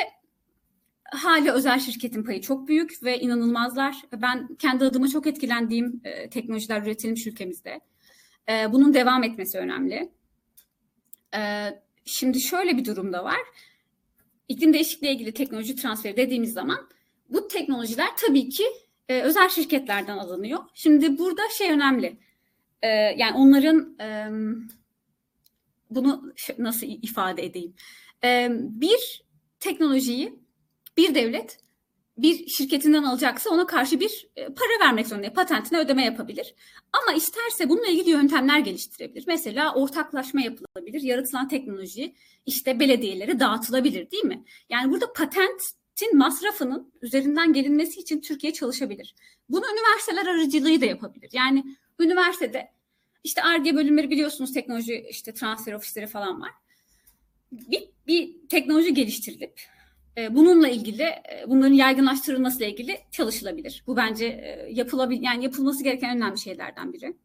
hala 1.04 1.52
özel 1.52 1.80
şirketin 1.80 2.22
payı 2.24 2.40
çok 2.40 2.68
büyük 2.68 3.02
ve 3.02 3.20
inanılmazlar. 3.20 3.96
Ben 4.12 4.54
kendi 4.54 4.84
adıma 4.84 5.08
çok 5.08 5.26
etkilendiğim 5.26 6.00
e, 6.04 6.30
teknolojiler 6.30 6.82
üretilmiş 6.82 7.26
ülkemizde. 7.26 7.80
E, 8.48 8.72
bunun 8.72 8.94
devam 8.94 9.22
etmesi 9.22 9.58
önemli. 9.58 10.12
E, 11.34 11.70
şimdi 12.04 12.40
şöyle 12.40 12.76
bir 12.76 12.84
durumda 12.84 13.24
var. 13.24 13.40
İklim 14.48 14.72
değişikliği 14.72 15.14
ilgili 15.14 15.32
teknoloji 15.32 15.76
transferi 15.76 16.16
dediğimiz 16.16 16.52
zaman 16.52 16.88
bu 17.28 17.48
teknolojiler 17.48 18.08
tabii 18.16 18.48
ki 18.48 18.64
e, 19.08 19.20
özel 19.20 19.48
şirketlerden 19.48 20.18
alınıyor. 20.18 20.58
Şimdi 20.74 21.18
burada 21.18 21.42
şey 21.58 21.70
önemli. 21.70 22.18
E, 22.82 22.88
yani 22.88 23.36
onların 23.36 23.96
e, 24.00 24.28
bunu 25.90 26.34
nasıl 26.58 26.86
ifade 26.86 27.44
edeyim? 27.44 27.74
E, 28.24 28.48
bir 28.60 29.24
teknolojiyi 29.60 30.38
bir 30.96 31.14
devlet 31.14 31.58
bir 32.18 32.48
şirketinden 32.48 33.02
alacaksa 33.02 33.50
ona 33.50 33.66
karşı 33.66 34.00
bir 34.00 34.28
e, 34.36 34.44
para 34.44 34.86
vermek 34.86 35.06
zorunda. 35.06 35.32
Patentine 35.32 35.78
ödeme 35.78 36.04
yapabilir. 36.04 36.54
Ama 36.92 37.16
isterse 37.16 37.68
bununla 37.68 37.86
ilgili 37.86 38.10
yöntemler 38.10 38.58
geliştirebilir. 38.58 39.24
Mesela 39.26 39.74
ortaklaşma 39.74 40.40
yapılabilir. 40.40 41.02
Yaratılan 41.02 41.48
teknoloji 41.48 42.14
işte 42.46 42.80
belediyelere 42.80 43.40
dağıtılabilir 43.40 44.10
değil 44.10 44.24
mi? 44.24 44.44
Yani 44.70 44.92
burada 44.92 45.12
patentin 45.12 46.18
masrafının 46.18 46.92
üzerinden 47.02 47.52
gelinmesi 47.52 48.00
için 48.00 48.20
Türkiye 48.20 48.52
çalışabilir. 48.52 49.14
Bunu 49.48 49.64
üniversiteler 49.72 50.26
aracılığı 50.26 50.80
da 50.80 50.86
yapabilir. 50.86 51.30
Yani 51.32 51.64
üniversitede 52.00 52.70
işte 53.24 53.42
ARGE 53.42 53.76
bölümleri 53.76 54.10
biliyorsunuz 54.10 54.52
teknoloji 54.52 55.06
işte 55.10 55.34
transfer 55.34 55.72
ofisleri 55.72 56.06
falan 56.06 56.40
var. 56.40 56.50
Bir, 57.52 57.90
bir 58.06 58.48
teknoloji 58.48 58.94
geliştirilip 58.94 59.60
bununla 60.30 60.68
ilgili 60.68 61.02
e, 61.02 61.44
bunların 61.46 61.74
yaygınlaştırılması 61.74 62.58
ile 62.58 62.70
ilgili 62.70 62.98
çalışılabilir. 63.10 63.84
Bu 63.86 63.96
bence 63.96 64.26
e, 64.26 64.68
yapılabil 64.72 65.22
yani 65.22 65.44
yapılması 65.44 65.84
gereken 65.84 66.16
önemli 66.16 66.38
şeylerden 66.38 66.92
biri. 66.92 67.16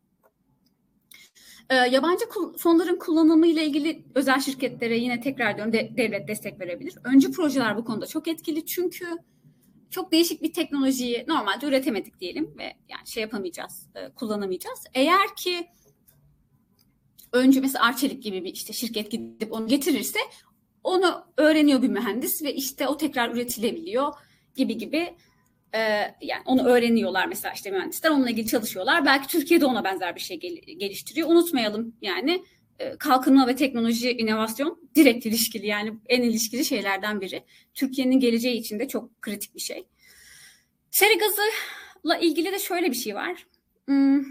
Yabancı 1.92 2.26
fonların 2.58 3.00
kullanımı 3.00 3.48
ile 3.48 3.66
ilgili 3.66 4.04
özel 4.16 4.40
şirketlere 4.40 4.98
yine 4.98 5.22
tekrar 5.22 5.56
diyorum 5.56 5.74
de, 5.74 5.92
devlet 5.98 6.28
destek 6.28 6.60
verebilir. 6.60 6.94
Öncü 7.04 7.32
projeler 7.32 7.78
bu 7.78 7.86
konuda 7.86 8.06
çok 8.06 8.28
etkili 8.28 8.66
çünkü 8.66 9.06
çok 9.90 10.12
değişik 10.12 10.42
bir 10.42 10.54
teknolojiyi 10.54 11.26
normalde 11.28 11.66
üretemedik 11.66 12.20
diyelim 12.20 12.58
ve 12.58 12.64
yani 12.64 13.08
şey 13.08 13.22
yapamayacağız, 13.22 13.90
kullanamayacağız. 14.16 14.80
Eğer 14.94 15.36
ki 15.36 15.68
öncü 17.32 17.62
mesela 17.62 17.86
Arçelik 17.86 18.24
gibi 18.24 18.44
bir 18.44 18.54
işte 18.54 18.74
şirket 18.74 19.12
gidip 19.12 19.52
onu 19.52 19.68
getirirse 19.68 20.20
onu 20.84 21.26
öğreniyor 21.38 21.82
bir 21.82 21.88
mühendis 21.88 22.44
ve 22.44 22.54
işte 22.54 22.88
o 22.88 22.98
tekrar 22.98 23.30
üretilebiliyor 23.30 24.14
gibi 24.56 24.78
gibi 24.78 25.16
e, 25.74 25.80
yani 26.22 26.42
onu 26.46 26.68
öğreniyorlar 26.68 27.26
mesela 27.26 27.54
işte 27.54 27.72
mühendisler 27.72 28.10
onunla 28.10 28.30
ilgili 28.30 28.48
çalışıyorlar. 28.48 29.06
Belki 29.06 29.28
Türkiye'de 29.28 29.66
ona 29.66 29.84
benzer 29.84 30.16
bir 30.16 30.22
şey 30.22 30.40
gel- 30.40 30.78
geliştiriyor. 30.78 31.30
Unutmayalım 31.30 31.96
yani 32.02 32.44
e, 32.80 32.98
kalkınma 32.98 33.48
ve 33.48 33.56
teknoloji 33.56 34.12
inovasyon 34.12 34.90
direkt 34.96 35.26
ilişkili 35.26 35.68
yani 35.68 35.94
en 36.10 36.22
ilişkili 36.22 36.66
şeylerden 36.66 37.22
biri. 37.22 37.44
Türkiye'nin 37.74 38.20
geleceği 38.20 38.58
için 38.58 38.80
de 38.80 38.88
çok 38.88 39.22
kritik 39.22 39.56
bir 39.56 39.62
şey. 39.62 39.88
Seri 40.92 41.18
gazıyla 41.18 42.18
ilgili 42.22 42.52
de 42.52 42.60
şöyle 42.60 42.90
bir 42.90 42.96
şey 42.96 43.16
var. 43.16 43.48
Hmm, 43.86 44.26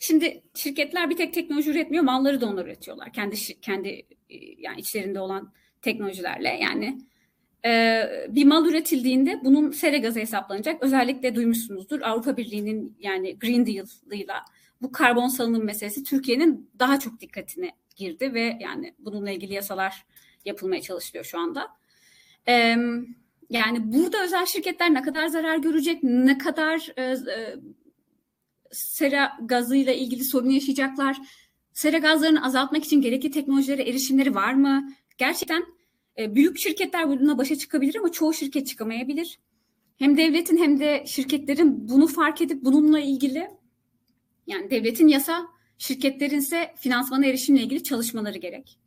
şimdi 0.00 0.42
şirketler 0.54 1.10
bir 1.10 1.16
tek 1.16 1.34
teknoloji 1.34 1.70
üretmiyor, 1.70 2.04
malları 2.04 2.40
da 2.40 2.46
onlar 2.46 2.64
üretiyorlar. 2.64 3.12
Kendi 3.12 3.60
kendi 3.60 3.88
e, 4.30 4.36
yani 4.58 4.80
içlerinde 4.80 5.20
olan 5.20 5.52
teknolojilerle 5.82 6.48
yani 6.48 6.98
e, 7.64 8.02
bir 8.28 8.44
mal 8.44 8.66
üretildiğinde 8.66 9.40
bunun 9.44 9.70
sere 9.70 9.98
gazı 9.98 10.20
hesaplanacak. 10.20 10.82
Özellikle 10.82 11.34
duymuşsunuzdur 11.34 12.00
Avrupa 12.00 12.36
Birliği'nin 12.36 12.96
yani 13.00 13.38
Green 13.38 13.66
Deal'ıyla 13.66 14.44
bu 14.82 14.92
karbon 14.92 15.28
salınım 15.28 15.64
meselesi 15.64 16.04
Türkiye'nin 16.04 16.70
daha 16.78 16.98
çok 16.98 17.20
dikkatine 17.20 17.72
girdi 17.96 18.34
ve 18.34 18.58
yani 18.60 18.94
bununla 18.98 19.30
ilgili 19.30 19.54
yasalar 19.54 20.04
yapılmaya 20.44 20.82
çalışılıyor 20.82 21.24
şu 21.24 21.38
anda. 21.38 21.68
E, 22.48 22.76
yani 23.50 23.92
burada 23.92 24.24
özel 24.24 24.46
şirketler 24.46 24.94
ne 24.94 25.02
kadar 25.02 25.26
zarar 25.26 25.56
görecek, 25.56 26.02
ne 26.02 26.38
kadar 26.38 26.92
e, 26.96 27.02
e, 27.02 27.56
sera 28.72 29.32
gazıyla 29.42 29.92
ilgili 29.92 30.24
sorun 30.24 30.50
yaşayacaklar, 30.50 31.16
sera 31.72 31.98
gazlarını 31.98 32.44
azaltmak 32.44 32.84
için 32.84 33.00
gerekli 33.00 33.30
teknolojilere 33.30 33.82
erişimleri 33.82 34.34
var 34.34 34.54
mı? 34.54 34.92
Gerçekten 35.22 35.64
e, 36.18 36.34
büyük 36.34 36.58
şirketler 36.58 37.08
bununla 37.08 37.38
başa 37.38 37.56
çıkabilir 37.56 37.96
ama 37.96 38.12
çoğu 38.12 38.34
şirket 38.34 38.66
çıkamayabilir. 38.66 39.38
Hem 39.98 40.16
devletin 40.16 40.56
hem 40.56 40.80
de 40.80 41.04
şirketlerin 41.06 41.88
bunu 41.88 42.06
fark 42.06 42.40
edip 42.40 42.64
bununla 42.64 43.00
ilgili 43.00 43.50
yani 44.46 44.70
devletin 44.70 45.08
yasa, 45.08 45.46
şirketlerin 45.78 46.38
ise 46.38 46.74
finansmana 46.76 47.26
erişimle 47.26 47.60
ilgili 47.62 47.82
çalışmaları 47.82 48.38
gerek. 48.38 48.78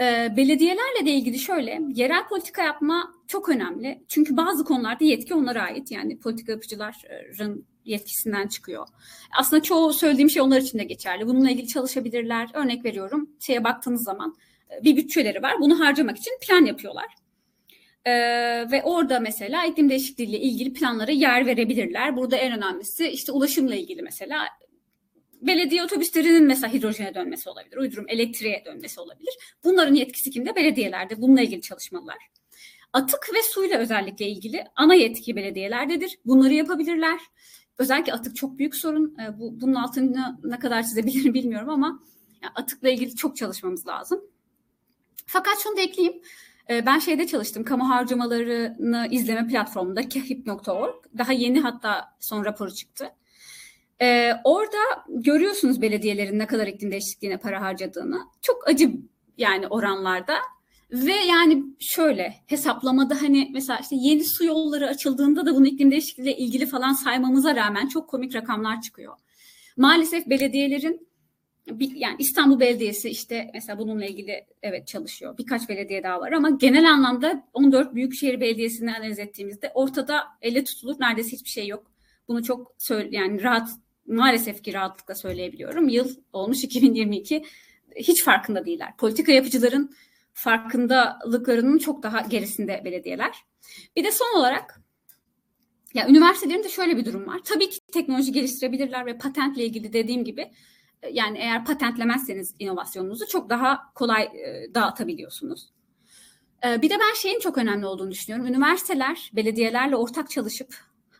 E, 0.00 0.36
belediyelerle 0.36 1.06
de 1.06 1.10
ilgili 1.10 1.38
şöyle, 1.38 1.80
yerel 1.94 2.28
politika 2.28 2.62
yapma 2.62 3.14
çok 3.26 3.48
önemli. 3.48 4.04
Çünkü 4.08 4.36
bazı 4.36 4.64
konularda 4.64 5.04
yetki 5.04 5.34
onlara 5.34 5.62
ait. 5.62 5.90
Yani 5.90 6.18
politika 6.18 6.52
yapıcıların 6.52 7.66
yetkisinden 7.84 8.48
çıkıyor. 8.48 8.86
Aslında 9.38 9.62
çoğu 9.62 9.92
söylediğim 9.92 10.30
şey 10.30 10.42
onlar 10.42 10.60
için 10.60 10.78
de 10.78 10.84
geçerli. 10.84 11.26
Bununla 11.26 11.50
ilgili 11.50 11.68
çalışabilirler. 11.68 12.50
Örnek 12.54 12.84
veriyorum, 12.84 13.30
şeye 13.40 13.64
baktığınız 13.64 14.04
zaman 14.04 14.36
bir 14.82 14.96
bütçeleri 14.96 15.42
var. 15.42 15.60
Bunu 15.60 15.80
harcamak 15.80 16.18
için 16.18 16.32
plan 16.40 16.64
yapıyorlar. 16.64 17.06
Ee, 18.04 18.12
ve 18.70 18.82
orada 18.82 19.20
mesela 19.20 19.66
iklim 19.66 19.90
değişikliği 19.90 20.24
ile 20.24 20.40
ilgili 20.40 20.72
planlara 20.72 21.10
yer 21.10 21.46
verebilirler. 21.46 22.16
Burada 22.16 22.36
en 22.36 22.52
önemlisi 22.52 23.08
işte 23.08 23.32
ulaşımla 23.32 23.74
ilgili 23.74 24.02
mesela 24.02 24.48
belediye 25.42 25.82
otobüslerinin 25.82 26.44
mesela 26.44 26.72
hidrojene 26.72 27.14
dönmesi 27.14 27.50
olabilir. 27.50 27.76
Uydurum 27.76 28.04
elektriğe 28.08 28.62
dönmesi 28.64 29.00
olabilir. 29.00 29.34
Bunların 29.64 29.94
yetkisi 29.94 30.30
kimde? 30.30 30.56
Belediyelerde. 30.56 31.22
Bununla 31.22 31.40
ilgili 31.40 31.60
çalışmalar. 31.60 32.16
Atık 32.92 33.30
ve 33.34 33.42
suyla 33.42 33.78
özellikle 33.78 34.28
ilgili 34.28 34.64
ana 34.76 34.94
yetki 34.94 35.36
belediyelerdedir. 35.36 36.18
Bunları 36.24 36.54
yapabilirler. 36.54 37.20
Özellikle 37.78 38.12
atık 38.12 38.36
çok 38.36 38.58
büyük 38.58 38.74
sorun. 38.74 39.16
Ee, 39.20 39.38
bu, 39.38 39.60
bunun 39.60 39.74
altını 39.74 40.38
ne 40.44 40.58
kadar 40.58 40.82
çizebilirim 40.82 41.34
bilmiyorum 41.34 41.68
ama 41.68 42.02
Yani 42.42 42.52
atıkla 42.54 42.88
ilgili 42.88 43.16
çok 43.16 43.36
çalışmamız 43.36 43.86
lazım. 43.86 44.20
Fakat 45.26 45.58
şunu 45.62 45.76
da 45.76 45.80
ekleyeyim. 45.80 46.22
Ee, 46.70 46.86
ben 46.86 46.98
şeyde 46.98 47.26
çalıştım, 47.26 47.64
kamu 47.64 47.88
harcamalarını 47.88 49.08
izleme 49.10 49.46
platformunda 49.46 50.08
kahip.org. 50.08 50.94
Daha 51.18 51.32
yeni 51.32 51.60
hatta 51.60 52.16
son 52.20 52.44
raporu 52.44 52.74
çıktı. 52.74 53.08
Ee, 54.02 54.32
orada 54.44 54.78
görüyorsunuz 55.08 55.82
belediyelerin 55.82 56.38
ne 56.38 56.46
kadar 56.46 56.66
iklim 56.66 56.90
değişikliğine 56.90 57.36
para 57.36 57.60
harcadığını. 57.60 58.20
Çok 58.42 58.68
acı 58.68 58.92
yani 59.38 59.66
oranlarda. 59.68 60.34
Ve 60.90 61.12
yani 61.14 61.64
şöyle 61.78 62.34
hesaplamada 62.46 63.22
hani 63.22 63.50
mesela 63.52 63.78
işte 63.78 63.96
yeni 63.98 64.24
su 64.24 64.44
yolları 64.44 64.88
açıldığında 64.88 65.46
da 65.46 65.54
bunu 65.54 65.66
iklim 65.66 65.90
değişikliğiyle 65.90 66.36
ilgili 66.36 66.66
falan 66.66 66.92
saymamıza 66.92 67.56
rağmen 67.56 67.88
çok 67.88 68.08
komik 68.08 68.34
rakamlar 68.34 68.80
çıkıyor. 68.80 69.16
Maalesef 69.76 70.26
belediyelerin 70.26 71.08
yani 71.94 72.16
İstanbul 72.18 72.60
Belediyesi 72.60 73.08
işte 73.08 73.50
mesela 73.54 73.78
bununla 73.78 74.04
ilgili 74.04 74.46
evet 74.62 74.86
çalışıyor. 74.86 75.38
Birkaç 75.38 75.68
belediye 75.68 76.02
daha 76.02 76.20
var 76.20 76.32
ama 76.32 76.50
genel 76.50 76.90
anlamda 76.90 77.48
14 77.52 77.94
büyükşehir 77.94 78.40
belediyesini 78.40 78.96
analiz 78.96 79.18
ettiğimizde 79.18 79.70
ortada 79.74 80.24
elle 80.40 80.64
tutulur 80.64 80.96
neredeyse 81.00 81.32
hiçbir 81.32 81.50
şey 81.50 81.66
yok. 81.66 81.92
Bunu 82.28 82.42
çok 82.42 82.74
söyle 82.78 83.16
yani 83.16 83.42
rahat 83.42 83.68
maalesef 84.06 84.64
ki 84.64 84.74
rahatlıkla 84.74 85.14
söyleyebiliyorum. 85.14 85.88
Yıl 85.88 86.16
olmuş 86.32 86.64
2022 86.64 87.44
hiç 87.96 88.24
farkında 88.24 88.66
değiller. 88.66 88.96
Politika 88.96 89.32
yapıcıların 89.32 89.94
farkındalıklarının 90.32 91.78
çok 91.78 92.02
daha 92.02 92.20
gerisinde 92.20 92.82
belediyeler. 92.84 93.44
Bir 93.96 94.04
de 94.04 94.12
son 94.12 94.38
olarak 94.38 94.80
ya 95.94 96.08
üniversitelerin 96.08 96.64
de 96.64 96.68
şöyle 96.68 96.96
bir 96.96 97.04
durum 97.04 97.26
var. 97.26 97.40
Tabii 97.44 97.70
ki 97.70 97.78
teknoloji 97.92 98.32
geliştirebilirler 98.32 99.06
ve 99.06 99.18
patentle 99.18 99.64
ilgili 99.64 99.92
dediğim 99.92 100.24
gibi 100.24 100.50
yani 101.10 101.38
eğer 101.38 101.64
patentlemezseniz 101.64 102.54
inovasyonunuzu 102.58 103.26
çok 103.26 103.50
daha 103.50 103.92
kolay 103.94 104.22
e, 104.22 104.74
dağıtabiliyorsunuz. 104.74 105.68
E, 106.66 106.82
bir 106.82 106.90
de 106.90 106.94
ben 106.94 107.14
şeyin 107.14 107.40
çok 107.40 107.58
önemli 107.58 107.86
olduğunu 107.86 108.10
düşünüyorum. 108.10 108.46
Üniversiteler 108.46 109.30
belediyelerle 109.32 109.96
ortak 109.96 110.30
çalışıp 110.30 110.76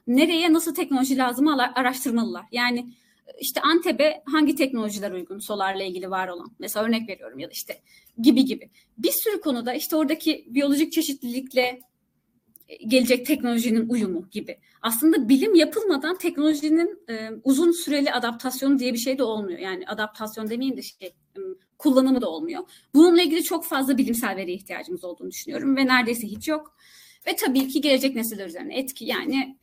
nereye 0.06 0.52
nasıl 0.52 0.74
teknoloji 0.74 1.16
lazım 1.16 1.48
araştırmalılar. 1.48 2.44
Yani 2.52 2.94
işte 3.40 3.60
Antep'e 3.60 4.22
hangi 4.26 4.54
teknolojiler 4.54 5.12
uygun 5.12 5.38
solarla 5.38 5.82
ilgili 5.82 6.10
var 6.10 6.28
olan 6.28 6.52
mesela 6.58 6.86
örnek 6.86 7.08
veriyorum 7.08 7.38
ya 7.38 7.48
da 7.48 7.52
işte 7.52 7.80
gibi 8.18 8.44
gibi. 8.44 8.70
Bir 8.98 9.10
sürü 9.10 9.40
konuda 9.40 9.74
işte 9.74 9.96
oradaki 9.96 10.46
biyolojik 10.48 10.92
çeşitlilikle 10.92 11.80
gelecek 12.86 13.26
teknolojinin 13.26 13.88
uyumu 13.88 14.28
gibi. 14.30 14.58
Aslında 14.82 15.28
bilim 15.28 15.54
yapılmadan 15.54 16.18
teknolojinin 16.18 17.04
e, 17.08 17.30
uzun 17.44 17.72
süreli 17.72 18.12
adaptasyonu 18.12 18.78
diye 18.78 18.92
bir 18.92 18.98
şey 18.98 19.18
de 19.18 19.22
olmuyor. 19.22 19.58
Yani 19.58 19.86
adaptasyon 19.86 20.50
demeyeyim 20.50 20.76
de 20.76 20.82
şey 20.82 21.14
kullanımı 21.78 22.20
da 22.20 22.30
olmuyor. 22.30 22.62
Bununla 22.94 23.22
ilgili 23.22 23.42
çok 23.42 23.64
fazla 23.64 23.98
bilimsel 23.98 24.36
veriye 24.36 24.56
ihtiyacımız 24.56 25.04
olduğunu 25.04 25.30
düşünüyorum 25.30 25.76
ve 25.76 25.86
neredeyse 25.86 26.26
hiç 26.26 26.48
yok. 26.48 26.76
Ve 27.26 27.36
tabii 27.36 27.68
ki 27.68 27.80
gelecek 27.80 28.14
nesiller 28.14 28.46
üzerine 28.46 28.78
etki 28.78 29.04
yani 29.04 29.58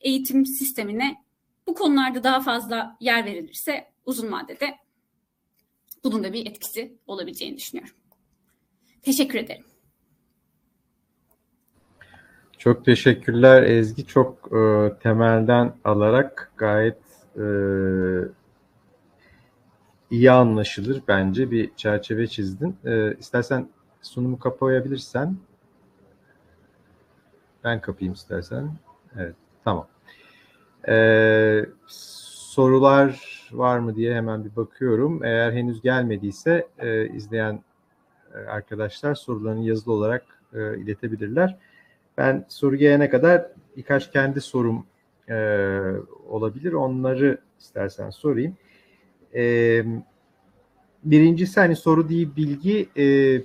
eğitim 0.00 0.46
sistemine 0.46 1.16
bu 1.66 1.74
konularda 1.74 2.24
daha 2.24 2.40
fazla 2.40 2.96
yer 3.00 3.24
verilirse 3.24 3.92
uzun 4.06 4.32
vadede 4.32 4.74
bunun 6.04 6.24
da 6.24 6.32
bir 6.32 6.46
etkisi 6.46 6.98
olabileceğini 7.06 7.56
düşünüyorum. 7.56 7.94
Teşekkür 9.02 9.38
ederim. 9.38 9.73
Çok 12.64 12.84
teşekkürler 12.84 13.62
Ezgi. 13.62 14.06
Çok 14.06 14.52
e, 14.52 14.92
temelden 15.02 15.72
alarak 15.84 16.52
gayet 16.56 16.98
e, 17.36 17.44
iyi 20.10 20.30
anlaşılır 20.30 21.02
bence 21.08 21.50
bir 21.50 21.70
çerçeve 21.76 22.26
çizdin. 22.26 22.76
E, 22.84 23.14
istersen 23.16 23.68
sunumu 24.02 24.38
kapayabilirsen. 24.38 25.36
Ben 27.64 27.80
kapayım 27.80 28.14
istersen. 28.14 28.70
Evet, 29.18 29.34
tamam. 29.64 29.86
E, 30.88 31.66
sorular 31.86 33.20
var 33.52 33.78
mı 33.78 33.96
diye 33.96 34.14
hemen 34.14 34.44
bir 34.44 34.56
bakıyorum. 34.56 35.24
Eğer 35.24 35.52
henüz 35.52 35.82
gelmediyse 35.82 36.68
e, 36.78 37.08
izleyen 37.08 37.62
e, 38.34 38.38
arkadaşlar 38.38 39.14
sorularını 39.14 39.64
yazılı 39.64 39.94
olarak 39.94 40.24
e, 40.52 40.78
iletebilirler. 40.78 41.58
Ben 42.18 42.44
soru 42.48 42.76
gelene 42.76 43.10
kadar 43.10 43.46
birkaç 43.76 44.12
kendi 44.12 44.40
sorum 44.40 44.86
e, 45.28 45.34
olabilir. 46.28 46.72
Onları 46.72 47.38
istersen 47.60 48.10
sorayım. 48.10 48.56
E, 49.34 49.84
birincisi 51.04 51.60
hani 51.60 51.76
soru 51.76 52.08
değil 52.08 52.36
bilgi 52.36 52.88
e, 52.96 53.36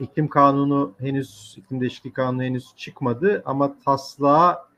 iklim 0.00 0.28
kanunu 0.28 0.94
henüz 0.98 1.54
iklim 1.58 1.80
değişikliği 1.80 2.12
kanunu 2.12 2.42
henüz 2.42 2.76
çıkmadı 2.76 3.42
ama 3.44 3.78
taslağa 3.84 4.68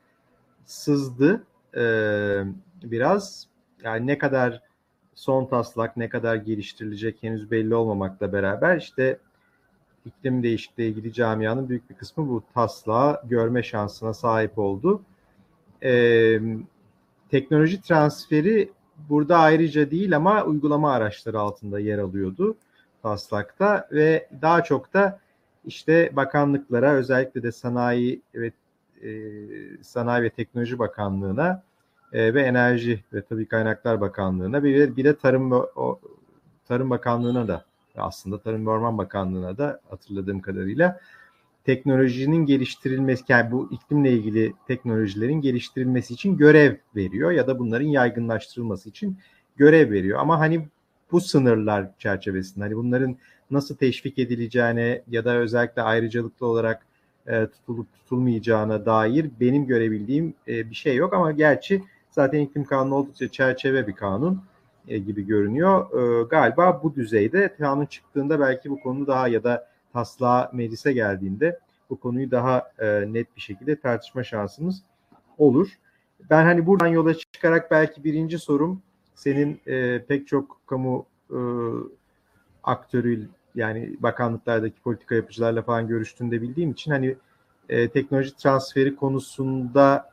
sızdı 0.65 1.43
e, 1.77 1.83
biraz. 2.83 3.47
Yani 3.83 4.07
ne 4.07 4.17
kadar 4.17 4.61
son 5.15 5.45
taslak 5.45 5.97
ne 5.97 6.09
kadar 6.09 6.35
geliştirilecek 6.35 7.23
henüz 7.23 7.51
belli 7.51 7.75
olmamakla 7.75 8.33
beraber 8.33 8.77
işte 8.77 9.19
iklim 10.05 10.43
değişikliği 10.43 10.89
ilgili 10.91 11.13
camianın 11.13 11.69
büyük 11.69 11.89
bir 11.89 11.95
kısmı 11.95 12.27
bu 12.27 12.43
taslağı 12.53 13.21
görme 13.23 13.63
şansına 13.63 14.13
sahip 14.13 14.59
oldu. 14.59 15.01
Ee, 15.83 16.39
teknoloji 17.29 17.81
transferi 17.81 18.71
burada 19.09 19.37
ayrıca 19.37 19.91
değil 19.91 20.15
ama 20.15 20.43
uygulama 20.43 20.91
araçları 20.91 21.39
altında 21.39 21.79
yer 21.79 21.97
alıyordu 21.97 22.55
taslakta 23.05 23.87
ve 23.91 24.27
daha 24.41 24.63
çok 24.63 24.93
da 24.93 25.19
işte 25.65 26.11
bakanlıklara 26.13 26.93
özellikle 26.93 27.43
de 27.43 27.51
sanayi 27.51 28.21
ve 28.35 28.51
e, 29.03 29.11
sanayi 29.81 30.23
ve 30.23 30.29
teknoloji 30.29 30.79
bakanlığına 30.79 31.63
e, 32.13 32.33
ve 32.33 32.41
enerji 32.41 33.03
ve 33.13 33.21
tabii 33.21 33.47
kaynaklar 33.47 34.01
bakanlığına 34.01 34.63
bir 34.63 34.95
bir 34.95 35.03
de 35.03 35.15
tarım 35.17 35.51
o, 35.51 35.99
tarım 36.67 36.89
bakanlığına 36.89 37.47
da 37.47 37.65
aslında 38.01 38.39
Tarım 38.39 38.65
ve 38.65 38.69
Orman 38.69 38.97
Bakanlığı'na 38.97 39.57
da 39.57 39.79
hatırladığım 39.89 40.41
kadarıyla 40.41 40.99
teknolojinin 41.65 42.45
geliştirilmesi 42.45 43.23
yani 43.27 43.51
bu 43.51 43.69
iklimle 43.71 44.11
ilgili 44.11 44.53
teknolojilerin 44.67 45.41
geliştirilmesi 45.41 46.13
için 46.13 46.37
görev 46.37 46.75
veriyor 46.95 47.31
ya 47.31 47.47
da 47.47 47.59
bunların 47.59 47.87
yaygınlaştırılması 47.87 48.89
için 48.89 49.17
görev 49.55 49.91
veriyor. 49.91 50.19
Ama 50.19 50.39
hani 50.39 50.67
bu 51.11 51.21
sınırlar 51.21 51.89
çerçevesinde 51.99 52.63
hani 52.63 52.75
bunların 52.75 53.17
nasıl 53.51 53.75
teşvik 53.75 54.19
edileceğine 54.19 55.01
ya 55.07 55.25
da 55.25 55.35
özellikle 55.37 55.81
ayrıcalıklı 55.81 56.45
olarak 56.45 56.85
e, 57.27 57.47
tutulup 57.47 57.93
tutulmayacağına 57.93 58.85
dair 58.85 59.29
benim 59.39 59.67
görebildiğim 59.67 60.33
e, 60.47 60.69
bir 60.69 60.75
şey 60.75 60.95
yok 60.95 61.13
ama 61.13 61.31
gerçi 61.31 61.83
zaten 62.11 62.39
iklim 62.39 62.63
kanunu 62.63 62.95
oldukça 62.95 63.27
çerçeve 63.27 63.87
bir 63.87 63.93
kanun 63.93 64.41
e, 64.87 64.97
gibi 64.97 65.25
görünüyor. 65.25 65.85
E, 66.21 66.23
galiba 66.23 66.83
bu 66.83 66.95
düzeyde 66.95 67.55
kanun 67.55 67.85
çıktığında 67.85 68.39
belki 68.39 68.69
bu 68.69 68.79
konu 68.79 69.07
daha 69.07 69.27
ya 69.27 69.43
da 69.43 69.67
taslağı 69.93 70.49
meclise 70.53 70.93
geldiğinde 70.93 71.59
bu 71.89 71.99
konuyu 71.99 72.31
daha 72.31 72.71
e, 72.79 73.13
net 73.13 73.35
bir 73.35 73.41
şekilde 73.41 73.79
tartışma 73.79 74.23
şansımız 74.23 74.81
olur. 75.37 75.67
Ben 76.29 76.45
hani 76.45 76.65
buradan 76.65 76.87
yola 76.87 77.13
çıkarak 77.13 77.71
belki 77.71 78.03
birinci 78.03 78.39
sorum 78.39 78.81
senin 79.15 79.61
pek 80.07 80.27
çok 80.27 80.67
kamu 80.67 81.05
aktörü 82.63 83.27
yani 83.55 83.95
bakanlıklardaki 83.99 84.81
politika 84.81 85.15
yapıcılarla 85.15 85.61
falan 85.61 85.87
görüştüğünde 85.87 86.41
bildiğim 86.41 86.71
için 86.71 86.91
hani 86.91 87.15
e, 87.69 87.89
teknoloji 87.89 88.35
transferi 88.35 88.95
konusunda 88.95 90.11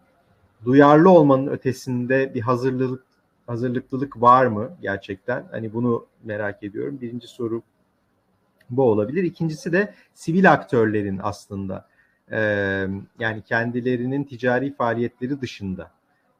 duyarlı 0.64 1.10
olmanın 1.10 1.46
ötesinde 1.46 2.34
bir 2.34 2.40
hazırlık 2.40 3.04
hazırlıklılık 3.46 4.22
var 4.22 4.46
mı 4.46 4.70
gerçekten? 4.82 5.44
Hani 5.50 5.72
bunu 5.72 6.06
merak 6.24 6.62
ediyorum. 6.62 6.98
Birinci 7.00 7.26
soru 7.26 7.62
bu 8.70 8.82
olabilir. 8.82 9.22
İkincisi 9.22 9.72
de 9.72 9.94
sivil 10.14 10.52
aktörlerin 10.52 11.20
aslında 11.22 11.86
e, 12.30 12.38
yani 13.18 13.42
kendilerinin 13.48 14.24
ticari 14.24 14.74
faaliyetleri 14.74 15.40
dışında 15.40 15.90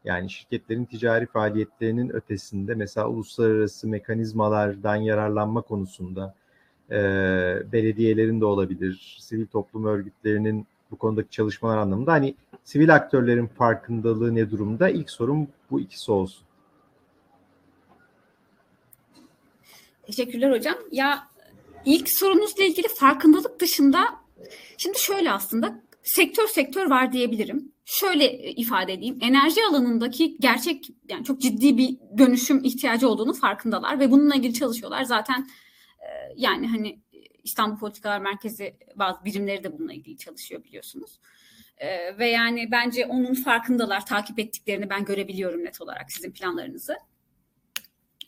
yani 0.05 0.31
şirketlerin 0.31 0.85
ticari 0.85 1.27
faaliyetlerinin 1.27 2.09
ötesinde 2.09 2.75
mesela 2.75 3.09
uluslararası 3.09 3.89
mekanizmalardan 3.89 4.97
yararlanma 4.97 5.61
konusunda 5.61 6.35
e, 6.91 6.97
belediyelerin 7.73 8.41
de 8.41 8.45
olabilir, 8.45 9.17
sivil 9.21 9.47
toplum 9.47 9.85
örgütlerinin 9.85 10.67
bu 10.91 10.97
konudaki 10.97 11.31
çalışmalar 11.31 11.77
anlamında 11.77 12.13
hani 12.13 12.35
sivil 12.65 12.95
aktörlerin 12.95 13.47
farkındalığı 13.47 14.35
ne 14.35 14.51
durumda? 14.51 14.89
İlk 14.89 15.11
sorum 15.11 15.49
bu 15.71 15.81
ikisi 15.81 16.13
olsun. 16.13 16.45
Teşekkürler 20.07 20.51
hocam. 20.51 20.77
Ya 20.91 21.29
ilk 21.85 22.09
sorunuzla 22.09 22.65
ilgili 22.65 22.89
farkındalık 22.89 23.61
dışında 23.61 24.05
şimdi 24.79 24.99
şöyle 24.99 25.33
aslında 25.33 25.83
sektör 26.03 26.47
sektör 26.47 26.91
var 26.91 27.13
diyebilirim. 27.13 27.73
şöyle 27.85 28.53
ifade 28.53 28.93
edeyim. 28.93 29.19
Enerji 29.21 29.61
alanındaki 29.71 30.37
gerçek 30.41 30.89
yani 31.09 31.25
çok 31.25 31.41
ciddi 31.41 31.79
bir 31.79 31.97
dönüşüm 32.19 32.65
ihtiyacı 32.65 33.09
olduğunu 33.09 33.35
farkındalar 33.35 34.01
ve 34.01 34.11
bununla 34.11 34.35
ilgili 34.35 34.55
çalışıyorlar. 34.55 35.03
Zaten 35.03 35.47
yani 36.37 36.69
hani 36.69 37.01
İstanbul 37.45 37.79
Politikalar 37.79 38.19
Merkezi 38.19 38.77
bazı 38.97 39.25
birimleri 39.25 39.65
de 39.65 39.79
bununla 39.79 39.93
ilgili 39.93 40.17
çalışıyor 40.17 40.65
biliyorsunuz. 40.65 41.21
Ee, 41.79 42.19
ve 42.19 42.29
yani 42.29 42.69
bence 42.71 43.07
onun 43.07 43.35
farkındalar, 43.35 44.07
takip 44.07 44.39
ettiklerini 44.39 44.91
ben 44.91 45.05
görebiliyorum 45.05 45.65
net 45.65 45.81
olarak 45.81 46.13
sizin 46.13 46.33
planlarınızı. 46.33 46.97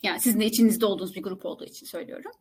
Yani 0.05 0.19
sizin 0.19 0.39
de 0.39 0.45
içinizde 0.45 0.85
olduğunuz 0.85 1.15
bir 1.15 1.23
grup 1.23 1.45
olduğu 1.45 1.65
için 1.65 1.85
söylüyorum. 1.85 2.31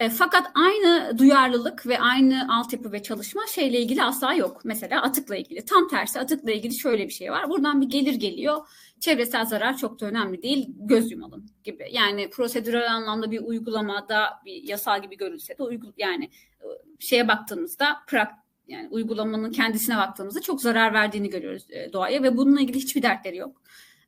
E, 0.00 0.08
fakat 0.08 0.50
aynı 0.54 1.18
duyarlılık 1.18 1.86
ve 1.86 2.00
aynı 2.00 2.56
altyapı 2.58 2.92
ve 2.92 3.02
çalışma 3.02 3.42
şeyle 3.54 3.80
ilgili 3.80 4.02
asla 4.02 4.34
yok. 4.34 4.60
Mesela 4.64 5.02
atıkla 5.02 5.36
ilgili. 5.36 5.64
Tam 5.64 5.88
tersi 5.88 6.20
atıkla 6.20 6.52
ilgili 6.52 6.78
şöyle 6.78 7.04
bir 7.04 7.12
şey 7.12 7.32
var. 7.32 7.50
Buradan 7.50 7.80
bir 7.80 7.86
gelir 7.86 8.14
geliyor. 8.14 8.66
Çevresel 9.00 9.46
zarar 9.46 9.76
çok 9.76 10.00
da 10.00 10.06
önemli 10.06 10.42
değil. 10.42 10.66
Göz 10.68 11.12
yumalım 11.12 11.46
gibi. 11.64 11.88
Yani 11.92 12.30
prosedürel 12.30 12.92
anlamda 12.92 13.30
bir 13.30 13.40
uygulamada 13.40 14.30
bir 14.44 14.62
yasal 14.62 15.02
gibi 15.02 15.16
görülse 15.16 15.58
de 15.58 15.62
uygu, 15.62 15.92
yani 15.98 16.24
e, 16.60 16.66
şeye 16.98 17.28
baktığımızda 17.28 17.96
prak, 18.06 18.32
yani 18.68 18.88
uygulamanın 18.90 19.52
kendisine 19.52 19.96
baktığımızda 19.96 20.40
çok 20.40 20.62
zarar 20.62 20.94
verdiğini 20.94 21.30
görüyoruz 21.30 21.66
e, 21.70 21.92
doğaya 21.92 22.22
ve 22.22 22.36
bununla 22.36 22.60
ilgili 22.60 22.78
hiçbir 22.78 23.02
dertleri 23.02 23.36
yok. 23.36 23.62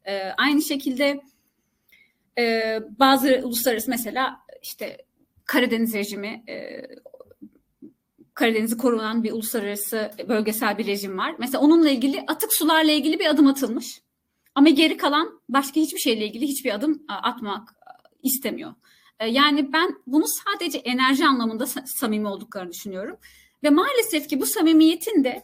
E, 0.05 0.23
aynı 0.23 0.63
şekilde 0.63 1.21
e, 2.39 2.78
bazı 2.99 3.41
uluslararası 3.45 3.91
mesela 3.91 4.41
işte 4.62 4.97
Karadeniz 5.45 5.95
rejimi 5.95 6.45
e, 6.49 6.86
Karadeniz'i 8.34 8.76
korunan 8.76 9.22
bir 9.22 9.32
uluslararası 9.32 10.11
bölgesel 10.28 10.78
bir 10.78 10.86
rejim 10.86 11.18
var. 11.18 11.34
Mesela 11.39 11.61
onunla 11.61 11.91
ilgili 11.91 12.24
atık 12.26 12.55
sularla 12.55 12.93
ilgili 12.93 13.18
bir 13.18 13.26
adım 13.26 13.47
atılmış. 13.47 14.01
Ama 14.55 14.68
geri 14.68 14.97
kalan 14.97 15.41
başka 15.49 15.80
hiçbir 15.80 15.99
şeyle 15.99 16.26
ilgili 16.26 16.47
hiçbir 16.47 16.74
adım 16.74 17.03
atmak 17.09 17.74
istemiyor. 18.22 18.74
Yani 19.26 19.72
ben 19.72 19.95
bunu 20.07 20.24
sadece 20.26 20.78
enerji 20.78 21.26
anlamında 21.26 21.66
samimi 21.66 22.28
olduklarını 22.28 22.72
düşünüyorum. 22.72 23.16
Ve 23.62 23.70
maalesef 23.70 24.28
ki 24.28 24.41
bu 24.41 24.47
samimiyetin 24.47 25.24
de 25.24 25.43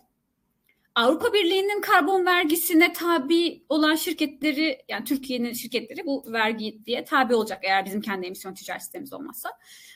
Avrupa 0.94 1.32
Birliği'nin 1.32 1.80
karbon 1.80 2.26
vergisine 2.26 2.92
tabi 2.92 3.64
olan 3.68 3.94
şirketleri 3.94 4.78
yani 4.88 5.04
Türkiye'nin 5.04 5.52
şirketleri 5.52 6.06
bu 6.06 6.24
vergi 6.32 6.86
diye 6.86 7.04
tabi 7.04 7.34
olacak 7.34 7.58
eğer 7.62 7.84
bizim 7.84 8.00
kendi 8.00 8.26
emisyon 8.26 8.54
ticaret 8.54 8.82
sistemimiz 8.82 9.12
olmazsa. 9.12 9.50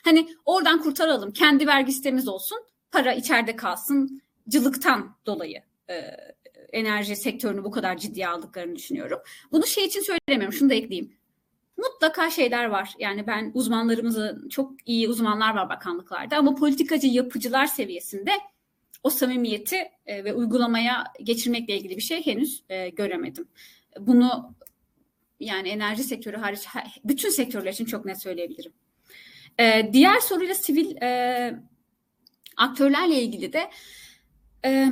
Hani 0.05 0.27
oradan 0.45 0.81
kurtaralım. 0.81 1.33
Kendi 1.33 1.67
vergi 1.67 1.91
sistemimiz 1.91 2.27
olsun. 2.27 2.59
Para 2.91 3.13
içeride 3.13 3.55
kalsın. 3.55 4.21
Cılıktan 4.49 5.15
dolayı 5.25 5.63
e, 5.89 5.95
enerji 6.73 7.15
sektörünü 7.15 7.63
bu 7.63 7.71
kadar 7.71 7.97
ciddiye 7.97 8.27
aldıklarını 8.27 8.75
düşünüyorum. 8.75 9.19
Bunu 9.51 9.67
şey 9.67 9.85
için 9.85 10.01
söylemiyorum. 10.01 10.53
Şunu 10.53 10.69
da 10.69 10.73
ekleyeyim. 10.73 11.13
Mutlaka 11.77 12.29
şeyler 12.29 12.65
var. 12.65 12.93
Yani 12.99 13.27
ben 13.27 13.51
uzmanlarımızın 13.53 14.49
çok 14.49 14.71
iyi 14.85 15.09
uzmanlar 15.09 15.55
var 15.55 15.69
bakanlıklarda 15.69 16.37
ama 16.37 16.55
politikacı 16.55 17.07
yapıcılar 17.07 17.65
seviyesinde 17.65 18.31
o 19.03 19.09
samimiyeti 19.09 19.77
e, 20.05 20.23
ve 20.23 20.33
uygulamaya 20.33 21.03
geçirmekle 21.23 21.77
ilgili 21.77 21.97
bir 21.97 22.01
şey 22.01 22.25
henüz 22.25 22.63
e, 22.69 22.89
göremedim. 22.89 23.47
Bunu 23.99 24.55
yani 25.39 25.69
enerji 25.69 26.03
sektörü 26.03 26.37
hariç 26.37 26.67
bütün 27.03 27.29
sektörler 27.29 27.71
için 27.71 27.85
çok 27.85 28.05
net 28.05 28.21
söyleyebilirim. 28.21 28.73
E, 29.59 29.89
diğer 29.93 30.19
soruyla 30.19 30.55
sivil 30.55 31.01
e, 31.01 31.59
aktörlerle 32.57 33.21
ilgili 33.21 33.53
de 33.53 33.69
e, 34.65 34.91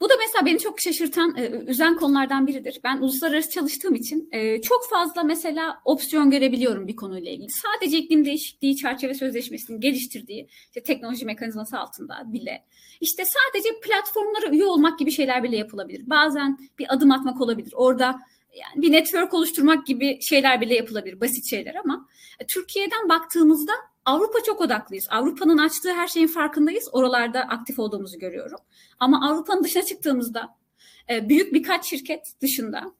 bu 0.00 0.08
da 0.08 0.14
mesela 0.18 0.46
beni 0.46 0.58
çok 0.58 0.80
şaşırtan, 0.80 1.36
e, 1.36 1.50
üzen 1.66 1.96
konulardan 1.96 2.46
biridir. 2.46 2.80
Ben 2.84 2.98
uluslararası 2.98 3.50
çalıştığım 3.50 3.94
için 3.94 4.28
e, 4.32 4.60
çok 4.60 4.88
fazla 4.90 5.22
mesela 5.22 5.80
opsiyon 5.84 6.30
görebiliyorum 6.30 6.88
bir 6.88 6.96
konuyla 6.96 7.30
ilgili. 7.30 7.50
Sadece 7.50 7.98
iklim 7.98 8.24
değişikliği 8.24 8.76
çerçeve 8.76 9.14
sözleşmesinin 9.14 9.80
geliştirdiği 9.80 10.48
işte 10.66 10.82
teknoloji 10.82 11.26
mekanizması 11.26 11.78
altında 11.78 12.22
bile 12.26 12.64
işte 13.00 13.24
sadece 13.24 13.68
platformlara 13.80 14.50
üye 14.50 14.64
olmak 14.64 14.98
gibi 14.98 15.10
şeyler 15.10 15.42
bile 15.42 15.56
yapılabilir. 15.56 16.10
Bazen 16.10 16.58
bir 16.78 16.94
adım 16.94 17.10
atmak 17.10 17.40
olabilir. 17.40 17.72
Orada 17.76 18.20
yani 18.54 18.82
bir 18.82 18.92
network 18.92 19.34
oluşturmak 19.34 19.86
gibi 19.86 20.22
şeyler 20.22 20.60
bile 20.60 20.74
yapılabilir, 20.74 21.20
basit 21.20 21.50
şeyler 21.50 21.74
ama 21.74 22.08
e, 22.40 22.46
Türkiye'den 22.46 23.08
baktığımızda 23.08 23.72
Avrupa 24.06 24.42
çok 24.42 24.60
odaklıyız. 24.60 25.06
Avrupa'nın 25.10 25.58
açtığı 25.58 25.94
her 25.94 26.08
şeyin 26.08 26.26
farkındayız. 26.26 26.88
Oralarda 26.92 27.40
aktif 27.40 27.78
olduğumuzu 27.78 28.18
görüyorum. 28.18 28.58
Ama 29.00 29.30
Avrupa'nın 29.30 29.64
dışına 29.64 29.82
çıktığımızda 29.82 30.56
e, 31.10 31.28
büyük 31.28 31.54
birkaç 31.54 31.86
şirket 31.86 32.32
dışında 32.40 32.92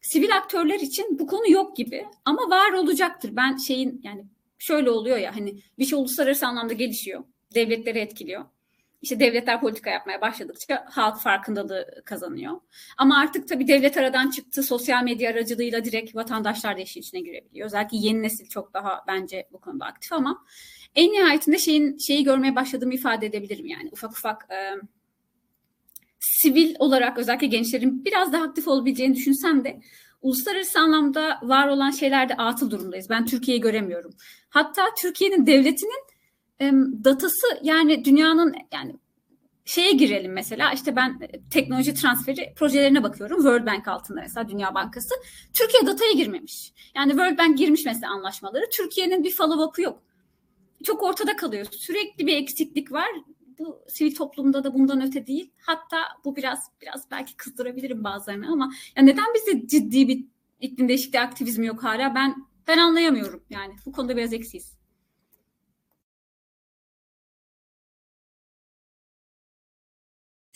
sivil 0.00 0.36
aktörler 0.36 0.80
için 0.80 1.18
bu 1.18 1.26
konu 1.26 1.50
yok 1.50 1.76
gibi 1.76 2.06
ama 2.24 2.50
var 2.50 2.72
olacaktır. 2.72 3.36
Ben 3.36 3.56
şeyin 3.56 4.00
yani 4.04 4.24
şöyle 4.58 4.90
oluyor 4.90 5.16
ya 5.16 5.36
hani 5.36 5.58
bir 5.78 5.84
şey 5.84 5.98
uluslararası 5.98 6.46
anlamda 6.46 6.72
gelişiyor. 6.72 7.24
Devletleri 7.54 7.98
etkiliyor. 7.98 8.44
İşte 9.02 9.20
devletler 9.20 9.60
politika 9.60 9.90
yapmaya 9.90 10.20
başladıkça 10.20 10.86
halk 10.90 11.20
farkındalığı 11.20 12.02
kazanıyor. 12.04 12.60
Ama 12.96 13.18
artık 13.18 13.48
tabii 13.48 13.68
devlet 13.68 13.96
aradan 13.96 14.30
çıktı. 14.30 14.62
Sosyal 14.62 15.02
medya 15.02 15.30
aracılığıyla 15.30 15.84
direkt 15.84 16.14
vatandaşlar 16.14 16.76
da 16.76 16.80
işin 16.80 17.00
içine 17.00 17.20
girebiliyor. 17.20 17.66
Özellikle 17.66 17.96
yeni 17.96 18.22
nesil 18.22 18.48
çok 18.48 18.74
daha 18.74 19.04
bence 19.06 19.48
bu 19.52 19.60
konuda 19.60 19.84
aktif 19.84 20.12
ama 20.12 20.44
en 20.94 21.12
nihayetinde 21.12 21.58
şeyin 21.58 21.98
şeyi 21.98 22.24
görmeye 22.24 22.56
başladığımı 22.56 22.94
ifade 22.94 23.26
edebilirim 23.26 23.66
yani. 23.66 23.88
Ufak 23.92 24.10
ufak 24.10 24.46
e, 24.50 24.74
sivil 26.20 26.74
olarak 26.78 27.18
özellikle 27.18 27.46
gençlerin 27.46 28.04
biraz 28.04 28.32
daha 28.32 28.44
aktif 28.44 28.68
olabileceğini 28.68 29.14
düşünsem 29.14 29.64
de 29.64 29.80
uluslararası 30.22 30.78
anlamda 30.78 31.40
var 31.42 31.68
olan 31.68 31.90
şeylerde 31.90 32.34
atıl 32.36 32.70
durumdayız. 32.70 33.10
Ben 33.10 33.26
Türkiye'yi 33.26 33.60
göremiyorum. 33.60 34.14
Hatta 34.48 34.82
Türkiye'nin 35.00 35.46
devletinin 35.46 36.04
datası 37.04 37.46
yani 37.62 38.04
dünyanın 38.04 38.54
yani 38.72 38.96
şeye 39.68 39.92
girelim 39.92 40.32
mesela 40.32 40.72
işte 40.72 40.96
ben 40.96 41.18
e, 41.20 41.48
teknoloji 41.50 41.94
transferi 41.94 42.54
projelerine 42.56 43.02
bakıyorum 43.02 43.36
World 43.36 43.66
Bank 43.66 43.88
altında 43.88 44.20
mesela 44.20 44.48
Dünya 44.48 44.74
Bankası 44.74 45.14
Türkiye 45.52 45.86
dataya 45.86 46.12
girmemiş. 46.12 46.72
Yani 46.94 47.10
World 47.10 47.38
Bank 47.38 47.58
girmiş 47.58 47.84
mesela 47.84 48.12
anlaşmaları 48.12 48.64
Türkiye'nin 48.72 49.24
bir 49.24 49.30
follow 49.30 49.64
up'ı 49.64 49.82
yok. 49.82 50.02
Çok 50.84 51.02
ortada 51.02 51.36
kalıyor. 51.36 51.66
Sürekli 51.70 52.26
bir 52.26 52.36
eksiklik 52.36 52.92
var. 52.92 53.08
Bu 53.58 53.84
sivil 53.88 54.14
toplumda 54.14 54.64
da 54.64 54.74
bundan 54.74 55.02
öte 55.02 55.26
değil. 55.26 55.50
Hatta 55.60 55.98
bu 56.24 56.36
biraz 56.36 56.70
biraz 56.82 57.10
belki 57.10 57.36
kızdırabilirim 57.36 58.04
bazılarını 58.04 58.52
ama 58.52 58.72
ya 58.96 59.02
neden 59.02 59.34
bizde 59.34 59.66
ciddi 59.66 60.08
bir 60.08 60.24
iklim 60.60 60.88
değişikliği 60.88 61.20
aktivizmi 61.20 61.66
yok 61.66 61.84
hala 61.84 62.14
ben 62.14 62.34
ben 62.68 62.78
anlayamıyorum 62.78 63.42
yani. 63.50 63.74
Bu 63.86 63.92
konuda 63.92 64.16
biraz 64.16 64.32
eksiyiz. 64.32 64.77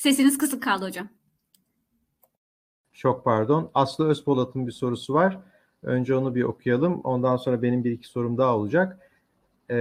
Sesiniz 0.02 0.38
kısık 0.38 0.62
kaldı 0.62 0.84
hocam. 0.84 1.08
Çok 2.92 3.24
pardon. 3.24 3.70
Aslı 3.74 4.08
Özpolat'ın 4.08 4.66
bir 4.66 4.72
sorusu 4.72 5.14
var. 5.14 5.38
Önce 5.82 6.14
onu 6.14 6.34
bir 6.34 6.42
okuyalım. 6.42 7.00
Ondan 7.00 7.36
sonra 7.36 7.62
benim 7.62 7.84
bir 7.84 7.90
iki 7.92 8.08
sorum 8.08 8.38
daha 8.38 8.56
olacak. 8.56 9.10
Ee, 9.70 9.76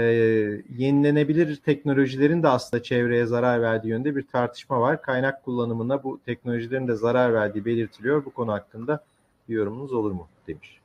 yenilenebilir 0.78 1.55
teknolojilerin 1.55 2.43
de 2.43 2.47
aslında 2.47 2.84
çevreye 2.84 3.26
zarar 3.26 3.61
verdiği 3.61 3.88
yönde 3.88 4.15
bir 4.15 4.28
tartışma 4.28 4.82
var. 4.82 5.01
Kaynak 5.01 5.43
kullanımına 5.45 6.03
bu 6.03 6.22
teknolojilerin 6.26 6.88
de 6.88 6.95
zarar 6.95 7.34
verdiği 7.34 7.65
belirtiliyor. 7.65 8.26
Bu 8.26 8.32
konu 8.32 8.51
hakkında 8.51 9.05
bir 9.49 9.55
yorumunuz 9.55 9.93
olur 9.93 10.11
mu 10.11 10.28
demiş. 10.47 10.80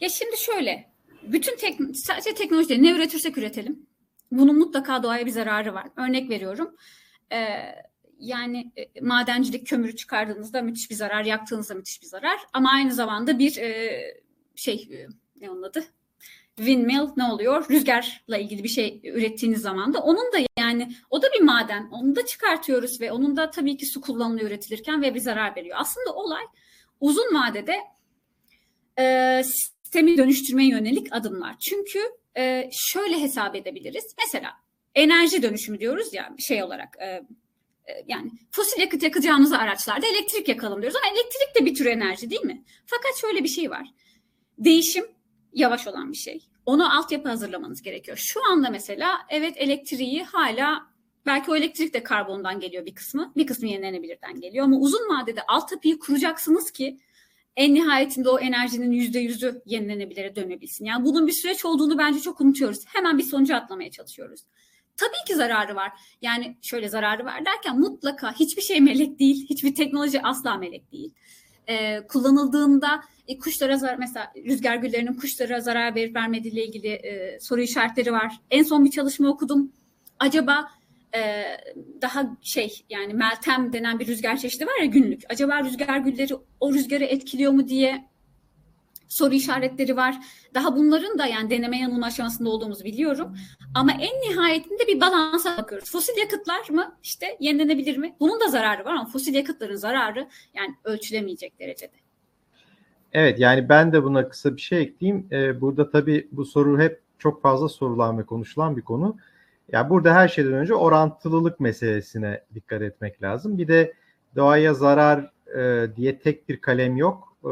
Ya 0.00 0.08
şimdi 0.08 0.36
şöyle, 0.36 0.88
bütün 1.22 1.56
tek, 1.56 1.96
sadece 1.96 2.34
teknolojileri 2.34 2.82
ne 2.82 2.92
üretirsek 2.92 3.38
üretelim. 3.38 3.86
Bunun 4.32 4.58
mutlaka 4.58 5.02
doğaya 5.02 5.26
bir 5.26 5.30
zararı 5.30 5.74
var. 5.74 5.86
Örnek 5.96 6.30
veriyorum. 6.30 6.70
Ee, 7.32 7.88
yani 8.18 8.72
e, 8.76 9.00
madencilik 9.00 9.66
kömürü 9.66 9.96
çıkardığınızda 9.96 10.62
müthiş 10.62 10.90
bir 10.90 10.94
zarar, 10.94 11.24
yaktığınızda 11.24 11.74
müthiş 11.74 12.02
bir 12.02 12.06
zarar. 12.06 12.38
Ama 12.52 12.70
aynı 12.70 12.92
zamanda 12.94 13.38
bir 13.38 13.56
e, 13.56 14.00
şey 14.56 14.88
e, 14.92 15.06
ne 15.40 15.50
onun 15.50 15.62
adı? 15.62 15.84
Windmill 16.56 17.08
ne 17.16 17.24
oluyor? 17.24 17.70
Rüzgarla 17.70 18.38
ilgili 18.38 18.64
bir 18.64 18.68
şey 18.68 19.00
ürettiğiniz 19.04 19.62
zaman 19.62 19.94
da 19.94 19.98
onun 19.98 20.32
da 20.32 20.46
yani 20.58 20.92
o 21.10 21.22
da 21.22 21.26
bir 21.38 21.44
maden. 21.44 21.88
Onu 21.90 22.16
da 22.16 22.26
çıkartıyoruz 22.26 23.00
ve 23.00 23.12
onun 23.12 23.36
da 23.36 23.50
tabii 23.50 23.76
ki 23.76 23.86
su 23.86 24.00
kullanılıyor 24.00 24.50
üretilirken 24.50 25.02
ve 25.02 25.14
bir 25.14 25.20
zarar 25.20 25.56
veriyor. 25.56 25.76
Aslında 25.80 26.14
olay 26.14 26.44
uzun 27.00 27.34
vadede 27.34 27.76
e, 28.98 29.42
sistemi 29.44 30.16
dönüştürmeye 30.16 30.68
yönelik 30.68 31.06
adımlar. 31.10 31.58
Çünkü 31.58 31.98
e, 32.36 32.70
şöyle 32.72 33.20
hesap 33.20 33.56
edebiliriz. 33.56 34.14
Mesela 34.18 34.50
enerji 34.94 35.42
dönüşümü 35.42 35.80
diyoruz 35.80 36.14
ya 36.14 36.34
şey 36.38 36.62
olarak 36.62 36.96
e, 37.02 37.22
yani 38.06 38.30
fosil 38.50 38.80
yakıt 38.80 39.02
yakacağımız 39.02 39.52
araçlarda 39.52 40.06
elektrik 40.06 40.48
yakalım 40.48 40.82
diyoruz 40.82 40.98
ama 41.02 41.14
elektrik 41.14 41.60
de 41.60 41.66
bir 41.66 41.74
tür 41.74 41.86
enerji 41.86 42.30
değil 42.30 42.44
mi? 42.44 42.64
Fakat 42.86 43.16
şöyle 43.20 43.44
bir 43.44 43.48
şey 43.48 43.70
var. 43.70 43.86
Değişim 44.58 45.04
yavaş 45.52 45.86
olan 45.86 46.12
bir 46.12 46.16
şey. 46.16 46.48
Onu 46.66 46.98
altyapı 46.98 47.28
hazırlamanız 47.28 47.82
gerekiyor. 47.82 48.16
Şu 48.16 48.40
anda 48.52 48.70
mesela 48.70 49.18
evet 49.30 49.54
elektriği 49.56 50.24
hala 50.24 50.88
Belki 51.28 51.50
o 51.50 51.56
elektrik 51.56 51.94
de 51.94 52.02
karbondan 52.02 52.60
geliyor 52.60 52.86
bir 52.86 52.94
kısmı, 52.94 53.32
bir 53.36 53.46
kısmı 53.46 53.68
yenilenebilirden 53.68 54.40
geliyor. 54.40 54.64
Ama 54.64 54.76
uzun 54.76 55.08
vadede 55.08 55.42
altyapıyı 55.48 55.98
kuracaksınız 55.98 56.70
ki 56.70 56.98
en 57.56 57.74
nihayetinde 57.74 58.28
o 58.28 58.38
enerjinin 58.38 58.92
yüzde 58.92 59.18
yüzü 59.18 59.62
yenilenebilire 59.66 60.36
dönebilsin. 60.36 60.84
Yani 60.84 61.04
bunun 61.04 61.26
bir 61.26 61.32
süreç 61.32 61.64
olduğunu 61.64 61.98
bence 61.98 62.20
çok 62.20 62.40
unutuyoruz. 62.40 62.84
Hemen 62.86 63.18
bir 63.18 63.22
sonuca 63.22 63.56
atlamaya 63.56 63.90
çalışıyoruz. 63.90 64.40
Tabii 64.98 65.24
ki 65.26 65.34
zararı 65.34 65.76
var. 65.76 65.92
Yani 66.22 66.56
şöyle 66.62 66.88
zararı 66.88 67.24
var 67.24 67.44
derken 67.44 67.80
mutlaka 67.80 68.32
hiçbir 68.32 68.62
şey 68.62 68.80
melek 68.80 69.18
değil. 69.18 69.46
Hiçbir 69.50 69.74
teknoloji 69.74 70.22
asla 70.22 70.56
melek 70.56 70.92
değil. 70.92 71.10
Ee, 71.68 72.06
kullanıldığında 72.08 73.02
e, 73.28 73.38
kuşlara 73.38 73.76
zarar 73.76 73.96
mesela 73.96 74.32
rüzgar 74.36 74.76
güllerinin 74.76 75.14
kuşlara 75.14 75.60
zarar 75.60 75.94
verip 75.94 76.16
vermediğiyle 76.16 76.66
ilgili 76.66 76.88
e, 76.88 77.40
soru 77.40 77.60
işaretleri 77.60 78.12
var. 78.12 78.40
En 78.50 78.62
son 78.62 78.84
bir 78.84 78.90
çalışma 78.90 79.28
okudum. 79.28 79.72
Acaba 80.18 80.68
e, 81.14 81.44
daha 82.02 82.36
şey 82.42 82.84
yani 82.90 83.14
Meltem 83.14 83.72
denen 83.72 83.98
bir 83.98 84.06
rüzgar 84.06 84.36
çeşidi 84.36 84.66
var 84.66 84.80
ya 84.80 84.86
günlük. 84.86 85.22
Acaba 85.28 85.64
rüzgar 85.64 85.98
gülleri 85.98 86.34
o 86.60 86.74
rüzgarı 86.74 87.04
etkiliyor 87.04 87.52
mu 87.52 87.68
diye 87.68 88.04
soru 89.08 89.34
işaretleri 89.34 89.96
var. 89.96 90.16
Daha 90.54 90.76
bunların 90.76 91.18
da 91.18 91.26
yani 91.26 91.50
deneme 91.50 91.78
yanılma 91.78 92.06
aşamasında 92.06 92.48
olduğumuzu 92.48 92.84
biliyorum. 92.84 93.36
Ama 93.74 93.92
en 93.92 94.30
nihayetinde 94.30 94.86
bir 94.86 95.00
balansa 95.00 95.58
bakıyoruz. 95.58 95.92
Fosil 95.92 96.16
yakıtlar 96.16 96.70
mı 96.70 96.96
işte 97.02 97.36
yenilenebilir 97.40 97.96
mi? 97.96 98.16
Bunun 98.20 98.40
da 98.40 98.48
zararı 98.48 98.84
var 98.84 98.92
ama 98.92 99.06
fosil 99.06 99.34
yakıtların 99.34 99.76
zararı 99.76 100.28
yani 100.54 100.74
ölçülemeyecek 100.84 101.58
derecede. 101.58 101.96
Evet 103.12 103.38
yani 103.38 103.68
ben 103.68 103.92
de 103.92 104.04
buna 104.04 104.28
kısa 104.28 104.56
bir 104.56 104.60
şey 104.60 104.82
ekleyeyim. 104.82 105.26
Ee, 105.32 105.60
burada 105.60 105.90
tabii 105.90 106.28
bu 106.32 106.44
soru 106.44 106.80
hep 106.80 107.00
çok 107.18 107.42
fazla 107.42 107.68
sorulan 107.68 108.18
ve 108.18 108.26
konuşulan 108.26 108.76
bir 108.76 108.82
konu. 108.82 109.16
Ya 109.72 109.90
burada 109.90 110.14
her 110.14 110.28
şeyden 110.28 110.52
önce 110.52 110.74
orantılılık 110.74 111.60
meselesine 111.60 112.42
dikkat 112.54 112.82
etmek 112.82 113.22
lazım. 113.22 113.58
Bir 113.58 113.68
de 113.68 113.94
doğaya 114.36 114.74
zarar 114.74 115.32
e, 115.58 115.96
diye 115.96 116.18
tek 116.18 116.48
bir 116.48 116.60
kalem 116.60 116.96
yok. 116.96 117.36
E, 117.44 117.48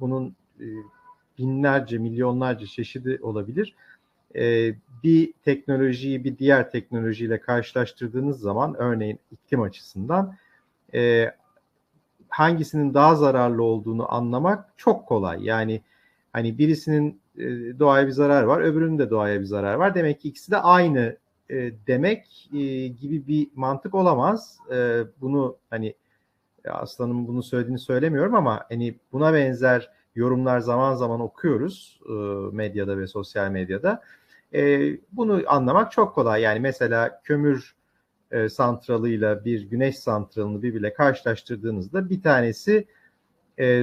bunun 0.00 0.36
e, 0.62 0.66
binlerce, 1.38 1.98
milyonlarca 1.98 2.66
çeşidi 2.66 3.18
olabilir. 3.22 3.74
E, 4.34 4.74
bir 5.02 5.32
teknolojiyi 5.44 6.24
bir 6.24 6.38
diğer 6.38 6.70
teknolojiyle 6.70 7.40
karşılaştırdığınız 7.40 8.40
zaman 8.40 8.74
örneğin 8.74 9.18
iklim 9.30 9.62
açısından 9.62 10.36
e, 10.94 11.32
hangisinin 12.28 12.94
daha 12.94 13.14
zararlı 13.14 13.62
olduğunu 13.62 14.14
anlamak 14.14 14.72
çok 14.76 15.06
kolay. 15.06 15.44
Yani 15.44 15.82
hani 16.32 16.58
birisinin 16.58 17.22
doğaya 17.78 18.06
bir 18.06 18.12
zarar 18.12 18.42
var, 18.42 18.60
öbürünün 18.60 18.98
de 18.98 19.10
doğaya 19.10 19.40
bir 19.40 19.44
zarar 19.44 19.74
var. 19.74 19.94
Demek 19.94 20.20
ki 20.20 20.28
ikisi 20.28 20.50
de 20.50 20.56
aynı 20.56 21.16
demek 21.86 22.48
gibi 23.00 23.26
bir 23.26 23.48
mantık 23.54 23.94
olamaz. 23.94 24.58
Bunu 25.20 25.56
hani 25.70 25.94
Aslan'ın 26.68 27.28
bunu 27.28 27.42
söylediğini 27.42 27.78
söylemiyorum 27.78 28.34
ama 28.34 28.64
hani 28.68 28.94
buna 29.12 29.34
benzer 29.34 29.90
yorumlar 30.14 30.60
zaman 30.60 30.94
zaman 30.94 31.20
okuyoruz 31.20 32.00
e, 32.08 32.12
medyada 32.56 32.98
ve 32.98 33.06
sosyal 33.06 33.50
medyada. 33.50 34.02
E, 34.54 34.92
bunu 35.12 35.42
anlamak 35.46 35.92
çok 35.92 36.14
kolay. 36.14 36.42
Yani 36.42 36.60
mesela 36.60 37.20
kömür 37.24 37.74
e, 38.30 38.48
santralıyla 38.48 39.44
bir 39.44 39.62
güneş 39.62 39.98
santralını 39.98 40.62
birbirle 40.62 40.94
karşılaştırdığınızda 40.94 42.10
bir 42.10 42.22
tanesi 42.22 42.86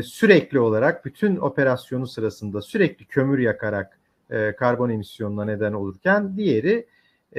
sürekli 0.03 0.59
olarak 0.59 1.05
bütün 1.05 1.38
operasyonu 1.38 2.07
sırasında 2.07 2.61
sürekli 2.61 3.05
kömür 3.05 3.39
yakarak 3.39 3.99
karbon 4.57 4.89
emisyonuna 4.89 5.45
neden 5.45 5.73
olurken 5.73 6.38
diğeri 6.38 6.88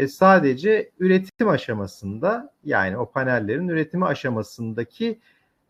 sadece 0.08 0.90
üretim 1.00 1.48
aşamasında 1.48 2.52
yani 2.64 2.98
o 2.98 3.10
panellerin 3.10 3.68
üretimi 3.68 4.06
aşamasındaki 4.06 5.20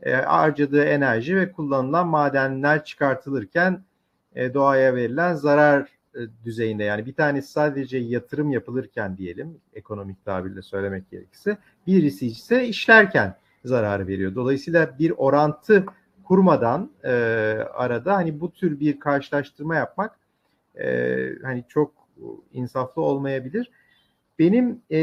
e, 0.03 0.13
harcadığı 0.13 0.85
enerji 0.85 1.37
ve 1.37 1.53
kullanılan 1.53 2.09
madenler 2.09 2.85
çıkartılırken 2.85 3.83
e, 4.35 4.55
doğaya 4.55 4.95
verilen 4.95 5.35
zarar 5.35 5.89
e, 6.15 6.19
düzeyinde 6.45 6.85
yani 6.85 7.07
bir 7.07 7.15
tanesi 7.15 7.53
sadece 7.53 7.99
yatırım 7.99 8.51
yapılırken 8.51 9.17
diyelim 9.17 9.59
ekonomik 9.75 10.25
tabirle 10.25 10.63
söylemek 10.63 11.11
gerekirse 11.11 11.59
birisi 11.87 12.27
ise 12.27 12.67
işlerken 12.67 13.37
zararı 13.65 14.07
veriyor. 14.07 14.35
Dolayısıyla 14.35 14.99
bir 14.99 15.13
orantı 15.17 15.85
kurmadan 16.25 16.91
e, 17.05 17.11
arada 17.75 18.15
hani 18.15 18.41
bu 18.41 18.53
tür 18.53 18.81
bir 18.81 19.01
karşılaştırma 19.01 19.77
yapmak 19.77 20.19
e, 20.81 21.29
hani 21.43 21.65
çok 21.69 21.93
insaflı 22.53 23.03
olmayabilir. 23.03 23.71
Benim 24.39 24.83
e, 24.93 25.01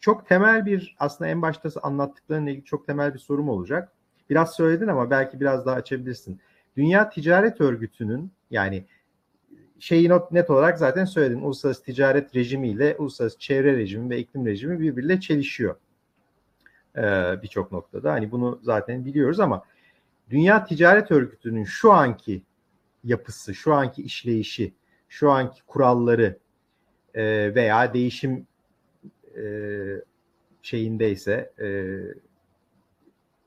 çok 0.00 0.26
temel 0.28 0.66
bir 0.66 0.96
aslında 0.98 1.30
en 1.30 1.42
başta 1.42 1.68
anlattıklarınla 1.82 2.50
ilgili 2.50 2.64
çok 2.64 2.86
temel 2.86 3.14
bir 3.14 3.18
sorum 3.18 3.48
olacak. 3.48 3.92
Biraz 4.30 4.54
söyledin 4.54 4.86
ama 4.86 5.10
belki 5.10 5.40
biraz 5.40 5.66
daha 5.66 5.76
açabilirsin. 5.76 6.40
Dünya 6.76 7.08
Ticaret 7.08 7.60
Örgütü'nün 7.60 8.32
yani 8.50 8.84
şeyi 9.78 10.08
not, 10.08 10.32
net 10.32 10.50
olarak 10.50 10.78
zaten 10.78 11.04
söyledin. 11.04 11.42
Uluslararası 11.42 11.82
ticaret 11.82 12.36
rejimiyle 12.36 12.96
uluslararası 12.98 13.38
çevre 13.38 13.76
rejimi 13.76 14.10
ve 14.10 14.18
iklim 14.18 14.46
rejimi 14.46 14.80
birbiriyle 14.80 15.20
çelişiyor. 15.20 15.76
Ee, 16.96 17.02
Birçok 17.42 17.72
noktada. 17.72 18.12
Hani 18.12 18.30
bunu 18.30 18.60
zaten 18.62 19.04
biliyoruz 19.04 19.40
ama 19.40 19.64
Dünya 20.30 20.64
Ticaret 20.64 21.10
Örgütü'nün 21.10 21.64
şu 21.64 21.92
anki 21.92 22.42
yapısı, 23.04 23.54
şu 23.54 23.74
anki 23.74 24.02
işleyişi, 24.02 24.74
şu 25.08 25.30
anki 25.30 25.62
kuralları 25.66 26.38
e, 27.14 27.54
veya 27.54 27.94
değişim 27.94 28.46
e, 29.36 29.44
şeyindeyse 30.62 31.52
e, 31.60 31.98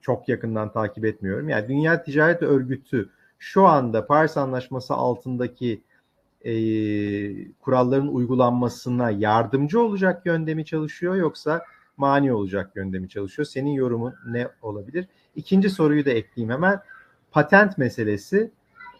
çok 0.03 0.29
yakından 0.29 0.71
takip 0.71 1.05
etmiyorum. 1.05 1.49
Yani 1.49 1.67
Dünya 1.67 2.03
Ticaret 2.03 2.41
Örgütü 2.41 3.09
şu 3.39 3.65
anda 3.65 4.07
Paris 4.07 4.37
Anlaşması 4.37 4.93
altındaki 4.93 5.81
e, 6.45 6.53
kuralların 7.53 8.07
uygulanmasına 8.07 9.11
yardımcı 9.11 9.81
olacak 9.81 10.25
yönde 10.25 10.53
mi 10.53 10.65
çalışıyor 10.65 11.15
yoksa 11.15 11.65
mani 11.97 12.33
olacak 12.33 12.71
yönde 12.75 12.99
mi 12.99 13.09
çalışıyor? 13.09 13.45
Senin 13.45 13.71
yorumun 13.71 14.13
ne 14.27 14.47
olabilir? 14.61 15.07
İkinci 15.35 15.69
soruyu 15.69 16.05
da 16.05 16.09
ekleyeyim 16.09 16.53
hemen. 16.53 16.79
Patent 17.31 17.77
meselesi. 17.77 18.51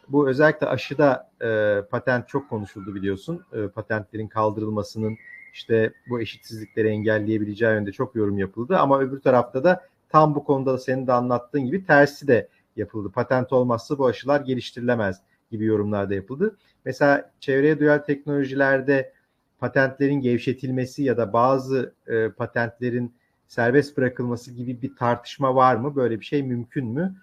Bu 0.09 0.29
özellikle 0.29 0.67
aşıda 0.67 1.29
e, 1.41 1.81
patent 1.91 2.27
çok 2.27 2.49
konuşuldu 2.49 2.95
biliyorsun. 2.95 3.45
E, 3.53 3.67
patentlerin 3.67 4.27
kaldırılmasının 4.27 5.17
işte 5.53 5.93
bu 6.09 6.21
eşitsizlikleri 6.21 6.87
engelleyebileceği 6.87 7.71
yönde 7.71 7.91
çok 7.91 8.15
yorum 8.15 8.37
yapıldı. 8.37 8.77
Ama 8.77 8.99
öbür 8.99 9.21
tarafta 9.21 9.63
da 9.63 9.81
tam 10.13 10.35
bu 10.35 10.43
konuda 10.43 10.73
da 10.73 10.77
senin 10.77 11.07
de 11.07 11.13
anlattığın 11.13 11.65
gibi 11.65 11.85
tersi 11.85 12.27
de 12.27 12.47
yapıldı. 12.75 13.11
Patent 13.11 13.53
olmazsa 13.53 13.97
bu 13.97 14.05
aşılar 14.05 14.41
geliştirilemez 14.41 15.21
gibi 15.51 15.65
yorumlar 15.65 16.09
da 16.09 16.13
yapıldı. 16.13 16.57
Mesela 16.85 17.31
çevreye 17.39 17.79
duyar 17.79 18.05
teknolojilerde 18.05 19.13
patentlerin 19.59 20.21
gevşetilmesi 20.21 21.03
ya 21.03 21.17
da 21.17 21.33
bazı 21.33 21.93
e, 22.07 22.29
patentlerin 22.29 23.13
serbest 23.47 23.97
bırakılması 23.97 24.51
gibi 24.51 24.81
bir 24.81 24.95
tartışma 24.95 25.55
var 25.55 25.75
mı? 25.75 25.95
Böyle 25.95 26.19
bir 26.19 26.25
şey 26.25 26.43
mümkün 26.43 26.87
mü? 26.87 27.15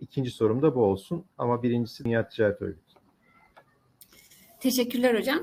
İkinci 0.00 0.30
sorum 0.30 0.62
da 0.62 0.74
bu 0.74 0.82
olsun. 0.82 1.24
Ama 1.38 1.62
birincisi 1.62 2.04
Dünya 2.04 2.28
Ticaret 2.28 2.62
Örgütü. 2.62 2.94
Teşekkürler 4.60 5.18
hocam. 5.18 5.38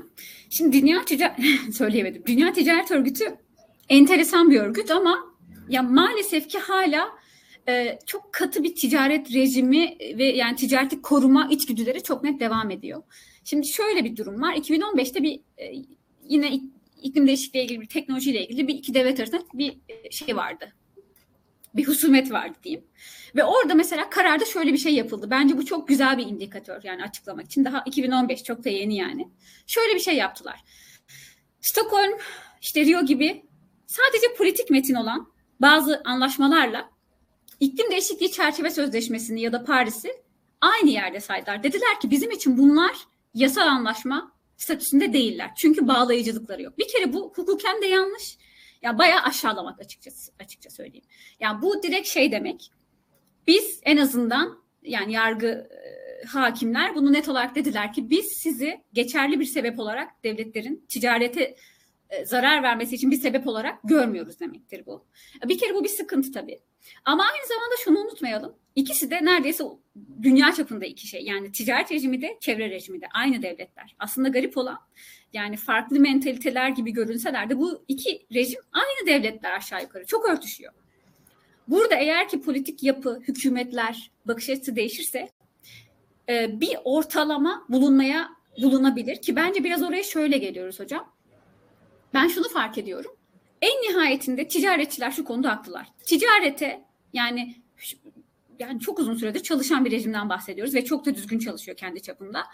Şimdi 0.50 0.82
Dünya 0.82 1.04
Ticaret 1.04 1.38
söyleyemedim. 1.74 2.22
Dünya 2.26 2.52
Ticaret 2.52 2.90
Örgütü 2.90 3.24
enteresan 3.88 4.50
bir 4.50 4.60
örgüt 4.60 4.90
ama 4.90 5.31
ya 5.68 5.82
maalesef 5.82 6.48
ki 6.48 6.58
hala 6.58 7.08
e, 7.68 7.98
çok 8.06 8.32
katı 8.32 8.62
bir 8.62 8.74
ticaret 8.74 9.34
rejimi 9.34 9.96
ve 10.18 10.24
yani 10.24 10.56
ticareti 10.56 11.02
koruma 11.02 11.48
içgüdüleri 11.50 12.02
çok 12.02 12.24
net 12.24 12.40
devam 12.40 12.70
ediyor. 12.70 13.02
Şimdi 13.44 13.66
şöyle 13.66 14.04
bir 14.04 14.16
durum 14.16 14.42
var. 14.42 14.54
2015'te 14.54 15.22
bir 15.22 15.40
e, 15.58 15.72
yine 16.28 16.60
iklim 17.02 17.26
değişikliği 17.26 17.64
ilgili 17.64 17.80
bir 17.80 17.88
teknolojiyle 17.88 18.46
ilgili 18.46 18.68
bir 18.68 18.74
iki 18.74 18.94
devlet 18.94 19.20
arasında 19.20 19.42
bir 19.54 19.78
e, 19.88 20.10
şey 20.10 20.36
vardı. 20.36 20.72
Bir 21.74 21.88
husumet 21.88 22.32
vardı 22.32 22.58
diyeyim. 22.64 22.84
Ve 23.36 23.44
orada 23.44 23.74
mesela 23.74 24.10
kararda 24.10 24.44
şöyle 24.44 24.72
bir 24.72 24.78
şey 24.78 24.94
yapıldı. 24.94 25.30
Bence 25.30 25.56
bu 25.58 25.64
çok 25.64 25.88
güzel 25.88 26.18
bir 26.18 26.26
indikatör 26.26 26.80
yani 26.84 27.02
açıklamak 27.02 27.46
için. 27.46 27.64
Daha 27.64 27.82
2015 27.86 28.42
çok 28.42 28.64
da 28.64 28.68
yeni 28.68 28.96
yani. 28.96 29.28
Şöyle 29.66 29.94
bir 29.94 30.00
şey 30.00 30.16
yaptılar. 30.16 30.60
Stockholm, 31.60 32.12
işte 32.60 32.84
Rio 32.84 33.06
gibi 33.06 33.42
sadece 33.86 34.26
politik 34.38 34.70
metin 34.70 34.94
olan 34.94 35.32
bazı 35.60 36.02
anlaşmalarla 36.04 36.90
iklim 37.60 37.90
değişikliği 37.90 38.32
çerçeve 38.32 38.70
sözleşmesini 38.70 39.40
ya 39.40 39.52
da 39.52 39.64
Paris'i 39.64 40.22
aynı 40.60 40.90
yerde 40.90 41.20
saydılar. 41.20 41.62
Dediler 41.62 42.00
ki 42.00 42.10
bizim 42.10 42.30
için 42.30 42.58
bunlar 42.58 42.96
yasal 43.34 43.66
anlaşma 43.66 44.32
statüsünde 44.56 45.12
değiller. 45.12 45.50
Çünkü 45.56 45.88
bağlayıcılıkları 45.88 46.62
yok. 46.62 46.78
Bir 46.78 46.88
kere 46.88 47.12
bu 47.12 47.32
hukuken 47.36 47.82
de 47.82 47.86
yanlış. 47.86 48.38
Ya 48.82 48.98
bayağı 48.98 49.22
aşağılamak 49.22 49.80
açıkçası 49.80 50.32
açıkça 50.40 50.70
söyleyeyim. 50.70 51.04
Yani 51.40 51.62
bu 51.62 51.82
direkt 51.82 52.08
şey 52.08 52.32
demek. 52.32 52.70
Biz 53.46 53.80
en 53.82 53.96
azından 53.96 54.62
yani 54.82 55.12
yargı 55.12 55.46
e, 55.46 56.26
hakimler 56.26 56.94
bunu 56.94 57.12
net 57.12 57.28
olarak 57.28 57.54
dediler 57.54 57.92
ki 57.92 58.10
biz 58.10 58.32
sizi 58.32 58.82
geçerli 58.92 59.40
bir 59.40 59.44
sebep 59.44 59.78
olarak 59.78 60.24
devletlerin 60.24 60.86
ticarete 60.88 61.56
zarar 62.24 62.62
vermesi 62.62 62.94
için 62.94 63.10
bir 63.10 63.16
sebep 63.16 63.46
olarak 63.46 63.78
görmüyoruz 63.84 64.40
demektir 64.40 64.86
bu. 64.86 65.04
Bir 65.44 65.58
kere 65.58 65.74
bu 65.74 65.84
bir 65.84 65.88
sıkıntı 65.88 66.32
tabii. 66.32 66.60
Ama 67.04 67.24
aynı 67.24 67.46
zamanda 67.48 67.74
şunu 67.84 67.98
unutmayalım. 67.98 68.54
İkisi 68.76 69.10
de 69.10 69.24
neredeyse 69.24 69.64
dünya 70.22 70.52
çapında 70.52 70.84
iki 70.84 71.06
şey. 71.06 71.24
Yani 71.24 71.52
ticaret 71.52 71.92
rejimi 71.92 72.22
de 72.22 72.36
çevre 72.40 72.70
rejimi 72.70 73.00
de 73.00 73.06
aynı 73.14 73.42
devletler. 73.42 73.96
Aslında 73.98 74.28
garip 74.28 74.56
olan 74.56 74.78
yani 75.32 75.56
farklı 75.56 76.00
mentaliteler 76.00 76.68
gibi 76.68 76.92
görünseler 76.92 77.50
de 77.50 77.58
bu 77.58 77.84
iki 77.88 78.26
rejim 78.34 78.60
aynı 78.72 79.06
devletler 79.06 79.56
aşağı 79.56 79.82
yukarı. 79.82 80.06
Çok 80.06 80.28
örtüşüyor. 80.28 80.72
Burada 81.68 81.94
eğer 81.94 82.28
ki 82.28 82.40
politik 82.40 82.82
yapı, 82.82 83.20
hükümetler, 83.28 84.10
bakış 84.24 84.48
açısı 84.50 84.76
değişirse 84.76 85.28
e, 86.28 86.60
bir 86.60 86.76
ortalama 86.84 87.66
bulunmaya 87.68 88.28
bulunabilir 88.62 89.22
ki 89.22 89.36
bence 89.36 89.64
biraz 89.64 89.82
oraya 89.82 90.02
şöyle 90.02 90.38
geliyoruz 90.38 90.80
hocam. 90.80 91.12
Ben 92.14 92.28
şunu 92.28 92.48
fark 92.48 92.78
ediyorum. 92.78 93.10
En 93.62 93.82
nihayetinde 93.82 94.48
ticaretçiler 94.48 95.10
şu 95.10 95.24
konuda 95.24 95.50
haklılar. 95.50 95.86
Ticarete 96.04 96.84
yani 97.12 97.56
yani 98.58 98.80
çok 98.80 98.98
uzun 98.98 99.14
süredir 99.14 99.42
çalışan 99.42 99.84
bir 99.84 99.90
rejimden 99.90 100.28
bahsediyoruz 100.28 100.74
ve 100.74 100.84
çok 100.84 101.06
da 101.06 101.14
düzgün 101.14 101.38
çalışıyor 101.38 101.76
kendi 101.76 102.02
çapında. 102.02 102.44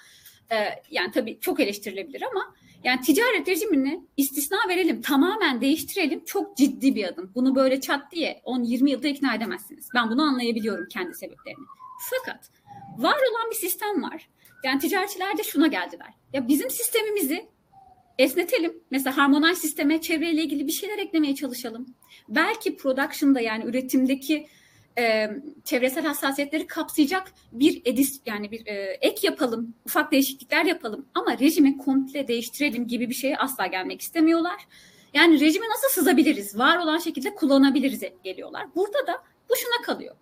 Ee, 0.53 0.83
yani 0.91 1.11
tabii 1.11 1.39
çok 1.41 1.61
eleştirilebilir 1.61 2.23
ama 2.23 2.55
yani 2.85 3.01
ticaret 3.01 3.49
rejimini 3.49 4.01
istisna 4.17 4.59
verelim, 4.69 5.03
tamamen 5.03 5.61
değiştirelim 5.61 6.25
çok 6.25 6.57
ciddi 6.57 6.95
bir 6.95 7.05
adım. 7.05 7.33
Bunu 7.35 7.55
böyle 7.55 7.81
çat 7.81 8.13
diye 8.13 8.43
10-20 8.45 8.91
yılda 8.91 9.09
ikna 9.09 9.35
edemezsiniz. 9.35 9.89
Ben 9.95 10.11
bunu 10.11 10.23
anlayabiliyorum 10.23 10.89
kendi 10.89 11.15
sebeplerini. 11.15 11.67
Fakat 12.11 12.51
var 12.99 13.17
olan 13.33 13.51
bir 13.51 13.57
sistem 13.57 14.03
var. 14.03 14.29
Yani 14.65 14.79
ticaretçiler 14.79 15.39
de 15.39 15.43
şuna 15.43 15.67
geldiler. 15.67 16.15
Ya 16.33 16.49
bizim 16.49 16.71
sistemimizi 16.71 17.49
esnetelim. 18.19 18.81
Mesela 18.91 19.17
harmonaj 19.17 19.59
sisteme 19.59 20.01
çevreyle 20.01 20.43
ilgili 20.43 20.67
bir 20.67 20.73
şeyler 20.73 20.99
eklemeye 20.99 21.35
çalışalım. 21.35 21.87
Belki 22.29 22.77
production'da 22.77 23.41
yani 23.41 23.65
üretimdeki 23.65 24.47
e, 24.99 25.31
çevresel 25.65 26.05
hassasiyetleri 26.07 26.67
kapsayacak 26.67 27.33
bir 27.53 27.83
edis 27.85 28.21
yani 28.27 28.51
bir 28.51 28.67
e, 28.67 28.99
ek 29.01 29.27
yapalım, 29.27 29.75
ufak 29.87 30.13
değişiklikler 30.13 30.65
yapalım 30.65 31.07
ama 31.15 31.39
rejimi 31.39 31.79
komple 31.79 32.29
değiştirelim 32.29 32.87
gibi 32.87 33.09
bir 33.09 33.15
şeye 33.15 33.39
asla 33.39 33.67
gelmek 33.67 34.01
istemiyorlar. 34.01 34.67
Yani 35.15 35.41
rejimi 35.41 35.67
nasıl 35.69 35.89
sızabiliriz? 35.89 36.59
Var 36.59 36.79
olan 36.79 36.99
şekilde 36.99 37.35
kullanabiliriz 37.35 38.03
geliyorlar. 38.25 38.67
Burada 38.77 39.07
da 39.07 39.23
bu 39.51 39.57
şuna 39.57 39.87
kalıyor. 39.87 40.17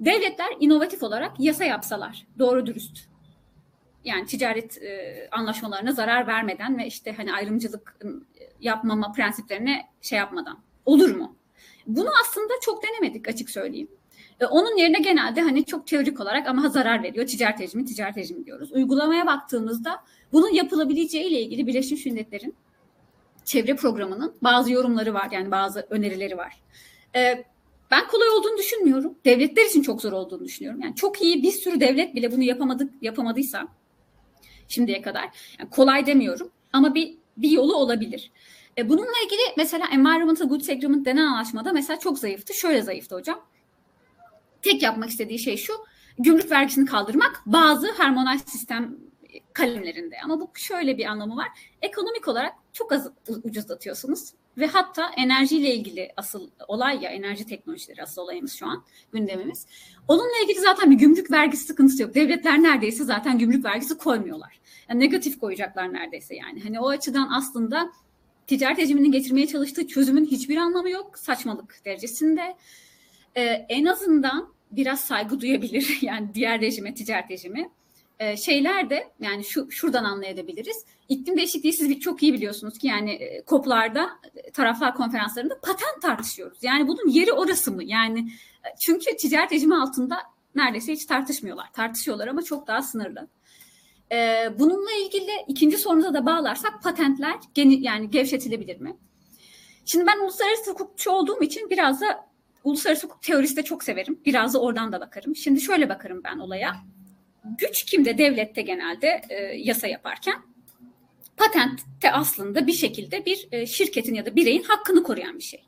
Devletler 0.00 0.48
inovatif 0.60 1.02
olarak 1.02 1.32
yasa 1.38 1.64
yapsalar, 1.64 2.26
doğru 2.38 2.66
dürüst 2.66 3.15
yani 4.06 4.26
ticaret 4.26 4.82
e, 4.82 5.28
anlaşmalarına 5.30 5.92
zarar 5.92 6.26
vermeden 6.26 6.78
ve 6.78 6.86
işte 6.86 7.12
hani 7.12 7.32
ayrımcılık 7.32 7.98
yapmama 8.60 9.12
prensiplerine 9.12 9.82
şey 10.02 10.18
yapmadan 10.18 10.58
olur 10.86 11.10
mu? 11.10 11.36
Bunu 11.86 12.08
aslında 12.22 12.52
çok 12.62 12.82
denemedik 12.82 13.28
açık 13.28 13.50
söyleyeyim. 13.50 13.88
E, 14.40 14.46
onun 14.46 14.76
yerine 14.76 14.98
genelde 14.98 15.40
hani 15.40 15.64
çok 15.64 15.86
teorik 15.86 16.20
olarak 16.20 16.46
ama 16.48 16.68
zarar 16.68 17.02
veriyor. 17.02 17.26
Ticaret 17.26 17.60
rejimi, 17.60 17.84
ticaret 17.84 18.16
rejimi 18.16 18.46
diyoruz. 18.46 18.72
Uygulamaya 18.72 19.26
baktığımızda 19.26 20.04
bunun 20.32 20.54
yapılabileceği 20.54 21.24
ile 21.24 21.40
ilgili 21.40 21.66
Birleşmiş 21.66 22.06
Milletler'in 22.06 22.54
çevre 23.44 23.76
programının 23.76 24.34
bazı 24.42 24.72
yorumları 24.72 25.14
var. 25.14 25.28
Yani 25.32 25.50
bazı 25.50 25.86
önerileri 25.90 26.36
var. 26.36 26.60
E, 27.14 27.44
ben 27.90 28.06
kolay 28.08 28.28
olduğunu 28.28 28.58
düşünmüyorum. 28.58 29.14
Devletler 29.24 29.64
için 29.64 29.82
çok 29.82 30.02
zor 30.02 30.12
olduğunu 30.12 30.44
düşünüyorum. 30.44 30.80
Yani 30.80 30.94
çok 30.94 31.22
iyi 31.22 31.42
bir 31.42 31.52
sürü 31.52 31.80
devlet 31.80 32.14
bile 32.14 32.32
bunu 32.32 32.42
yapamadık 32.42 32.92
yapamadıysa 33.02 33.68
şimdiye 34.68 35.02
kadar. 35.02 35.30
Yani 35.58 35.70
kolay 35.70 36.06
demiyorum 36.06 36.50
ama 36.72 36.94
bir 36.94 37.14
bir 37.36 37.50
yolu 37.50 37.74
olabilir. 37.74 38.30
E, 38.78 38.88
bununla 38.88 39.18
ilgili 39.24 39.40
mesela 39.56 39.86
Environmental 39.92 40.48
Goods 40.48 40.68
Agreement 40.68 41.06
denen 41.06 41.26
anlaşmada 41.26 41.72
mesela 41.72 41.98
çok 41.98 42.18
zayıftı. 42.18 42.54
Şöyle 42.54 42.82
zayıftı 42.82 43.14
hocam. 43.14 43.40
Tek 44.62 44.82
yapmak 44.82 45.10
istediği 45.10 45.38
şey 45.38 45.56
şu. 45.56 45.72
Gümrük 46.18 46.50
vergisini 46.50 46.86
kaldırmak 46.86 47.42
bazı 47.46 47.90
harmonaj 47.92 48.40
sistem 48.46 48.96
kalemlerinde. 49.52 50.16
Ama 50.24 50.40
bu 50.40 50.50
şöyle 50.54 50.98
bir 50.98 51.04
anlamı 51.04 51.36
var. 51.36 51.48
Ekonomik 51.82 52.28
olarak 52.28 52.52
çok 52.72 52.92
az 52.92 53.10
ucuzlatıyorsunuz. 53.44 54.32
Ve 54.58 54.66
hatta 54.66 55.10
enerjiyle 55.16 55.74
ilgili 55.74 56.12
asıl 56.16 56.50
olay 56.68 57.04
ya 57.04 57.10
enerji 57.10 57.46
teknolojileri 57.46 58.02
asıl 58.02 58.22
olayımız 58.22 58.52
şu 58.52 58.66
an 58.66 58.84
gündemimiz. 59.12 59.66
Onunla 60.08 60.38
ilgili 60.44 60.60
zaten 60.60 60.90
bir 60.90 60.96
gümrük 60.96 61.30
vergisi 61.30 61.64
sıkıntısı 61.64 62.02
yok. 62.02 62.14
Devletler 62.14 62.62
neredeyse 62.62 63.04
zaten 63.04 63.38
gümrük 63.38 63.64
vergisi 63.64 63.98
koymuyorlar. 63.98 64.60
Yani 64.88 65.00
negatif 65.00 65.38
koyacaklar 65.38 65.92
neredeyse 65.92 66.34
yani. 66.34 66.62
Hani 66.62 66.80
o 66.80 66.88
açıdan 66.88 67.28
aslında 67.32 67.92
ticaret 68.46 68.78
rejiminin 68.78 69.12
getirmeye 69.12 69.46
çalıştığı 69.46 69.88
çözümün 69.88 70.24
hiçbir 70.24 70.56
anlamı 70.56 70.90
yok. 70.90 71.18
Saçmalık 71.18 71.80
derecesinde. 71.84 72.56
Ee, 73.36 73.42
en 73.68 73.84
azından 73.84 74.54
biraz 74.70 75.00
saygı 75.00 75.40
duyabilir 75.40 75.98
yani 76.02 76.34
diğer 76.34 76.60
rejime, 76.60 76.94
ticaret 76.94 77.30
rejimi 77.30 77.70
e, 78.18 78.36
şeyler 78.36 78.90
de 78.90 79.12
yani 79.20 79.44
şu 79.44 79.70
şuradan 79.70 80.04
anlayabiliriz. 80.04 80.84
İklim 81.08 81.36
değişikliği 81.36 81.72
siz 81.72 81.88
bir 81.88 82.00
çok 82.00 82.22
iyi 82.22 82.32
biliyorsunuz 82.32 82.78
ki 82.78 82.86
yani 82.86 83.12
e, 83.12 83.44
COP'larda 83.46 84.10
e, 84.34 84.50
taraflar 84.50 84.94
konferanslarında 84.94 85.60
patent 85.60 86.02
tartışıyoruz. 86.02 86.58
Yani 86.62 86.88
bunun 86.88 87.08
yeri 87.08 87.32
orası 87.32 87.72
mı? 87.72 87.84
Yani 87.84 88.30
e, 88.64 88.68
çünkü 88.80 89.16
ticaret 89.16 89.52
rejimi 89.52 89.76
altında 89.76 90.18
neredeyse 90.54 90.92
hiç 90.92 91.06
tartışmıyorlar. 91.06 91.72
Tartışıyorlar 91.72 92.28
ama 92.28 92.42
çok 92.42 92.66
daha 92.66 92.82
sınırlı. 92.82 93.28
E, 94.12 94.48
bununla 94.58 94.92
ilgili 95.06 95.30
ikinci 95.48 95.78
sorunuza 95.78 96.14
da 96.14 96.26
bağlarsak 96.26 96.82
patentler 96.82 97.34
geni, 97.54 97.82
yani 97.82 98.10
gevşetilebilir 98.10 98.80
mi? 98.80 98.96
Şimdi 99.84 100.06
ben 100.06 100.24
uluslararası 100.24 100.70
hukukçu 100.70 101.10
olduğum 101.10 101.42
için 101.42 101.70
biraz 101.70 102.00
da 102.00 102.26
uluslararası 102.64 103.06
hukuk 103.06 103.22
teorisi 103.22 103.56
de 103.56 103.62
çok 103.62 103.84
severim. 103.84 104.20
Biraz 104.26 104.54
da 104.54 104.60
oradan 104.60 104.92
da 104.92 105.00
bakarım. 105.00 105.36
Şimdi 105.36 105.60
şöyle 105.60 105.88
bakarım 105.88 106.20
ben 106.24 106.38
olaya 106.38 106.76
güç 107.58 107.84
kimde 107.84 108.18
devlette 108.18 108.62
genelde 108.62 109.20
e, 109.28 109.34
yasa 109.56 109.86
yaparken? 109.86 110.34
Patentte 111.36 112.12
aslında 112.12 112.66
bir 112.66 112.72
şekilde 112.72 113.26
bir 113.26 113.48
e, 113.52 113.66
şirketin 113.66 114.14
ya 114.14 114.26
da 114.26 114.36
bireyin 114.36 114.62
hakkını 114.62 115.02
koruyan 115.02 115.38
bir 115.38 115.44
şey. 115.44 115.64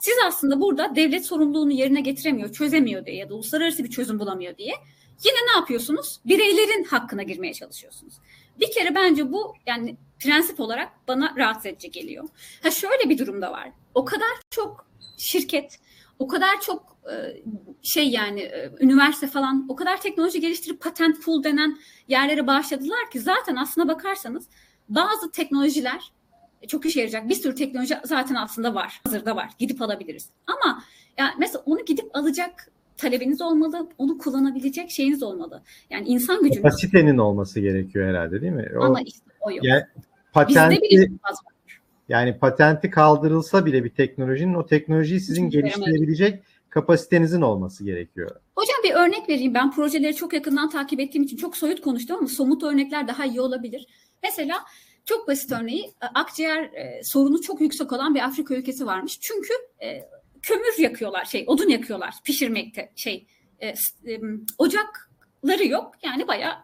Siz 0.00 0.14
aslında 0.26 0.60
burada 0.60 0.96
devlet 0.96 1.26
sorumluluğunu 1.26 1.72
yerine 1.72 2.00
getiremiyor, 2.00 2.52
çözemiyor 2.52 3.06
diye 3.06 3.16
ya 3.16 3.28
da 3.28 3.34
uluslararası 3.34 3.84
bir 3.84 3.90
çözüm 3.90 4.18
bulamıyor 4.18 4.56
diye 4.56 4.74
yine 5.24 5.36
ne 5.46 5.56
yapıyorsunuz? 5.56 6.20
Bireylerin 6.26 6.84
hakkına 6.84 7.22
girmeye 7.22 7.54
çalışıyorsunuz. 7.54 8.14
Bir 8.60 8.70
kere 8.70 8.94
bence 8.94 9.32
bu 9.32 9.54
yani 9.66 9.96
prensip 10.18 10.60
olarak 10.60 10.92
bana 11.08 11.34
rahatsız 11.36 11.66
edici 11.66 11.90
geliyor. 11.90 12.28
Ha 12.62 12.70
şöyle 12.70 13.08
bir 13.08 13.18
durumda 13.18 13.52
var. 13.52 13.72
O 13.94 14.04
kadar 14.04 14.30
çok 14.50 14.86
şirket, 15.18 15.78
o 16.18 16.28
kadar 16.28 16.60
çok 16.60 16.91
şey 17.82 18.10
yani 18.10 18.40
e, 18.40 18.72
üniversite 18.80 19.26
falan 19.26 19.66
o 19.68 19.76
kadar 19.76 20.00
teknoloji 20.00 20.40
geliştirip 20.40 20.80
patent 20.80 21.24
pool 21.24 21.44
denen 21.44 21.78
yerlere 22.08 22.46
bağışladılar 22.46 23.10
ki 23.12 23.20
zaten 23.20 23.56
aslına 23.56 23.88
bakarsanız 23.88 24.48
bazı 24.88 25.30
teknolojiler 25.30 26.12
e, 26.62 26.66
çok 26.66 26.86
işe 26.86 27.00
yarayacak 27.00 27.28
bir 27.28 27.34
sürü 27.34 27.54
teknoloji 27.54 27.98
zaten 28.04 28.34
aslında 28.34 28.74
var. 28.74 29.00
Hazırda 29.04 29.36
var. 29.36 29.50
Gidip 29.58 29.82
alabiliriz. 29.82 30.30
Ama 30.46 30.82
yani 31.18 31.30
mesela 31.38 31.62
onu 31.66 31.84
gidip 31.84 32.16
alacak 32.16 32.72
talebiniz 32.96 33.42
olmalı. 33.42 33.88
Onu 33.98 34.18
kullanabilecek 34.18 34.90
şeyiniz 34.90 35.22
olmalı. 35.22 35.62
Yani 35.90 36.08
insan 36.08 36.42
gücünüz. 36.42 36.62
Kapasitenin 36.62 37.18
olması 37.18 37.60
gerekiyor 37.60 38.08
herhalde 38.08 38.40
değil 38.40 38.52
mi? 38.52 38.68
O, 38.76 38.84
Ama 38.84 39.00
işte 39.00 39.30
o 39.40 39.50
yok. 39.50 39.64
Yani 39.64 39.82
patenti, 40.32 40.80
Bizde 40.82 41.04
bile 41.04 41.18
yani 42.08 42.38
patenti 42.38 42.90
kaldırılsa 42.90 43.66
bile 43.66 43.84
bir 43.84 43.90
teknolojinin 43.90 44.54
o 44.54 44.66
teknolojiyi 44.66 45.20
sizin 45.20 45.46
Hiç 45.46 45.52
geliştirebilecek 45.52 46.42
kapasitenizin 46.72 47.40
olması 47.40 47.84
gerekiyor. 47.84 48.30
Hocam 48.56 48.76
bir 48.84 48.92
örnek 48.94 49.28
vereyim. 49.28 49.54
Ben 49.54 49.70
projeleri 49.70 50.16
çok 50.16 50.32
yakından 50.32 50.70
takip 50.70 51.00
ettiğim 51.00 51.24
için 51.24 51.36
çok 51.36 51.56
soyut 51.56 51.80
konuştum 51.80 52.16
ama 52.16 52.28
somut 52.28 52.62
örnekler 52.62 53.08
daha 53.08 53.24
iyi 53.24 53.40
olabilir. 53.40 53.86
Mesela 54.22 54.64
çok 55.04 55.28
basit 55.28 55.52
örneği 55.52 55.84
e, 55.84 56.06
akciğer 56.14 56.62
e, 56.62 57.00
sorunu 57.04 57.40
çok 57.40 57.60
yüksek 57.60 57.92
olan 57.92 58.14
bir 58.14 58.20
Afrika 58.20 58.54
ülkesi 58.54 58.86
varmış. 58.86 59.20
Çünkü 59.20 59.52
e, 59.82 60.08
kömür 60.42 60.78
yakıyorlar, 60.78 61.24
şey 61.24 61.44
odun 61.46 61.68
yakıyorlar 61.68 62.14
pişirmekte 62.24 62.92
şey 62.96 63.26
e, 63.60 63.68
e, 63.68 63.74
ocakları 64.58 65.66
yok. 65.66 65.94
Yani 66.02 66.28
bayağı 66.28 66.54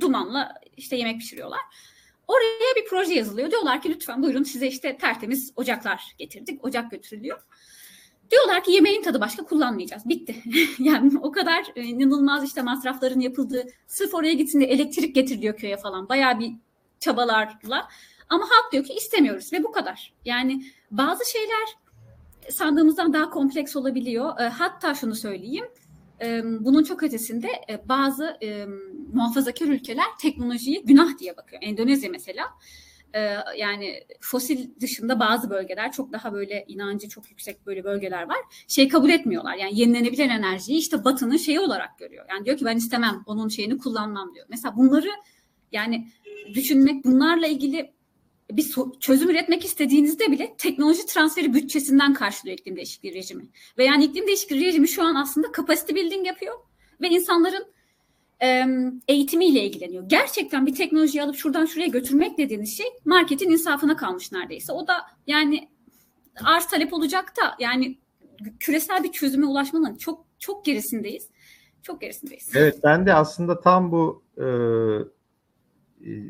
dumanla 0.00 0.54
işte 0.76 0.96
yemek 0.96 1.20
pişiriyorlar. 1.20 1.60
Oraya 2.28 2.76
bir 2.76 2.84
proje 2.90 3.14
yazılıyor. 3.14 3.50
Diyorlar 3.50 3.82
ki 3.82 3.90
lütfen 3.90 4.22
buyurun 4.22 4.42
size 4.42 4.66
işte 4.66 4.96
tertemiz 4.96 5.52
ocaklar 5.56 6.14
getirdik. 6.18 6.64
Ocak 6.64 6.90
götürülüyor. 6.90 7.38
Diyorlar 8.30 8.64
ki 8.64 8.72
yemeğin 8.72 9.02
tadı 9.02 9.20
başka 9.20 9.44
kullanmayacağız. 9.44 10.08
Bitti. 10.08 10.36
yani 10.78 11.12
o 11.22 11.32
kadar 11.32 11.64
e, 11.76 11.82
inanılmaz 11.82 12.44
işte 12.44 12.62
masrafların 12.62 13.20
yapıldığı 13.20 13.66
sırf 13.86 14.14
oraya 14.14 14.32
gitsin 14.32 14.60
de 14.60 14.64
elektrik 14.64 15.14
getir 15.14 15.42
diyor 15.42 15.56
köye 15.56 15.76
falan. 15.76 16.08
Bayağı 16.08 16.38
bir 16.38 16.52
çabalarla. 17.00 17.88
Ama 18.28 18.44
halk 18.44 18.72
diyor 18.72 18.84
ki 18.84 18.92
istemiyoruz 18.92 19.52
ve 19.52 19.64
bu 19.64 19.72
kadar. 19.72 20.14
Yani 20.24 20.64
bazı 20.90 21.30
şeyler 21.30 21.68
sandığımızdan 22.50 23.12
daha 23.12 23.30
kompleks 23.30 23.76
olabiliyor. 23.76 24.40
E, 24.40 24.48
hatta 24.48 24.94
şunu 24.94 25.14
söyleyeyim. 25.14 25.66
E, 26.20 26.42
bunun 26.44 26.84
çok 26.84 27.02
ötesinde 27.02 27.48
bazı 27.84 28.38
muhafazakar 29.12 29.66
ülkeler 29.66 30.06
teknolojiyi 30.20 30.82
günah 30.84 31.18
diye 31.18 31.36
bakıyor. 31.36 31.62
Endonezya 31.64 32.10
mesela 32.10 32.44
e, 33.14 33.20
yani 33.56 34.04
fosil 34.20 34.80
dışında 34.80 35.20
bazı 35.20 35.50
bölgeler 35.50 35.92
çok 35.92 36.12
daha 36.12 36.32
böyle 36.32 36.64
inancı 36.68 37.08
çok 37.08 37.30
yüksek 37.30 37.66
böyle 37.66 37.84
bölgeler 37.84 38.22
var. 38.22 38.38
Şey 38.68 38.88
kabul 38.88 39.10
etmiyorlar. 39.10 39.54
Yani 39.54 39.80
yenilenebilir 39.80 40.30
enerjiyi 40.30 40.78
işte 40.78 41.04
Batı'nın 41.04 41.36
şeyi 41.36 41.60
olarak 41.60 41.98
görüyor. 41.98 42.26
Yani 42.30 42.44
diyor 42.44 42.56
ki 42.56 42.64
ben 42.64 42.76
istemem 42.76 43.22
onun 43.26 43.48
şeyini 43.48 43.78
kullanmam 43.78 44.34
diyor. 44.34 44.46
Mesela 44.48 44.76
bunları 44.76 45.08
yani 45.72 46.08
düşünmek 46.54 47.04
bunlarla 47.04 47.46
ilgili 47.46 47.96
bir 48.50 48.74
çözüm 49.00 49.30
üretmek 49.30 49.64
istediğinizde 49.64 50.32
bile 50.32 50.54
teknoloji 50.58 51.06
transferi 51.06 51.54
bütçesinden 51.54 52.14
karşılıyor 52.14 52.58
iklim 52.58 52.76
değişikliği 52.76 53.14
rejimi. 53.14 53.48
Ve 53.78 53.84
yani 53.84 54.04
iklim 54.04 54.26
değişikliği 54.26 54.64
rejimi 54.66 54.88
şu 54.88 55.02
an 55.02 55.14
aslında 55.14 55.46
capacity 55.56 55.94
building 55.94 56.26
yapıyor 56.26 56.54
ve 57.00 57.08
insanların 57.08 57.66
eğitimiyle 59.08 59.64
ilgileniyor. 59.64 60.08
Gerçekten 60.08 60.66
bir 60.66 60.74
teknolojiyi 60.74 61.22
alıp 61.22 61.36
şuradan 61.36 61.64
şuraya 61.64 61.86
götürmek 61.86 62.38
dediğiniz 62.38 62.76
şey 62.76 62.86
marketin 63.04 63.50
insafına 63.50 63.96
kalmış 63.96 64.32
neredeyse. 64.32 64.72
O 64.72 64.86
da 64.86 64.94
yani 65.26 65.68
arz 66.44 66.66
talep 66.66 66.92
olacak 66.92 67.32
da 67.36 67.54
yani 67.58 67.98
küresel 68.60 69.04
bir 69.04 69.12
çözüme 69.12 69.46
ulaşmanın 69.46 69.94
çok 69.94 70.24
çok 70.38 70.64
gerisindeyiz. 70.64 71.28
Çok 71.82 72.00
gerisindeyiz. 72.00 72.52
Evet 72.54 72.80
ben 72.84 73.06
de 73.06 73.14
aslında 73.14 73.60
tam 73.60 73.92
bu 73.92 74.22
e, 74.38 74.46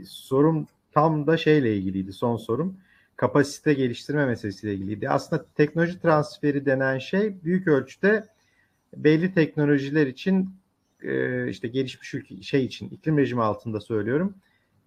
sorum 0.07 0.67
tam 0.93 1.27
da 1.27 1.37
şeyle 1.37 1.77
ilgiliydi 1.77 2.13
son 2.13 2.37
sorum. 2.37 2.77
Kapasite 3.17 3.75
geliştirme 3.75 4.27
meselesiyle 4.27 4.75
ilgiliydi. 4.75 5.09
Aslında 5.09 5.47
teknoloji 5.55 6.01
transferi 6.01 6.67
denen 6.67 6.99
şey 6.99 7.45
büyük 7.45 7.69
ölçüde 7.69 8.29
belli 8.97 9.35
teknolojiler 9.35 10.07
için 10.07 10.51
e, 11.07 11.49
işte 11.51 11.69
gelişmiş 11.69 12.15
ülke 12.15 12.43
şey 12.43 12.65
için 12.65 12.89
iklim 12.89 13.19
rejimi 13.19 13.43
altında 13.43 13.81
söylüyorum. 13.81 14.35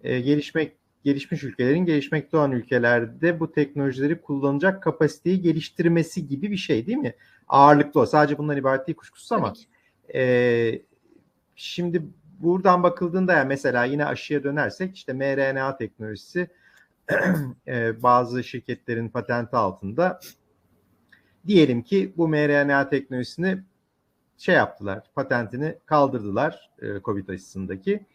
E, 0.00 0.20
gelişmek 0.20 0.76
gelişmiş 1.04 1.44
ülkelerin 1.44 1.84
gelişmekte 1.84 2.36
olan 2.36 2.52
ülkelerde 2.52 3.40
bu 3.40 3.52
teknolojileri 3.52 4.20
kullanacak 4.20 4.82
kapasiteyi 4.82 5.40
geliştirmesi 5.40 6.28
gibi 6.28 6.50
bir 6.50 6.56
şey 6.56 6.86
değil 6.86 6.98
mi? 6.98 7.14
Ağırlıklı 7.48 8.00
o. 8.00 8.06
Sadece 8.06 8.38
bundan 8.38 8.56
ibaret 8.56 8.86
değil 8.86 8.96
kuşkusuz 8.96 9.32
ama 9.32 9.54
e, 10.14 10.82
şimdi 11.56 12.02
buradan 12.40 12.82
bakıldığında 12.82 13.32
yani 13.32 13.48
mesela 13.48 13.84
yine 13.84 14.04
aşıya 14.04 14.44
dönersek 14.44 14.96
işte 14.96 15.12
mRNA 15.12 15.76
teknolojisi 15.76 16.50
e, 17.68 18.02
bazı 18.02 18.44
şirketlerin 18.44 19.08
patenti 19.08 19.56
altında 19.56 20.20
diyelim 21.46 21.82
ki 21.82 22.12
bu 22.16 22.28
mRNA 22.28 22.88
teknolojisini 22.88 23.58
şey 24.40 24.54
yaptılar, 24.54 25.02
patentini 25.14 25.74
kaldırdılar 25.86 26.70
e, 26.82 26.86
Covid 27.04 27.28
aşısındaki. 27.28 28.06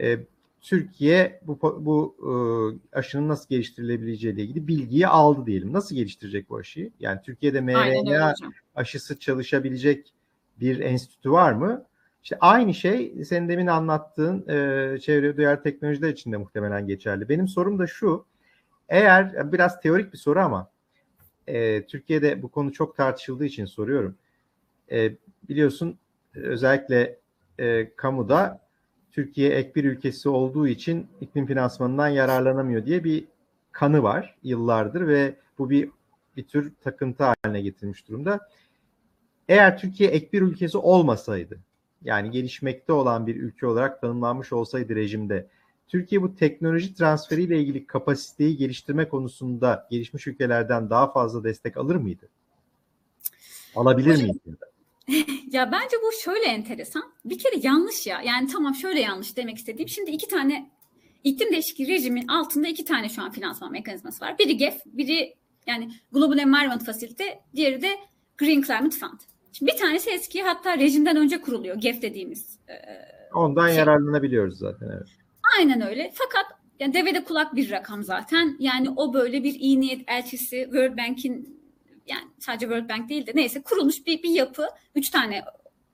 E, 0.00 0.18
Türkiye 0.60 1.40
bu, 1.46 1.58
bu 1.80 2.16
e, 2.22 2.98
aşının 2.98 3.28
nasıl 3.28 3.48
geliştirilebileceği 3.48 4.34
ile 4.34 4.42
ilgili 4.42 4.68
bilgiyi 4.68 5.06
aldı 5.06 5.46
diyelim. 5.46 5.72
Nasıl 5.72 5.94
geliştirecek 5.94 6.50
bu 6.50 6.56
aşıyı? 6.56 6.90
Yani 7.00 7.20
Türkiye'de 7.24 7.60
mRNA 7.60 8.34
aşısı 8.74 9.18
çalışabilecek 9.18 10.12
bir 10.60 10.80
enstitü 10.80 11.30
var 11.30 11.52
mı? 11.52 11.84
İşte 12.22 12.36
aynı 12.40 12.74
şey 12.74 13.24
senin 13.24 13.48
demin 13.48 13.66
anlattığın 13.66 14.48
e, 14.48 14.98
çevre 15.00 15.36
duyar 15.36 15.62
teknolojiler 15.62 16.08
için 16.08 16.32
de 16.32 16.36
muhtemelen 16.36 16.86
geçerli. 16.86 17.28
Benim 17.28 17.48
sorum 17.48 17.78
da 17.78 17.86
şu. 17.86 18.26
Eğer 18.88 19.52
biraz 19.52 19.80
teorik 19.80 20.12
bir 20.12 20.18
soru 20.18 20.40
ama 20.40 20.70
e, 21.46 21.86
Türkiye'de 21.86 22.42
bu 22.42 22.48
konu 22.48 22.72
çok 22.72 22.96
tartışıldığı 22.96 23.44
için 23.44 23.64
soruyorum. 23.64 24.16
E, 24.92 25.12
biliyorsun 25.48 25.98
özellikle 26.34 27.18
e, 27.58 27.94
kamuda 27.96 28.60
Türkiye 29.12 29.50
ek 29.50 29.74
bir 29.74 29.84
ülkesi 29.84 30.28
olduğu 30.28 30.68
için 30.68 31.06
iklim 31.20 31.46
finansmanından 31.46 32.08
yararlanamıyor 32.08 32.86
diye 32.86 33.04
bir 33.04 33.24
kanı 33.72 34.02
var 34.02 34.36
yıllardır 34.42 35.06
ve 35.06 35.34
bu 35.58 35.70
bir 35.70 35.90
bir 36.36 36.42
tür 36.42 36.72
takıntı 36.84 37.24
haline 37.24 37.60
getirmiş 37.60 38.08
durumda. 38.08 38.48
Eğer 39.48 39.78
Türkiye 39.78 40.10
ek 40.10 40.28
bir 40.32 40.42
ülkesi 40.42 40.78
olmasaydı 40.78 41.58
yani 42.04 42.30
gelişmekte 42.30 42.92
olan 42.92 43.26
bir 43.26 43.36
ülke 43.36 43.66
olarak 43.66 44.00
tanımlanmış 44.00 44.52
olsaydı 44.52 44.94
rejimde 44.94 45.46
Türkiye 45.88 46.22
bu 46.22 46.34
teknoloji 46.34 46.94
transferiyle 46.94 47.58
ilgili 47.58 47.86
kapasiteyi 47.86 48.56
geliştirme 48.56 49.08
konusunda 49.08 49.88
gelişmiş 49.90 50.26
ülkelerden 50.26 50.90
daha 50.90 51.12
fazla 51.12 51.44
destek 51.44 51.76
alır 51.76 51.96
mıydı? 51.96 52.28
Alabilir 53.76 54.22
miydi? 54.22 54.38
ya 55.52 55.72
bence 55.72 55.96
bu 56.02 56.12
şöyle 56.24 56.44
enteresan. 56.44 57.02
Bir 57.24 57.38
kere 57.38 57.54
yanlış 57.62 58.06
ya. 58.06 58.22
Yani 58.22 58.48
tamam 58.48 58.74
şöyle 58.74 59.00
yanlış 59.00 59.36
demek 59.36 59.56
istediğim. 59.56 59.88
Şimdi 59.88 60.10
iki 60.10 60.28
tane 60.28 60.70
iklim 61.24 61.52
değişikliği 61.52 61.88
rejimin 61.88 62.28
altında 62.28 62.68
iki 62.68 62.84
tane 62.84 63.08
şu 63.08 63.22
an 63.22 63.30
finansman 63.30 63.72
mekanizması 63.72 64.24
var. 64.24 64.38
Biri 64.38 64.56
GEF, 64.56 64.80
biri 64.86 65.34
yani 65.66 65.90
Global 66.12 66.38
Environment 66.38 66.84
Facility, 66.84 67.24
diğeri 67.54 67.82
de 67.82 67.90
Green 68.38 68.62
Climate 68.62 68.96
Fund. 68.96 69.20
Şimdi 69.52 69.72
bir 69.72 69.76
tanesi 69.76 70.10
eski 70.10 70.42
hatta 70.42 70.78
rejimden 70.78 71.16
önce 71.16 71.40
kuruluyor 71.40 71.76
GEF 71.76 72.02
dediğimiz. 72.02 72.58
E, 72.68 72.74
Ondan 73.34 73.68
şey. 73.68 73.76
yararlanabiliyoruz 73.76 74.58
zaten 74.58 74.88
evet. 74.96 75.08
Aynen 75.58 75.80
öyle. 75.80 76.12
Fakat 76.14 76.46
yani 76.80 76.94
devede 76.94 77.24
kulak 77.24 77.54
bir 77.54 77.70
rakam 77.70 78.02
zaten. 78.02 78.56
Yani 78.58 78.90
o 78.96 79.14
böyle 79.14 79.44
bir 79.44 79.54
iyi 79.54 79.80
niyet 79.80 80.00
elçisi 80.06 80.62
World 80.64 80.98
Bank'in 80.98 81.63
yani 82.06 82.24
sadece 82.38 82.66
World 82.66 82.88
Bank 82.88 83.08
değil 83.08 83.26
de 83.26 83.32
neyse 83.34 83.62
kurulmuş 83.62 84.06
bir, 84.06 84.22
bir 84.22 84.30
yapı. 84.30 84.68
Üç 84.94 85.10
tane 85.10 85.44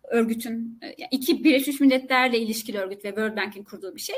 örgütün, 0.03 0.79
yani 0.83 1.09
iki 1.11 1.45
Birleşmiş 1.45 1.81
Milletler'le 1.81 2.35
ilişkili 2.35 2.79
örgüt 2.79 3.05
ve 3.05 3.09
World 3.09 3.37
Bank'in 3.37 3.65
kurduğu 3.65 3.95
bir 3.95 4.01
şey. 4.01 4.17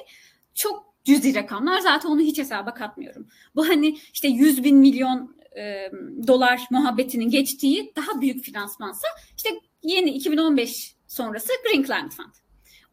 Çok 0.55 0.95
cüzi 1.05 1.35
rakamlar 1.35 1.81
zaten 1.81 2.09
onu 2.09 2.21
hiç 2.21 2.39
hesaba 2.39 2.75
katmıyorum. 2.75 3.29
Bu 3.55 3.69
hani 3.69 3.99
işte 4.13 4.29
100 4.29 4.65
bin 4.65 4.77
milyon 4.77 5.37
e, 5.57 5.91
dolar 6.27 6.67
muhabbetinin 6.71 7.31
geçtiği 7.31 7.93
daha 7.97 8.21
büyük 8.21 8.45
finansmansa 8.45 9.09
işte 9.37 9.49
yeni 9.83 10.11
2015 10.11 10.97
sonrası 11.09 11.53
Green 11.65 11.83
Climate 11.83 12.17
Fund. 12.17 12.33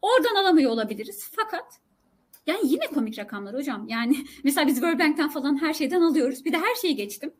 Oradan 0.02 0.34
alamıyor 0.34 0.70
olabiliriz 0.70 1.30
fakat 1.36 1.80
yani 2.46 2.60
yine 2.64 2.86
komik 2.86 3.18
rakamlar 3.18 3.54
hocam. 3.54 3.88
Yani 3.88 4.16
mesela 4.44 4.66
biz 4.66 4.74
World 4.74 4.98
Bank'ten 4.98 5.28
falan 5.28 5.62
her 5.62 5.74
şeyden 5.74 6.00
alıyoruz. 6.00 6.44
Bir 6.44 6.52
de 6.52 6.58
her 6.58 6.74
şeyi 6.74 6.96
geçtim. 6.96 7.32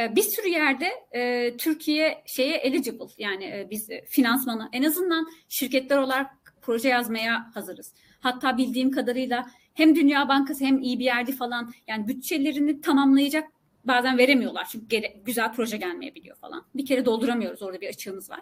Ee, 0.00 0.16
bir 0.16 0.22
sürü 0.22 0.48
yerde 0.48 0.88
e, 1.12 1.56
Türkiye 1.56 2.22
şeye 2.26 2.56
eligible 2.56 3.04
yani 3.18 3.44
e, 3.44 3.68
biz 3.70 3.90
e, 3.90 4.04
finansmanı 4.08 4.68
en 4.72 4.82
azından 4.82 5.26
şirketler 5.48 5.98
olarak 5.98 6.30
proje 6.62 6.88
yazmaya 6.88 7.50
hazırız. 7.54 7.94
Hatta 8.20 8.58
bildiğim 8.58 8.90
kadarıyla 8.90 9.50
hem 9.74 9.96
Dünya 9.96 10.28
Bankası 10.28 10.64
hem 10.64 10.78
EBRD 10.78 11.32
falan 11.32 11.72
yani 11.86 12.08
bütçelerini 12.08 12.80
tamamlayacak 12.80 13.48
bazen 13.84 14.18
veremiyorlar 14.18 14.68
çünkü 14.72 14.86
gere, 14.86 15.16
güzel 15.24 15.52
proje 15.52 15.76
gelmeyebiliyor 15.76 16.36
falan. 16.36 16.66
Bir 16.74 16.86
kere 16.86 17.04
dolduramıyoruz 17.04 17.62
orada 17.62 17.80
bir 17.80 17.88
açığımız 17.88 18.30
var. 18.30 18.40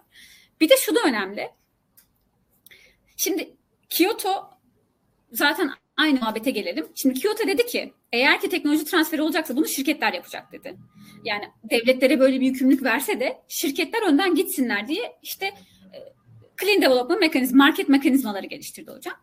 Bir 0.61 0.69
de 0.69 0.75
şu 0.77 0.95
da 0.95 1.01
önemli. 1.07 1.51
Şimdi 3.17 3.57
Kyoto 3.89 4.51
zaten 5.33 5.71
aynı 5.97 6.21
muhabbete 6.21 6.51
gelelim. 6.51 6.87
Şimdi 6.95 7.21
Kyoto 7.21 7.47
dedi 7.47 7.67
ki 7.67 7.93
eğer 8.13 8.41
ki 8.41 8.49
teknoloji 8.49 8.85
transferi 8.85 9.23
olacaksa 9.23 9.57
bunu 9.57 9.69
şirketler 9.69 10.13
yapacak 10.13 10.53
dedi. 10.53 10.77
Yani 11.25 11.45
devletlere 11.71 12.21
böyle 12.21 12.41
bir 12.41 12.47
yükümlülük 12.47 12.83
verse 12.83 13.21
de 13.21 13.39
şirketler 13.49 14.03
önden 14.09 14.35
gitsinler 14.35 14.89
diye 14.89 15.13
işte 15.23 15.47
e, 15.47 15.99
clean 16.61 16.83
development 16.83 17.21
mekanizm, 17.21 17.57
market 17.57 17.89
mekanizmaları 17.89 18.47
geliştirdi 18.47 18.91
hocam. 18.91 19.15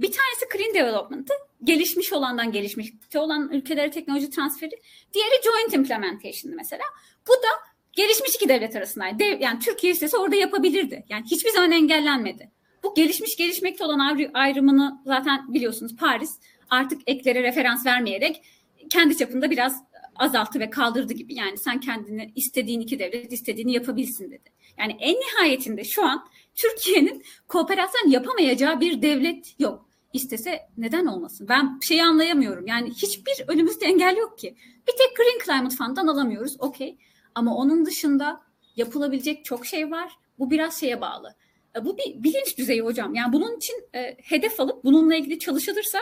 Bir 0.00 0.12
tanesi 0.12 0.46
clean 0.56 0.74
development'ı 0.74 1.32
gelişmiş 1.64 2.12
olandan 2.12 2.52
gelişmişte 2.52 3.18
olan 3.18 3.52
ülkelere 3.52 3.90
teknoloji 3.90 4.30
transferi. 4.30 4.80
Diğeri 5.14 5.42
joint 5.44 5.74
implementation'dı 5.74 6.56
mesela. 6.56 6.82
Bu 7.28 7.32
da 7.32 7.48
gelişmiş 7.92 8.34
iki 8.34 8.48
devlet 8.48 8.76
arasındaydı. 8.76 9.18
Dev, 9.18 9.40
yani 9.40 9.58
Türkiye 9.58 9.92
istese 9.92 10.16
orada 10.16 10.36
yapabilirdi. 10.36 11.04
Yani 11.08 11.24
hiçbir 11.30 11.50
zaman 11.50 11.72
engellenmedi. 11.72 12.50
Bu 12.82 12.94
gelişmiş 12.94 13.36
gelişmekte 13.36 13.84
olan 13.84 14.30
ayrımını 14.34 15.02
zaten 15.06 15.54
biliyorsunuz 15.54 15.96
Paris 15.96 16.40
artık 16.70 17.02
eklere 17.06 17.42
referans 17.42 17.86
vermeyerek 17.86 18.42
kendi 18.90 19.16
çapında 19.16 19.50
biraz 19.50 19.82
azalttı 20.16 20.60
ve 20.60 20.70
kaldırdı 20.70 21.12
gibi. 21.12 21.34
Yani 21.34 21.58
sen 21.58 21.80
kendini 21.80 22.32
istediğin 22.34 22.80
iki 22.80 22.98
devlet 22.98 23.32
istediğini 23.32 23.72
yapabilsin 23.72 24.30
dedi. 24.30 24.50
Yani 24.78 24.96
en 25.00 25.14
nihayetinde 25.14 25.84
şu 25.84 26.04
an 26.04 26.28
Türkiye'nin 26.54 27.22
kooperasyon 27.48 28.10
yapamayacağı 28.10 28.80
bir 28.80 29.02
devlet 29.02 29.60
yok. 29.60 29.88
İstese 30.12 30.60
neden 30.76 31.06
olmasın? 31.06 31.46
Ben 31.48 31.78
şeyi 31.82 32.04
anlayamıyorum. 32.04 32.66
Yani 32.66 32.90
hiçbir 32.90 33.44
önümüzde 33.48 33.86
engel 33.86 34.16
yok 34.16 34.38
ki. 34.38 34.54
Bir 34.88 34.92
tek 34.92 35.16
Green 35.16 35.38
Climate 35.44 35.76
Fund'dan 35.76 36.06
alamıyoruz. 36.06 36.56
Okey. 36.58 36.98
Ama 37.34 37.56
onun 37.56 37.86
dışında 37.86 38.40
yapılabilecek 38.76 39.44
çok 39.44 39.66
şey 39.66 39.90
var. 39.90 40.12
Bu 40.38 40.50
biraz 40.50 40.80
şeye 40.80 41.00
bağlı. 41.00 41.34
E, 41.76 41.84
bu 41.84 41.98
bir 41.98 42.22
bilinç 42.22 42.58
düzeyi 42.58 42.80
hocam. 42.80 43.14
Yani 43.14 43.32
bunun 43.32 43.56
için 43.56 43.74
e, 43.94 44.16
hedef 44.22 44.60
alıp 44.60 44.84
bununla 44.84 45.14
ilgili 45.14 45.38
çalışılırsa 45.38 45.98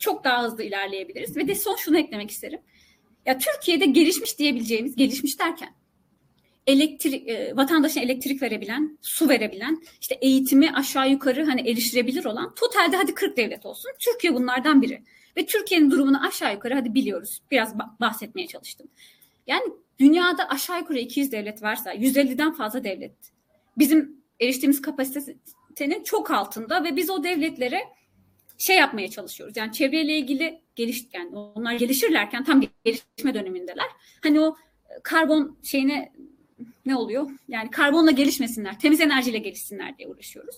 çok 0.00 0.24
daha 0.24 0.44
hızlı 0.44 0.62
ilerleyebiliriz. 0.62 1.36
Ve 1.36 1.48
de 1.48 1.54
son 1.54 1.76
şunu 1.76 1.98
eklemek 1.98 2.30
isterim. 2.30 2.60
Ya 3.26 3.38
Türkiye'de 3.38 3.86
gelişmiş 3.86 4.38
diyebileceğimiz, 4.38 4.96
gelişmiş 4.96 5.38
derken 5.38 5.74
elektrik 6.66 7.28
e, 7.28 7.56
vatandaşına 7.56 8.02
elektrik 8.02 8.42
verebilen, 8.42 8.98
su 9.02 9.28
verebilen, 9.28 9.82
işte 10.00 10.14
eğitimi 10.14 10.72
aşağı 10.72 11.10
yukarı 11.10 11.44
hani 11.44 11.60
erişilebilir 11.60 12.24
olan 12.24 12.54
totalde 12.54 12.96
hadi 12.96 13.14
40 13.14 13.36
devlet 13.36 13.66
olsun. 13.66 13.90
Türkiye 13.98 14.34
bunlardan 14.34 14.82
biri. 14.82 15.02
Ve 15.36 15.46
Türkiye'nin 15.46 15.90
durumunu 15.90 16.26
aşağı 16.26 16.52
yukarı 16.52 16.74
hadi 16.74 16.94
biliyoruz. 16.94 17.42
Biraz 17.50 17.78
bahsetmeye 18.00 18.46
çalıştım. 18.46 18.88
Yani 19.46 19.64
dünyada 19.98 20.48
aşağı 20.48 20.78
yukarı 20.78 20.98
200 20.98 21.32
devlet 21.32 21.62
varsa 21.62 21.94
150'den 21.94 22.52
fazla 22.52 22.84
devlet. 22.84 23.12
Bizim 23.78 24.16
eriştiğimiz 24.40 24.82
kapasitenin 24.82 26.02
çok 26.04 26.30
altında 26.30 26.84
ve 26.84 26.96
biz 26.96 27.10
o 27.10 27.24
devletlere 27.24 27.80
şey 28.60 28.76
yapmaya 28.76 29.10
çalışıyoruz. 29.10 29.56
Yani 29.56 29.72
çevreyle 29.72 30.16
ilgili 30.16 30.62
geliş 30.76 31.06
yani 31.12 31.36
onlar 31.36 31.72
gelişirlerken 31.72 32.44
tam 32.44 32.60
gelişme 32.84 33.34
dönemindeler. 33.34 33.86
Hani 34.22 34.40
o 34.40 34.56
karbon 35.02 35.58
şeyine 35.62 36.12
ne 36.86 36.96
oluyor? 36.96 37.30
Yani 37.48 37.70
karbonla 37.70 38.10
gelişmesinler, 38.10 38.78
temiz 38.78 39.00
enerjiyle 39.00 39.38
gelişsinler 39.38 39.98
diye 39.98 40.08
uğraşıyoruz. 40.08 40.56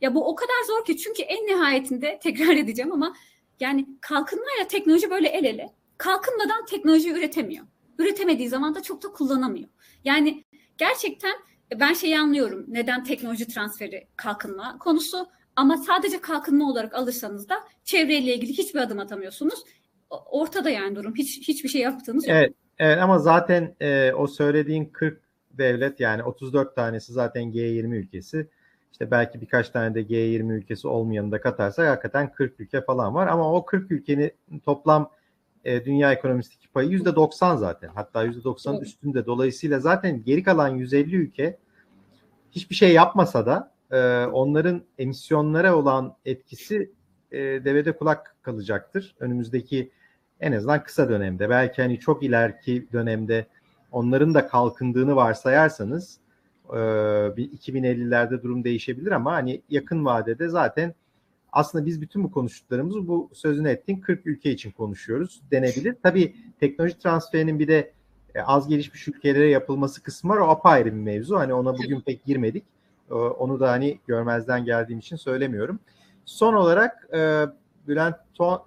Ya 0.00 0.14
bu 0.14 0.28
o 0.28 0.34
kadar 0.34 0.64
zor 0.66 0.84
ki 0.84 0.96
çünkü 0.96 1.22
en 1.22 1.46
nihayetinde 1.46 2.18
tekrar 2.22 2.56
edeceğim 2.56 2.92
ama 2.92 3.16
yani 3.60 3.86
kalkınmayla 4.00 4.66
teknoloji 4.68 5.10
böyle 5.10 5.28
el 5.28 5.44
ele. 5.44 5.70
Kalkınmadan 5.98 6.66
teknoloji 6.66 7.10
üretemiyor. 7.10 7.66
Üretemediği 7.98 8.48
zaman 8.48 8.74
da 8.74 8.82
çok 8.82 9.02
da 9.02 9.08
kullanamıyor. 9.08 9.68
Yani 10.04 10.44
gerçekten 10.78 11.32
ben 11.80 11.92
şeyi 11.92 12.18
anlıyorum. 12.18 12.64
Neden 12.68 13.04
teknoloji 13.04 13.48
transferi 13.48 14.08
kalkınma 14.16 14.78
konusu 14.78 15.26
ama 15.56 15.76
sadece 15.76 16.20
kalkınma 16.20 16.70
olarak 16.70 16.94
alırsanız 16.94 17.48
da 17.48 17.54
çevreyle 17.84 18.34
ilgili 18.34 18.52
hiçbir 18.52 18.80
adım 18.80 18.98
atamıyorsunuz. 18.98 19.64
Ortada 20.10 20.70
yani 20.70 20.96
durum. 20.96 21.14
Hiç 21.14 21.48
hiçbir 21.48 21.68
şey 21.68 21.80
yaptığınız 21.80 22.28
yok. 22.28 22.36
Evet, 22.36 22.52
evet 22.78 22.98
ama 22.98 23.18
zaten 23.18 23.74
e, 23.80 24.12
o 24.12 24.26
söylediğin 24.26 24.84
40 24.84 25.22
devlet 25.50 26.00
yani 26.00 26.22
34 26.22 26.76
tanesi 26.76 27.12
zaten 27.12 27.42
G20 27.42 27.94
ülkesi. 27.94 28.48
İşte 28.92 29.10
belki 29.10 29.40
birkaç 29.40 29.70
tane 29.70 29.94
de 29.94 30.02
G20 30.02 30.52
ülkesi 30.52 30.88
olmayanı 30.88 31.32
da 31.32 31.40
katarsak 31.40 31.88
hakikaten 31.88 32.32
40 32.32 32.60
ülke 32.60 32.80
falan 32.80 33.14
var. 33.14 33.26
Ama 33.26 33.52
o 33.52 33.64
40 33.64 33.90
ülkenin 33.90 34.32
toplam 34.64 35.10
e, 35.64 35.84
dünya 35.84 36.12
ekonomisindeki 36.12 36.68
payı 36.68 36.90
%90 36.90 37.58
zaten. 37.58 37.88
Hatta 37.94 38.26
%90'ın 38.26 38.74
evet. 38.74 38.86
üstünde. 38.86 39.26
Dolayısıyla 39.26 39.80
zaten 39.80 40.24
geri 40.24 40.42
kalan 40.42 40.68
150 40.68 41.16
ülke 41.16 41.58
hiçbir 42.50 42.74
şey 42.74 42.92
yapmasa 42.92 43.46
da 43.46 43.71
e, 43.92 44.26
onların 44.26 44.82
emisyonlara 44.98 45.76
olan 45.76 46.16
etkisi 46.24 46.90
e, 47.32 47.38
devede 47.38 47.96
kulak 47.96 48.36
kalacaktır. 48.42 49.14
Önümüzdeki 49.20 49.90
en 50.40 50.52
azından 50.52 50.84
kısa 50.84 51.08
dönemde. 51.08 51.50
Belki 51.50 51.82
hani 51.82 52.00
çok 52.00 52.22
ileriki 52.22 52.86
dönemde 52.92 53.46
onların 53.92 54.34
da 54.34 54.48
kalkındığını 54.48 55.16
varsayarsanız 55.16 56.18
e, 56.68 56.76
2050'lerde 56.76 58.42
durum 58.42 58.64
değişebilir 58.64 59.10
ama 59.10 59.32
hani 59.32 59.62
yakın 59.70 60.04
vadede 60.04 60.48
zaten 60.48 60.94
aslında 61.52 61.86
biz 61.86 62.00
bütün 62.00 62.24
bu 62.24 62.32
konuştuklarımızı 62.32 63.08
bu 63.08 63.30
sözünü 63.32 63.68
ettiğin 63.68 64.00
40 64.00 64.26
ülke 64.26 64.50
için 64.50 64.70
konuşuyoruz 64.70 65.42
denebilir. 65.50 65.96
Tabii 66.02 66.36
teknoloji 66.60 66.98
transferinin 66.98 67.58
bir 67.58 67.68
de 67.68 67.92
e, 68.34 68.40
az 68.40 68.68
gelişmiş 68.68 69.08
ülkelere 69.08 69.48
yapılması 69.48 70.02
kısmı 70.02 70.32
var. 70.32 70.36
O 70.36 70.48
apayrı 70.48 70.86
bir 70.86 71.00
mevzu. 71.00 71.36
Hani 71.36 71.54
ona 71.54 71.72
bugün 71.74 72.00
pek 72.00 72.24
girmedik. 72.24 72.64
E, 73.10 73.14
onu 73.14 73.60
da 73.60 73.70
hani 73.70 73.98
görmezden 74.06 74.64
geldiğim 74.64 74.98
için 74.98 75.16
söylemiyorum. 75.16 75.80
Son 76.24 76.54
olarak 76.54 77.08
e, 77.14 77.46
Bülent 77.88 78.16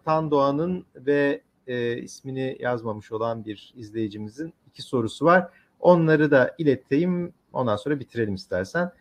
Tandoğan'ın 0.06 0.86
ve 0.96 1.42
e, 1.68 1.98
ismini 1.98 2.58
yazmamış 2.60 3.12
olan 3.12 3.46
bir 3.46 3.74
izleyicimizin 3.76 4.54
iki 4.68 4.82
sorusu 4.82 5.26
var. 5.26 5.50
Onları 5.80 6.32
da 6.32 6.56
ileteyim. 6.58 7.34
Ondan 7.54 7.76
sonra 7.76 8.00
bitirelim 8.00 8.36
istersen. 8.36 8.92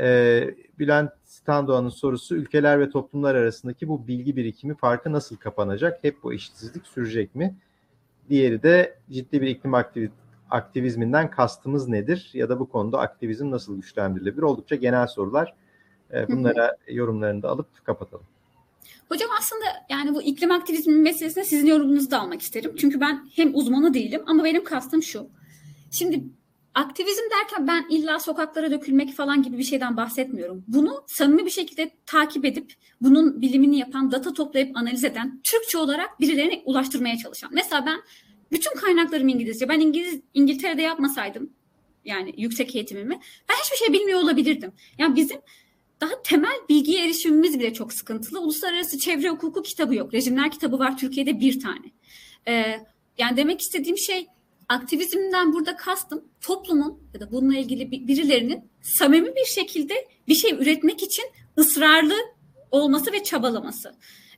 E, 0.00 0.54
Bülent 0.78 1.12
Tandoğan'ın 1.46 1.88
sorusu 1.88 2.36
ülkeler 2.36 2.80
ve 2.80 2.90
toplumlar 2.90 3.34
arasındaki 3.34 3.88
bu 3.88 4.06
bilgi 4.06 4.36
birikimi 4.36 4.76
farkı 4.76 5.12
nasıl 5.12 5.36
kapanacak? 5.36 6.04
Hep 6.04 6.22
bu 6.22 6.32
eşitsizlik 6.32 6.86
sürecek 6.86 7.34
mi? 7.34 7.56
Diğeri 8.28 8.62
de 8.62 8.98
ciddi 9.10 9.42
bir 9.42 9.46
iklim 9.46 9.74
aktivi 9.74 10.10
aktivizminden 10.50 11.30
kastımız 11.30 11.88
nedir? 11.88 12.30
Ya 12.34 12.48
da 12.48 12.60
bu 12.60 12.68
konuda 12.68 12.98
aktivizm 12.98 13.50
nasıl 13.50 13.76
güçlendirilebilir? 13.76 14.42
Oldukça 14.42 14.76
genel 14.76 15.06
sorular. 15.06 15.54
E, 16.14 16.28
bunlara 16.28 16.76
yorumlarını 16.88 17.42
da 17.42 17.48
alıp 17.48 17.84
kapatalım. 17.84 18.26
Hocam 19.08 19.30
aslında 19.38 19.64
yani 19.90 20.14
bu 20.14 20.22
iklim 20.22 20.50
aktivizmi 20.50 20.94
meselesine 20.94 21.44
sizin 21.44 21.66
yorumunuzu 21.66 22.10
da 22.10 22.20
almak 22.20 22.42
isterim. 22.42 22.72
Çünkü 22.76 23.00
ben 23.00 23.28
hem 23.36 23.54
uzmanı 23.54 23.94
değilim 23.94 24.22
ama 24.26 24.44
benim 24.44 24.64
kastım 24.64 25.02
şu. 25.02 25.28
Şimdi 25.90 26.24
aktivizm 26.74 27.22
derken 27.38 27.66
ben 27.66 27.86
illa 27.90 28.18
sokaklara 28.18 28.70
dökülmek 28.70 29.14
falan 29.14 29.42
gibi 29.42 29.58
bir 29.58 29.62
şeyden 29.62 29.96
bahsetmiyorum. 29.96 30.64
Bunu 30.68 31.04
samimi 31.06 31.44
bir 31.44 31.50
şekilde 31.50 31.90
takip 32.06 32.44
edip 32.44 32.72
bunun 33.00 33.40
bilimini 33.40 33.78
yapan, 33.78 34.12
data 34.12 34.32
toplayıp 34.32 34.76
analiz 34.76 35.04
eden, 35.04 35.40
Türkçe 35.44 35.78
olarak 35.78 36.20
birilerine 36.20 36.62
ulaştırmaya 36.64 37.16
çalışan. 37.16 37.50
Mesela 37.52 37.86
ben 37.86 38.00
bütün 38.52 38.74
kaynaklarım 38.74 39.28
İngilizce. 39.28 39.68
Ben 39.68 39.80
İngiliz 39.80 40.20
İngiltere'de 40.34 40.82
yapmasaydım 40.82 41.50
yani 42.04 42.34
yüksek 42.36 42.74
eğitimimi 42.76 43.20
ben 43.48 43.54
hiçbir 43.64 43.76
şey 43.76 43.92
bilmiyor 43.92 44.20
olabilirdim. 44.20 44.72
Yani 44.98 45.16
bizim 45.16 45.38
daha 46.00 46.22
temel 46.22 46.56
bilgiye 46.68 47.04
erişimimiz 47.04 47.58
bile 47.58 47.72
çok 47.72 47.92
sıkıntılı. 47.92 48.40
Uluslararası 48.40 48.98
çevre 48.98 49.28
hukuku 49.28 49.62
kitabı 49.62 49.94
yok. 49.94 50.14
Rejimler 50.14 50.50
kitabı 50.50 50.78
var 50.78 50.98
Türkiye'de 50.98 51.40
bir 51.40 51.60
tane. 51.60 51.92
Ee, 52.48 52.80
yani 53.18 53.36
demek 53.36 53.60
istediğim 53.60 53.98
şey 53.98 54.26
aktivizmden 54.68 55.52
burada 55.52 55.76
kastım 55.76 56.24
toplumun 56.40 57.02
ya 57.14 57.20
da 57.20 57.32
bununla 57.32 57.58
ilgili 57.58 57.90
birilerinin 57.90 58.70
samimi 58.82 59.34
bir 59.36 59.44
şekilde 59.44 60.08
bir 60.28 60.34
şey 60.34 60.50
üretmek 60.50 61.02
için 61.02 61.24
ısrarlı 61.58 62.14
olması 62.70 63.12
ve 63.12 63.22
çabalaması. 63.22 63.94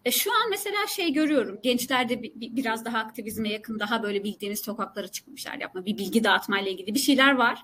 E 0.08 0.10
şu 0.10 0.32
an 0.32 0.50
mesela 0.50 0.86
şey 0.86 1.12
görüyorum. 1.12 1.58
Gençlerde 1.62 2.22
bir, 2.22 2.32
bir, 2.34 2.56
biraz 2.56 2.84
daha 2.84 2.98
aktivizme 2.98 3.48
yakın, 3.48 3.78
daha 3.78 4.02
böyle 4.02 4.24
bildiğiniz 4.24 4.60
sokaklara 4.60 5.08
çıkmışlar 5.08 5.54
yapma. 5.54 5.86
Bir 5.86 5.98
bilgi 5.98 6.24
dağıtmayla 6.24 6.70
ilgili 6.70 6.94
bir 6.94 6.98
şeyler 6.98 7.32
var. 7.32 7.58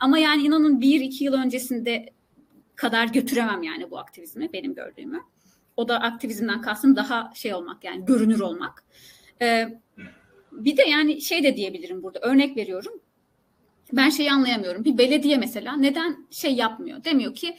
Ama 0.00 0.18
yani 0.18 0.42
inanın 0.42 0.80
bir 0.80 1.00
iki 1.00 1.24
yıl 1.24 1.32
öncesinde 1.32 2.12
kadar 2.76 3.06
götüremem 3.06 3.62
yani 3.62 3.90
bu 3.90 3.98
aktivizmi 3.98 4.52
benim 4.52 4.74
gördüğümü. 4.74 5.20
O 5.76 5.88
da 5.88 6.00
aktivizmden 6.00 6.62
kastım 6.62 6.96
daha 6.96 7.32
şey 7.34 7.54
olmak 7.54 7.84
yani 7.84 8.04
görünür 8.04 8.40
olmak. 8.40 8.84
Ee, 9.42 9.68
bir 10.52 10.76
de 10.76 10.82
yani 10.82 11.20
şey 11.20 11.42
de 11.42 11.56
diyebilirim 11.56 12.02
burada 12.02 12.18
örnek 12.20 12.56
veriyorum. 12.56 12.92
Ben 13.92 14.10
şeyi 14.10 14.32
anlayamıyorum. 14.32 14.84
Bir 14.84 14.98
belediye 14.98 15.36
mesela 15.36 15.76
neden 15.76 16.26
şey 16.30 16.54
yapmıyor? 16.54 17.04
Demiyor 17.04 17.34
ki 17.34 17.56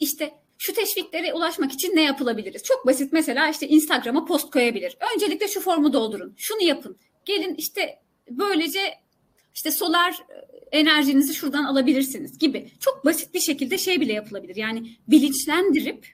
işte 0.00 0.39
şu 0.60 0.74
teşviklere 0.74 1.34
ulaşmak 1.34 1.72
için 1.72 1.96
ne 1.96 2.02
yapılabiliriz? 2.02 2.62
Çok 2.62 2.86
basit 2.86 3.12
mesela 3.12 3.48
işte 3.48 3.68
Instagram'a 3.68 4.24
post 4.24 4.50
koyabilir. 4.50 4.96
Öncelikle 5.14 5.48
şu 5.48 5.60
formu 5.60 5.92
doldurun. 5.92 6.34
Şunu 6.36 6.62
yapın. 6.62 6.96
Gelin 7.24 7.54
işte 7.54 7.98
böylece 8.30 8.80
işte 9.54 9.70
solar 9.70 10.22
enerjinizi 10.72 11.34
şuradan 11.34 11.64
alabilirsiniz 11.64 12.38
gibi. 12.38 12.70
Çok 12.80 13.04
basit 13.04 13.34
bir 13.34 13.40
şekilde 13.40 13.78
şey 13.78 14.00
bile 14.00 14.12
yapılabilir. 14.12 14.56
Yani 14.56 14.90
bilinçlendirip 15.08 16.06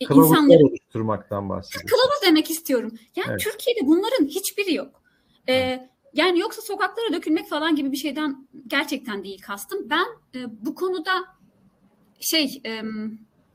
e, 0.00 0.04
Kılavuzlar 0.04 0.36
insanları 0.36 0.64
oluşturmaktan 0.66 1.48
bahsediyorum. 1.48 1.88
Kılavuz 1.88 2.22
demek 2.26 2.50
istiyorum. 2.50 2.98
Yani 3.16 3.26
evet. 3.30 3.40
Türkiye'de 3.40 3.86
bunların 3.86 4.26
hiçbiri 4.26 4.74
yok. 4.74 5.02
Ee, 5.48 5.88
yani 6.14 6.40
yoksa 6.40 6.62
sokaklara 6.62 7.12
dökülmek 7.12 7.48
falan 7.48 7.76
gibi 7.76 7.92
bir 7.92 7.96
şeyden 7.96 8.48
gerçekten 8.66 9.24
değil 9.24 9.42
kastım. 9.42 9.90
Ben 9.90 10.06
e, 10.34 10.38
bu 10.66 10.74
konuda 10.74 11.12
şey 12.20 12.60
e, 12.66 12.82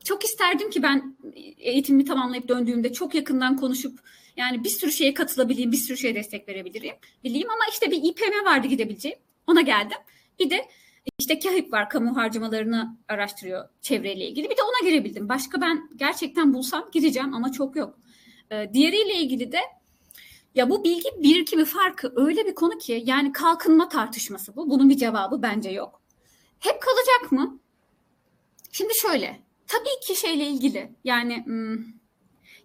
çok 0.08 0.24
isterdim 0.24 0.70
ki 0.70 0.82
ben 0.82 1.16
eğitimimi 1.58 2.04
tamamlayıp 2.04 2.48
döndüğümde 2.48 2.92
çok 2.92 3.14
yakından 3.14 3.56
konuşup 3.56 4.00
yani 4.36 4.64
bir 4.64 4.68
sürü 4.68 4.92
şeye 4.92 5.14
katılabileyim, 5.14 5.72
bir 5.72 5.76
sürü 5.76 5.96
şeye 5.96 6.14
destek 6.14 6.48
verebilirim. 6.48 6.94
Bileyim 7.24 7.50
ama 7.50 7.64
işte 7.70 7.90
bir 7.90 8.02
İPM 8.02 8.44
vardı 8.44 8.66
gidebileceğim. 8.66 9.18
Ona 9.46 9.60
geldim. 9.60 9.98
Bir 10.38 10.50
de 10.50 10.68
işte 11.18 11.38
KAHİP 11.38 11.72
var 11.72 11.90
kamu 11.90 12.16
harcamalarını 12.16 12.96
araştırıyor 13.08 13.68
çevreyle 13.82 14.28
ilgili. 14.28 14.50
Bir 14.50 14.56
de 14.56 14.62
ona 14.62 14.90
girebildim. 14.90 15.28
Başka 15.28 15.60
ben 15.60 15.90
gerçekten 15.96 16.54
bulsam 16.54 16.90
gireceğim 16.92 17.34
ama 17.34 17.52
çok 17.52 17.76
yok. 17.76 17.98
Ee, 18.50 18.70
diğeriyle 18.72 19.14
ilgili 19.14 19.52
de 19.52 19.60
ya 20.54 20.70
bu 20.70 20.84
bilgi 20.84 21.08
birikimi 21.18 21.64
farkı 21.64 22.12
öyle 22.16 22.46
bir 22.46 22.54
konu 22.54 22.78
ki 22.78 23.02
yani 23.06 23.32
kalkınma 23.32 23.88
tartışması 23.88 24.56
bu. 24.56 24.70
Bunun 24.70 24.90
bir 24.90 24.96
cevabı 24.96 25.42
bence 25.42 25.70
yok. 25.70 26.00
Hep 26.58 26.82
kalacak 26.82 27.32
mı? 27.32 27.58
Şimdi 28.72 28.92
şöyle. 29.02 29.47
Tabii 29.68 30.06
ki 30.06 30.20
şeyle 30.20 30.46
ilgili. 30.46 30.90
Yani 31.04 31.44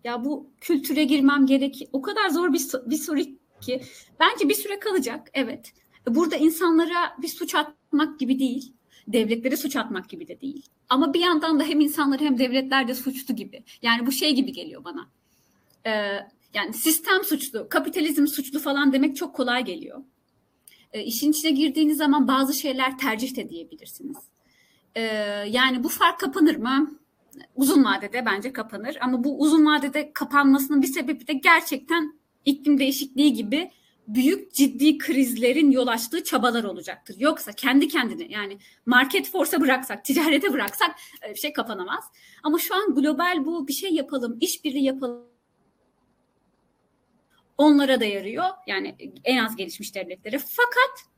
ya 0.03 0.25
bu 0.25 0.49
kültüre 0.61 1.03
girmem 1.03 1.45
gerek. 1.45 1.89
O 1.93 2.01
kadar 2.01 2.30
zor 2.30 2.53
bir, 2.53 2.61
bir 2.85 2.97
soru 2.97 3.21
ki 3.61 3.81
bence 4.19 4.49
bir 4.49 4.53
süre 4.53 4.80
kalacak. 4.80 5.30
Evet. 5.34 5.73
Burada 6.07 6.35
insanlara 6.35 7.17
bir 7.21 7.27
suç 7.27 7.55
atmak 7.55 8.19
gibi 8.19 8.39
değil. 8.39 8.73
Devletlere 9.07 9.57
suç 9.57 9.75
atmak 9.75 10.09
gibi 10.09 10.27
de 10.27 10.41
değil. 10.41 10.65
Ama 10.89 11.13
bir 11.13 11.19
yandan 11.19 11.59
da 11.59 11.63
hem 11.63 11.80
insanlar 11.80 12.21
hem 12.21 12.39
devletler 12.39 12.88
de 12.88 12.95
suçlu 12.95 13.35
gibi. 13.35 13.63
Yani 13.81 14.05
bu 14.05 14.11
şey 14.11 14.35
gibi 14.35 14.51
geliyor 14.51 14.84
bana. 14.84 15.09
Ee, 15.85 16.19
yani 16.53 16.73
sistem 16.73 17.23
suçlu, 17.23 17.69
kapitalizm 17.69 18.27
suçlu 18.27 18.59
falan 18.59 18.93
demek 18.93 19.15
çok 19.15 19.35
kolay 19.35 19.65
geliyor. 19.65 20.03
E, 20.93 21.03
işin 21.03 21.31
içine 21.31 21.51
girdiğiniz 21.51 21.97
zaman 21.97 22.27
bazı 22.27 22.53
şeyler 22.53 22.97
tercih 22.97 23.35
de 23.35 23.49
diyebilirsiniz. 23.49 24.17
E, 24.95 25.02
yani 25.49 25.84
bu 25.84 25.90
fark 25.90 26.20
kapanır 26.20 26.56
mı? 26.56 26.99
Uzun 27.56 27.84
vadede 27.84 28.26
bence 28.26 28.53
kapanır 28.53 28.98
ama 29.02 29.24
bu 29.24 29.40
uzun 29.40 29.65
vadede 29.65 30.14
kapanmasının 30.14 30.82
bir 30.82 30.88
sebebi 30.88 31.28
de 31.28 31.34
gerçekten 31.34 32.20
iklim 32.45 32.80
değişikliği 32.80 33.34
gibi 33.34 33.72
büyük 34.07 34.53
ciddi 34.53 34.98
krizlerin 34.98 35.72
yol 35.72 35.88
açtığı 35.88 36.24
çabalar 36.24 36.64
olacaktır. 36.64 37.15
Yoksa 37.20 37.52
kendi 37.52 37.88
kendine 37.88 38.26
yani 38.30 38.57
market 38.86 39.32
force'a 39.32 39.61
bıraksak, 39.61 40.06
ticarete 40.06 40.53
bıraksak 40.53 40.95
bir 41.30 41.36
şey 41.36 41.53
kapanamaz. 41.53 42.03
Ama 42.44 42.60
şu 42.60 42.76
an 42.76 42.95
global 42.95 43.45
bu 43.45 43.68
bir 43.68 43.74
şey 43.74 43.94
yapalım, 43.94 44.38
işbirliği 44.41 44.84
yapalım. 44.84 45.26
Onlara 47.57 47.99
da 47.99 48.06
yarıyor. 48.06 48.45
Yani 48.68 48.95
en 49.24 49.38
az 49.38 49.56
gelişmiş 49.56 49.95
devletlere. 49.95 50.40
Fakat 50.40 51.12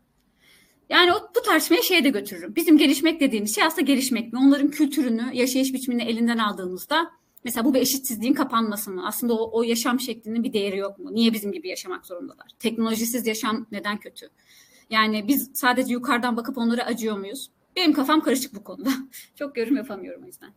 yani 0.90 1.14
o, 1.14 1.16
bu 1.36 1.42
tartışmaya 1.42 1.82
şeye 1.82 2.04
de 2.04 2.10
götürürüm. 2.10 2.56
Bizim 2.56 2.78
gelişmek 2.78 3.20
dediğimiz 3.20 3.56
şey 3.56 3.64
aslında 3.64 3.82
gelişmek 3.82 4.34
mi? 4.34 4.40
Onların 4.40 4.72
kültürünü, 4.72 5.30
yaşayış 5.34 5.74
biçimini 5.74 6.04
elinden 6.04 6.38
aldığımızda 6.38 7.12
Mesela 7.46 7.66
bu 7.66 7.74
bir 7.74 7.82
eşitsizliğin 7.82 8.34
kapanması 8.34 8.92
mı? 8.92 9.08
Aslında 9.08 9.34
o, 9.34 9.60
o 9.60 9.64
yaşam 9.64 10.00
şeklinin 10.00 10.44
bir 10.44 10.54
değeri 10.54 10.78
yok 10.78 11.00
mu? 11.00 11.14
Niye 11.14 11.34
bizim 11.34 11.52
gibi 11.52 11.68
yaşamak 11.68 12.06
zorundalar? 12.06 12.48
Teknolojisiz 12.60 13.28
yaşam 13.28 13.66
neden 13.72 13.98
kötü? 13.98 14.30
Yani 14.90 15.28
biz 15.28 15.52
sadece 15.54 15.94
yukarıdan 15.94 16.38
bakıp 16.38 16.58
onlara 16.58 16.86
acıyor 16.86 17.18
muyuz? 17.18 17.50
Benim 17.76 17.94
kafam 17.94 18.22
karışık 18.22 18.56
bu 18.56 18.64
konuda. 18.64 18.90
çok 19.36 19.58
yorum 19.58 19.76
yapamıyorum 19.76 20.24
o 20.24 20.26
yüzden. 20.26 20.50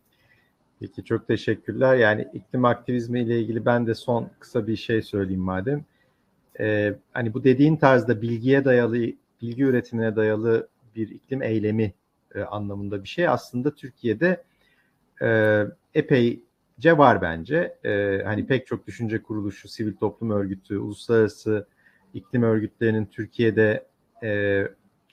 Peki 0.79 1.03
çok 1.03 1.27
teşekkürler. 1.27 1.95
Yani 1.95 2.27
iklim 2.33 2.65
aktivizmi 2.65 3.21
ile 3.21 3.39
ilgili 3.39 3.65
ben 3.65 3.87
de 3.87 3.95
son 3.95 4.29
kısa 4.39 4.67
bir 4.67 4.75
şey 4.75 5.01
söyleyeyim 5.01 5.41
madem. 5.41 5.85
Ee, 6.59 6.93
hani 7.13 7.33
bu 7.33 7.43
dediğin 7.43 7.75
tarzda 7.75 8.21
bilgiye 8.21 8.65
dayalı, 8.65 8.97
bilgi 9.41 9.63
üretimine 9.63 10.15
dayalı 10.15 10.67
bir 10.95 11.09
iklim 11.09 11.41
eylemi 11.43 11.93
e, 12.35 12.41
anlamında 12.41 13.03
bir 13.03 13.09
şey 13.09 13.27
aslında 13.27 13.75
Türkiye'de 13.75 14.43
e, 15.21 15.61
epey 15.93 16.43
ce 16.79 16.97
var 16.97 17.21
bence. 17.21 17.77
E, 17.85 18.21
hani 18.25 18.47
pek 18.47 18.67
çok 18.67 18.87
düşünce 18.87 19.23
kuruluşu, 19.23 19.67
sivil 19.67 19.95
toplum 19.95 20.31
örgütü, 20.31 20.77
uluslararası 20.77 21.67
iklim 22.13 22.43
örgütlerinin 22.43 23.05
Türkiye'de 23.05 23.85
e, 24.23 24.63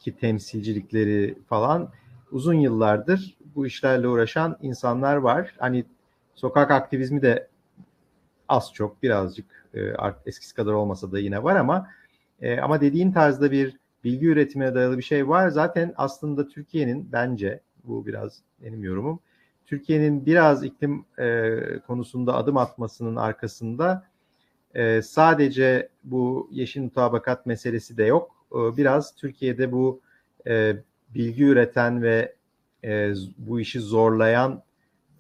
ki 0.01 0.17
temsilcilikleri 0.17 1.39
falan 1.49 1.91
uzun 2.31 2.55
yıllardır 2.55 3.37
bu 3.55 3.67
işlerle 3.67 4.09
uğraşan 4.09 4.59
insanlar 4.63 5.17
var. 5.17 5.55
Hani 5.59 5.85
sokak 6.35 6.71
aktivizmi 6.71 7.23
de 7.23 7.49
az 8.49 8.73
çok 8.75 9.03
birazcık 9.03 9.69
e, 9.75 9.81
eskisi 10.27 10.55
kadar 10.55 10.73
olmasa 10.73 11.13
da 11.13 11.19
yine 11.19 11.43
var 11.43 11.57
ama 11.57 11.89
e, 12.41 12.61
ama 12.61 12.81
dediğin 12.81 13.13
tarzda 13.13 13.51
bir 13.51 13.77
bilgi 14.07 14.27
üretimine 14.27 14.75
dayalı 14.75 14.99
bir 14.99 15.03
şey 15.03 15.29
var. 15.29 15.49
Zaten 15.49 15.95
aslında 15.97 16.49
Türkiye'nin 16.49 17.09
bence 17.13 17.61
bu 17.85 18.07
biraz 18.07 18.41
benim 18.63 18.85
yorumum 18.85 19.21
Türkiye'nin 19.67 20.27
biraz 20.27 20.65
iklim 20.65 21.05
e, 21.19 21.51
konusunda 21.87 22.35
adım 22.35 22.57
atmasının 22.57 23.17
arkasında 23.17 24.05
e, 24.75 25.03
sadece 25.03 25.89
bu 26.05 26.49
yeşil 26.53 26.81
mutabakat 26.81 27.47
meselesi 27.47 27.97
de 27.97 28.05
yok. 28.05 28.31
E, 28.53 28.77
biraz 28.77 29.15
Türkiye'de 29.15 29.73
bu 29.73 30.01
e, 30.47 30.77
bilgi 31.15 31.45
üreten 31.45 32.03
ve 32.03 32.35
e, 32.85 33.15
bu 33.39 33.61
işi 33.61 33.81
zorlayan 33.81 34.63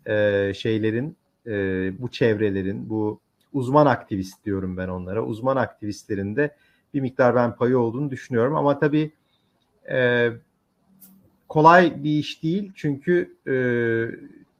e, 0.06 0.52
şeylerin, 0.54 1.16
e, 1.46 1.52
bu 1.98 2.10
çevrelerin, 2.10 2.90
bu 2.90 3.20
uzman 3.52 3.86
aktivist 3.86 4.44
diyorum 4.44 4.76
ben 4.76 4.88
onlara, 4.88 5.24
uzman 5.24 5.56
aktivistlerin 5.56 6.36
de 6.36 6.56
bir 6.94 7.00
miktar 7.00 7.34
ben 7.34 7.56
payı 7.56 7.78
olduğunu 7.78 8.10
düşünüyorum. 8.10 8.56
Ama 8.56 8.78
tabii 8.78 9.10
e, 9.90 10.30
kolay 11.48 12.04
bir 12.04 12.18
iş 12.18 12.42
değil 12.42 12.72
çünkü 12.74 13.36
e, 13.48 13.54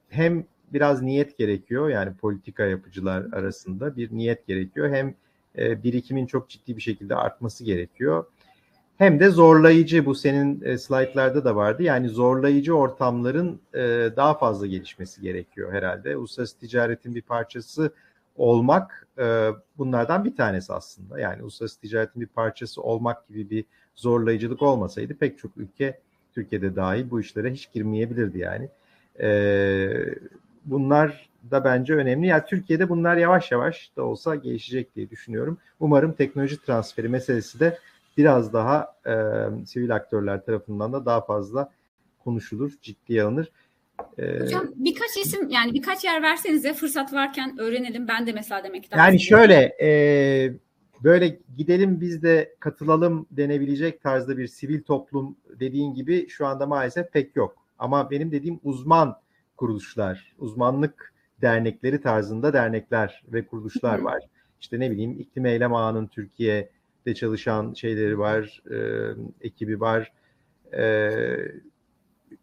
hem 0.08 0.44
biraz 0.72 1.02
niyet 1.02 1.38
gerekiyor 1.38 1.88
yani 1.88 2.14
politika 2.14 2.64
yapıcılar 2.64 3.26
arasında 3.32 3.96
bir 3.96 4.12
niyet 4.12 4.46
gerekiyor 4.46 4.90
hem 4.90 5.14
e, 5.58 5.82
birikimin 5.82 6.26
çok 6.26 6.48
ciddi 6.48 6.76
bir 6.76 6.82
şekilde 6.82 7.14
artması 7.14 7.64
gerekiyor. 7.64 8.24
Hem 8.98 9.20
de 9.20 9.30
zorlayıcı 9.30 10.06
bu 10.06 10.14
senin 10.14 10.62
e, 10.64 10.78
slaytlarda 10.78 11.44
da 11.44 11.56
vardı 11.56 11.82
yani 11.82 12.08
zorlayıcı 12.08 12.76
ortamların 12.76 13.60
e, 13.74 13.80
daha 14.16 14.38
fazla 14.38 14.66
gelişmesi 14.66 15.20
gerekiyor 15.20 15.72
herhalde. 15.72 16.16
Uluslararası 16.16 16.58
ticaretin 16.58 17.14
bir 17.14 17.22
parçası 17.22 17.92
olmak 18.36 19.06
e, 19.18 19.50
bunlardan 19.78 20.24
bir 20.24 20.36
tanesi 20.36 20.72
aslında. 20.72 21.20
Yani 21.20 21.42
uluslararası 21.42 21.80
ticaretin 21.80 22.22
bir 22.22 22.26
parçası 22.26 22.82
olmak 22.82 23.28
gibi 23.28 23.50
bir 23.50 23.64
zorlayıcılık 23.94 24.62
olmasaydı 24.62 25.14
pek 25.14 25.38
çok 25.38 25.56
ülke 25.56 26.00
Türkiye'de 26.34 26.76
dahil 26.76 27.10
bu 27.10 27.20
işlere 27.20 27.52
hiç 27.52 27.72
girmeyebilirdi 27.72 28.38
yani. 28.38 28.68
E, 29.20 29.28
bunlar 30.64 31.28
da 31.50 31.64
bence 31.64 31.94
önemli. 31.94 32.26
Yani 32.26 32.42
Türkiye'de 32.48 32.88
bunlar 32.88 33.16
yavaş 33.16 33.52
yavaş 33.52 33.90
da 33.96 34.02
olsa 34.02 34.34
gelişecek 34.34 34.96
diye 34.96 35.10
düşünüyorum. 35.10 35.58
Umarım 35.80 36.12
teknoloji 36.12 36.62
transferi 36.62 37.08
meselesi 37.08 37.60
de 37.60 37.78
biraz 38.16 38.52
daha 38.52 38.94
e, 39.06 39.14
sivil 39.66 39.94
aktörler 39.94 40.44
tarafından 40.44 40.92
da 40.92 41.04
daha 41.06 41.20
fazla 41.20 41.70
konuşulur, 42.24 42.72
ciddiye 42.82 43.22
alınır. 43.22 43.50
Ee, 44.18 44.40
Hocam 44.40 44.68
birkaç 44.76 45.16
isim 45.16 45.48
yani 45.48 45.74
birkaç 45.74 46.04
yer 46.04 46.22
versenize 46.22 46.74
fırsat 46.74 47.12
varken 47.12 47.58
öğrenelim. 47.58 48.08
Ben 48.08 48.26
de 48.26 48.32
mesela 48.32 48.64
demek 48.64 48.82
ki. 48.82 48.88
Yani 48.96 49.20
şöyle 49.20 49.76
e, 49.82 49.88
böyle 51.04 51.38
gidelim 51.56 52.00
biz 52.00 52.22
de 52.22 52.54
katılalım 52.60 53.26
denebilecek 53.30 54.02
tarzda 54.02 54.38
bir 54.38 54.46
sivil 54.46 54.82
toplum 54.82 55.36
dediğin 55.60 55.94
gibi 55.94 56.28
şu 56.28 56.46
anda 56.46 56.66
maalesef 56.66 57.12
pek 57.12 57.36
yok. 57.36 57.56
Ama 57.78 58.10
benim 58.10 58.32
dediğim 58.32 58.60
uzman 58.64 59.16
kuruluşlar, 59.56 60.34
uzmanlık 60.38 61.12
dernekleri 61.42 62.00
tarzında 62.00 62.52
dernekler 62.52 63.24
ve 63.28 63.46
kuruluşlar 63.46 63.98
var. 63.98 64.22
İşte 64.60 64.80
ne 64.80 64.90
bileyim 64.90 65.20
iklim 65.20 65.46
eylem 65.46 65.74
ağının 65.74 66.06
Türkiye'de 66.06 67.14
çalışan 67.14 67.74
şeyleri 67.74 68.18
var, 68.18 68.62
e, 68.70 68.78
ekibi 69.40 69.80
var. 69.80 70.12
E, 70.72 71.06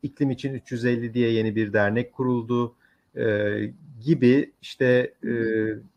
iklim 0.03 0.31
için 0.31 0.53
350 0.53 1.13
diye 1.13 1.31
yeni 1.31 1.55
bir 1.55 1.73
dernek 1.73 2.13
kuruldu 2.13 2.75
e, 3.15 3.53
gibi 4.01 4.53
işte 4.61 5.13
e, 5.23 5.31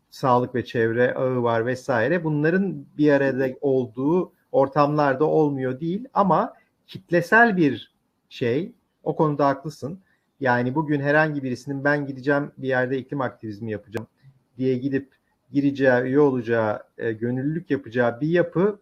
sağlık 0.09 0.55
ve 0.55 0.65
çevre 0.65 1.13
ağı 1.13 1.43
var 1.43 1.65
vesaire. 1.65 2.23
Bunların 2.23 2.85
bir 2.97 3.11
arada 3.11 3.49
olduğu 3.61 4.31
ortamlarda 4.51 5.25
olmuyor 5.25 5.79
değil 5.79 6.05
ama 6.13 6.53
kitlesel 6.87 7.57
bir 7.57 7.95
şey. 8.29 8.71
O 9.03 9.15
konuda 9.15 9.47
haklısın. 9.47 9.99
Yani 10.39 10.75
bugün 10.75 11.01
herhangi 11.01 11.43
birisinin 11.43 11.83
ben 11.83 12.05
gideceğim 12.05 12.51
bir 12.57 12.67
yerde 12.67 12.97
iklim 12.97 13.21
aktivizmi 13.21 13.71
yapacağım 13.71 14.07
diye 14.57 14.77
gidip 14.77 15.11
gireceği, 15.51 16.01
üye 16.01 16.19
olacağı, 16.19 16.83
e, 16.97 17.11
gönüllülük 17.11 17.71
yapacağı 17.71 18.21
bir 18.21 18.27
yapı 18.27 18.79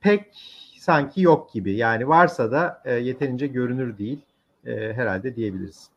pek 0.00 0.26
sanki 0.86 1.22
yok 1.22 1.52
gibi. 1.52 1.72
Yani 1.72 2.08
varsa 2.08 2.52
da 2.52 2.82
e, 2.84 2.94
yeterince 2.94 3.46
görünür 3.46 3.98
değil 3.98 4.18
e, 4.66 4.92
herhalde 4.92 5.36
diyebiliriz. 5.36 5.90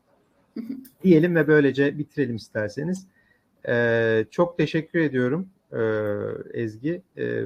Diyelim 1.02 1.34
ve 1.34 1.48
böylece 1.48 1.98
bitirelim 1.98 2.36
isterseniz. 2.36 3.06
E, 3.68 4.24
çok 4.30 4.58
teşekkür 4.58 4.98
ediyorum 4.98 5.48
e, 5.72 5.80
Ezgi. 6.62 7.02
E, 7.18 7.44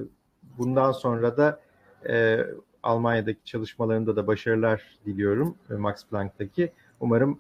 bundan 0.59 0.93
sonra 0.93 1.37
da 1.37 1.61
e, 2.09 2.47
Almanya'daki 2.83 3.45
çalışmalarında 3.45 4.17
da 4.17 4.27
başarılar 4.27 4.99
diliyorum 5.07 5.55
e, 5.71 5.75
Max 5.75 6.07
Planck'taki. 6.07 6.73
Umarım 7.01 7.39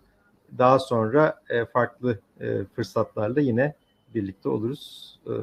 daha 0.58 0.78
sonra 0.78 1.42
e, 1.48 1.64
farklı 1.64 2.18
e, 2.40 2.64
fırsatlarla 2.64 3.40
yine 3.40 3.74
birlikte 4.14 4.48
oluruz. 4.48 5.14
E, 5.26 5.34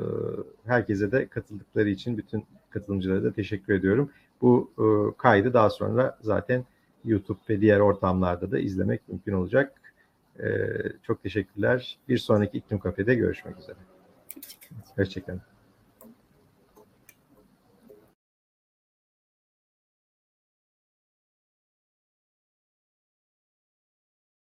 herkese 0.65 1.11
de 1.11 1.27
katıldıkları 1.27 1.89
için 1.89 2.17
bütün 2.17 2.45
katılımcılara 2.69 3.23
da 3.23 3.33
teşekkür 3.33 3.73
ediyorum. 3.73 4.11
Bu 4.41 4.71
e, 4.77 5.17
kaydı 5.17 5.53
daha 5.53 5.69
sonra 5.69 6.17
zaten 6.21 6.65
YouTube 7.05 7.39
ve 7.49 7.61
diğer 7.61 7.79
ortamlarda 7.79 8.51
da 8.51 8.59
izlemek 8.59 9.07
mümkün 9.07 9.33
olacak. 9.33 9.81
E, 10.39 10.47
çok 11.03 11.23
teşekkürler. 11.23 11.97
Bir 12.09 12.17
sonraki 12.17 12.57
İklim 12.57 12.79
Kafede 12.79 13.15
görüşmek 13.15 13.57
üzere. 13.59 13.77
Hoşçakalın. 14.95 15.50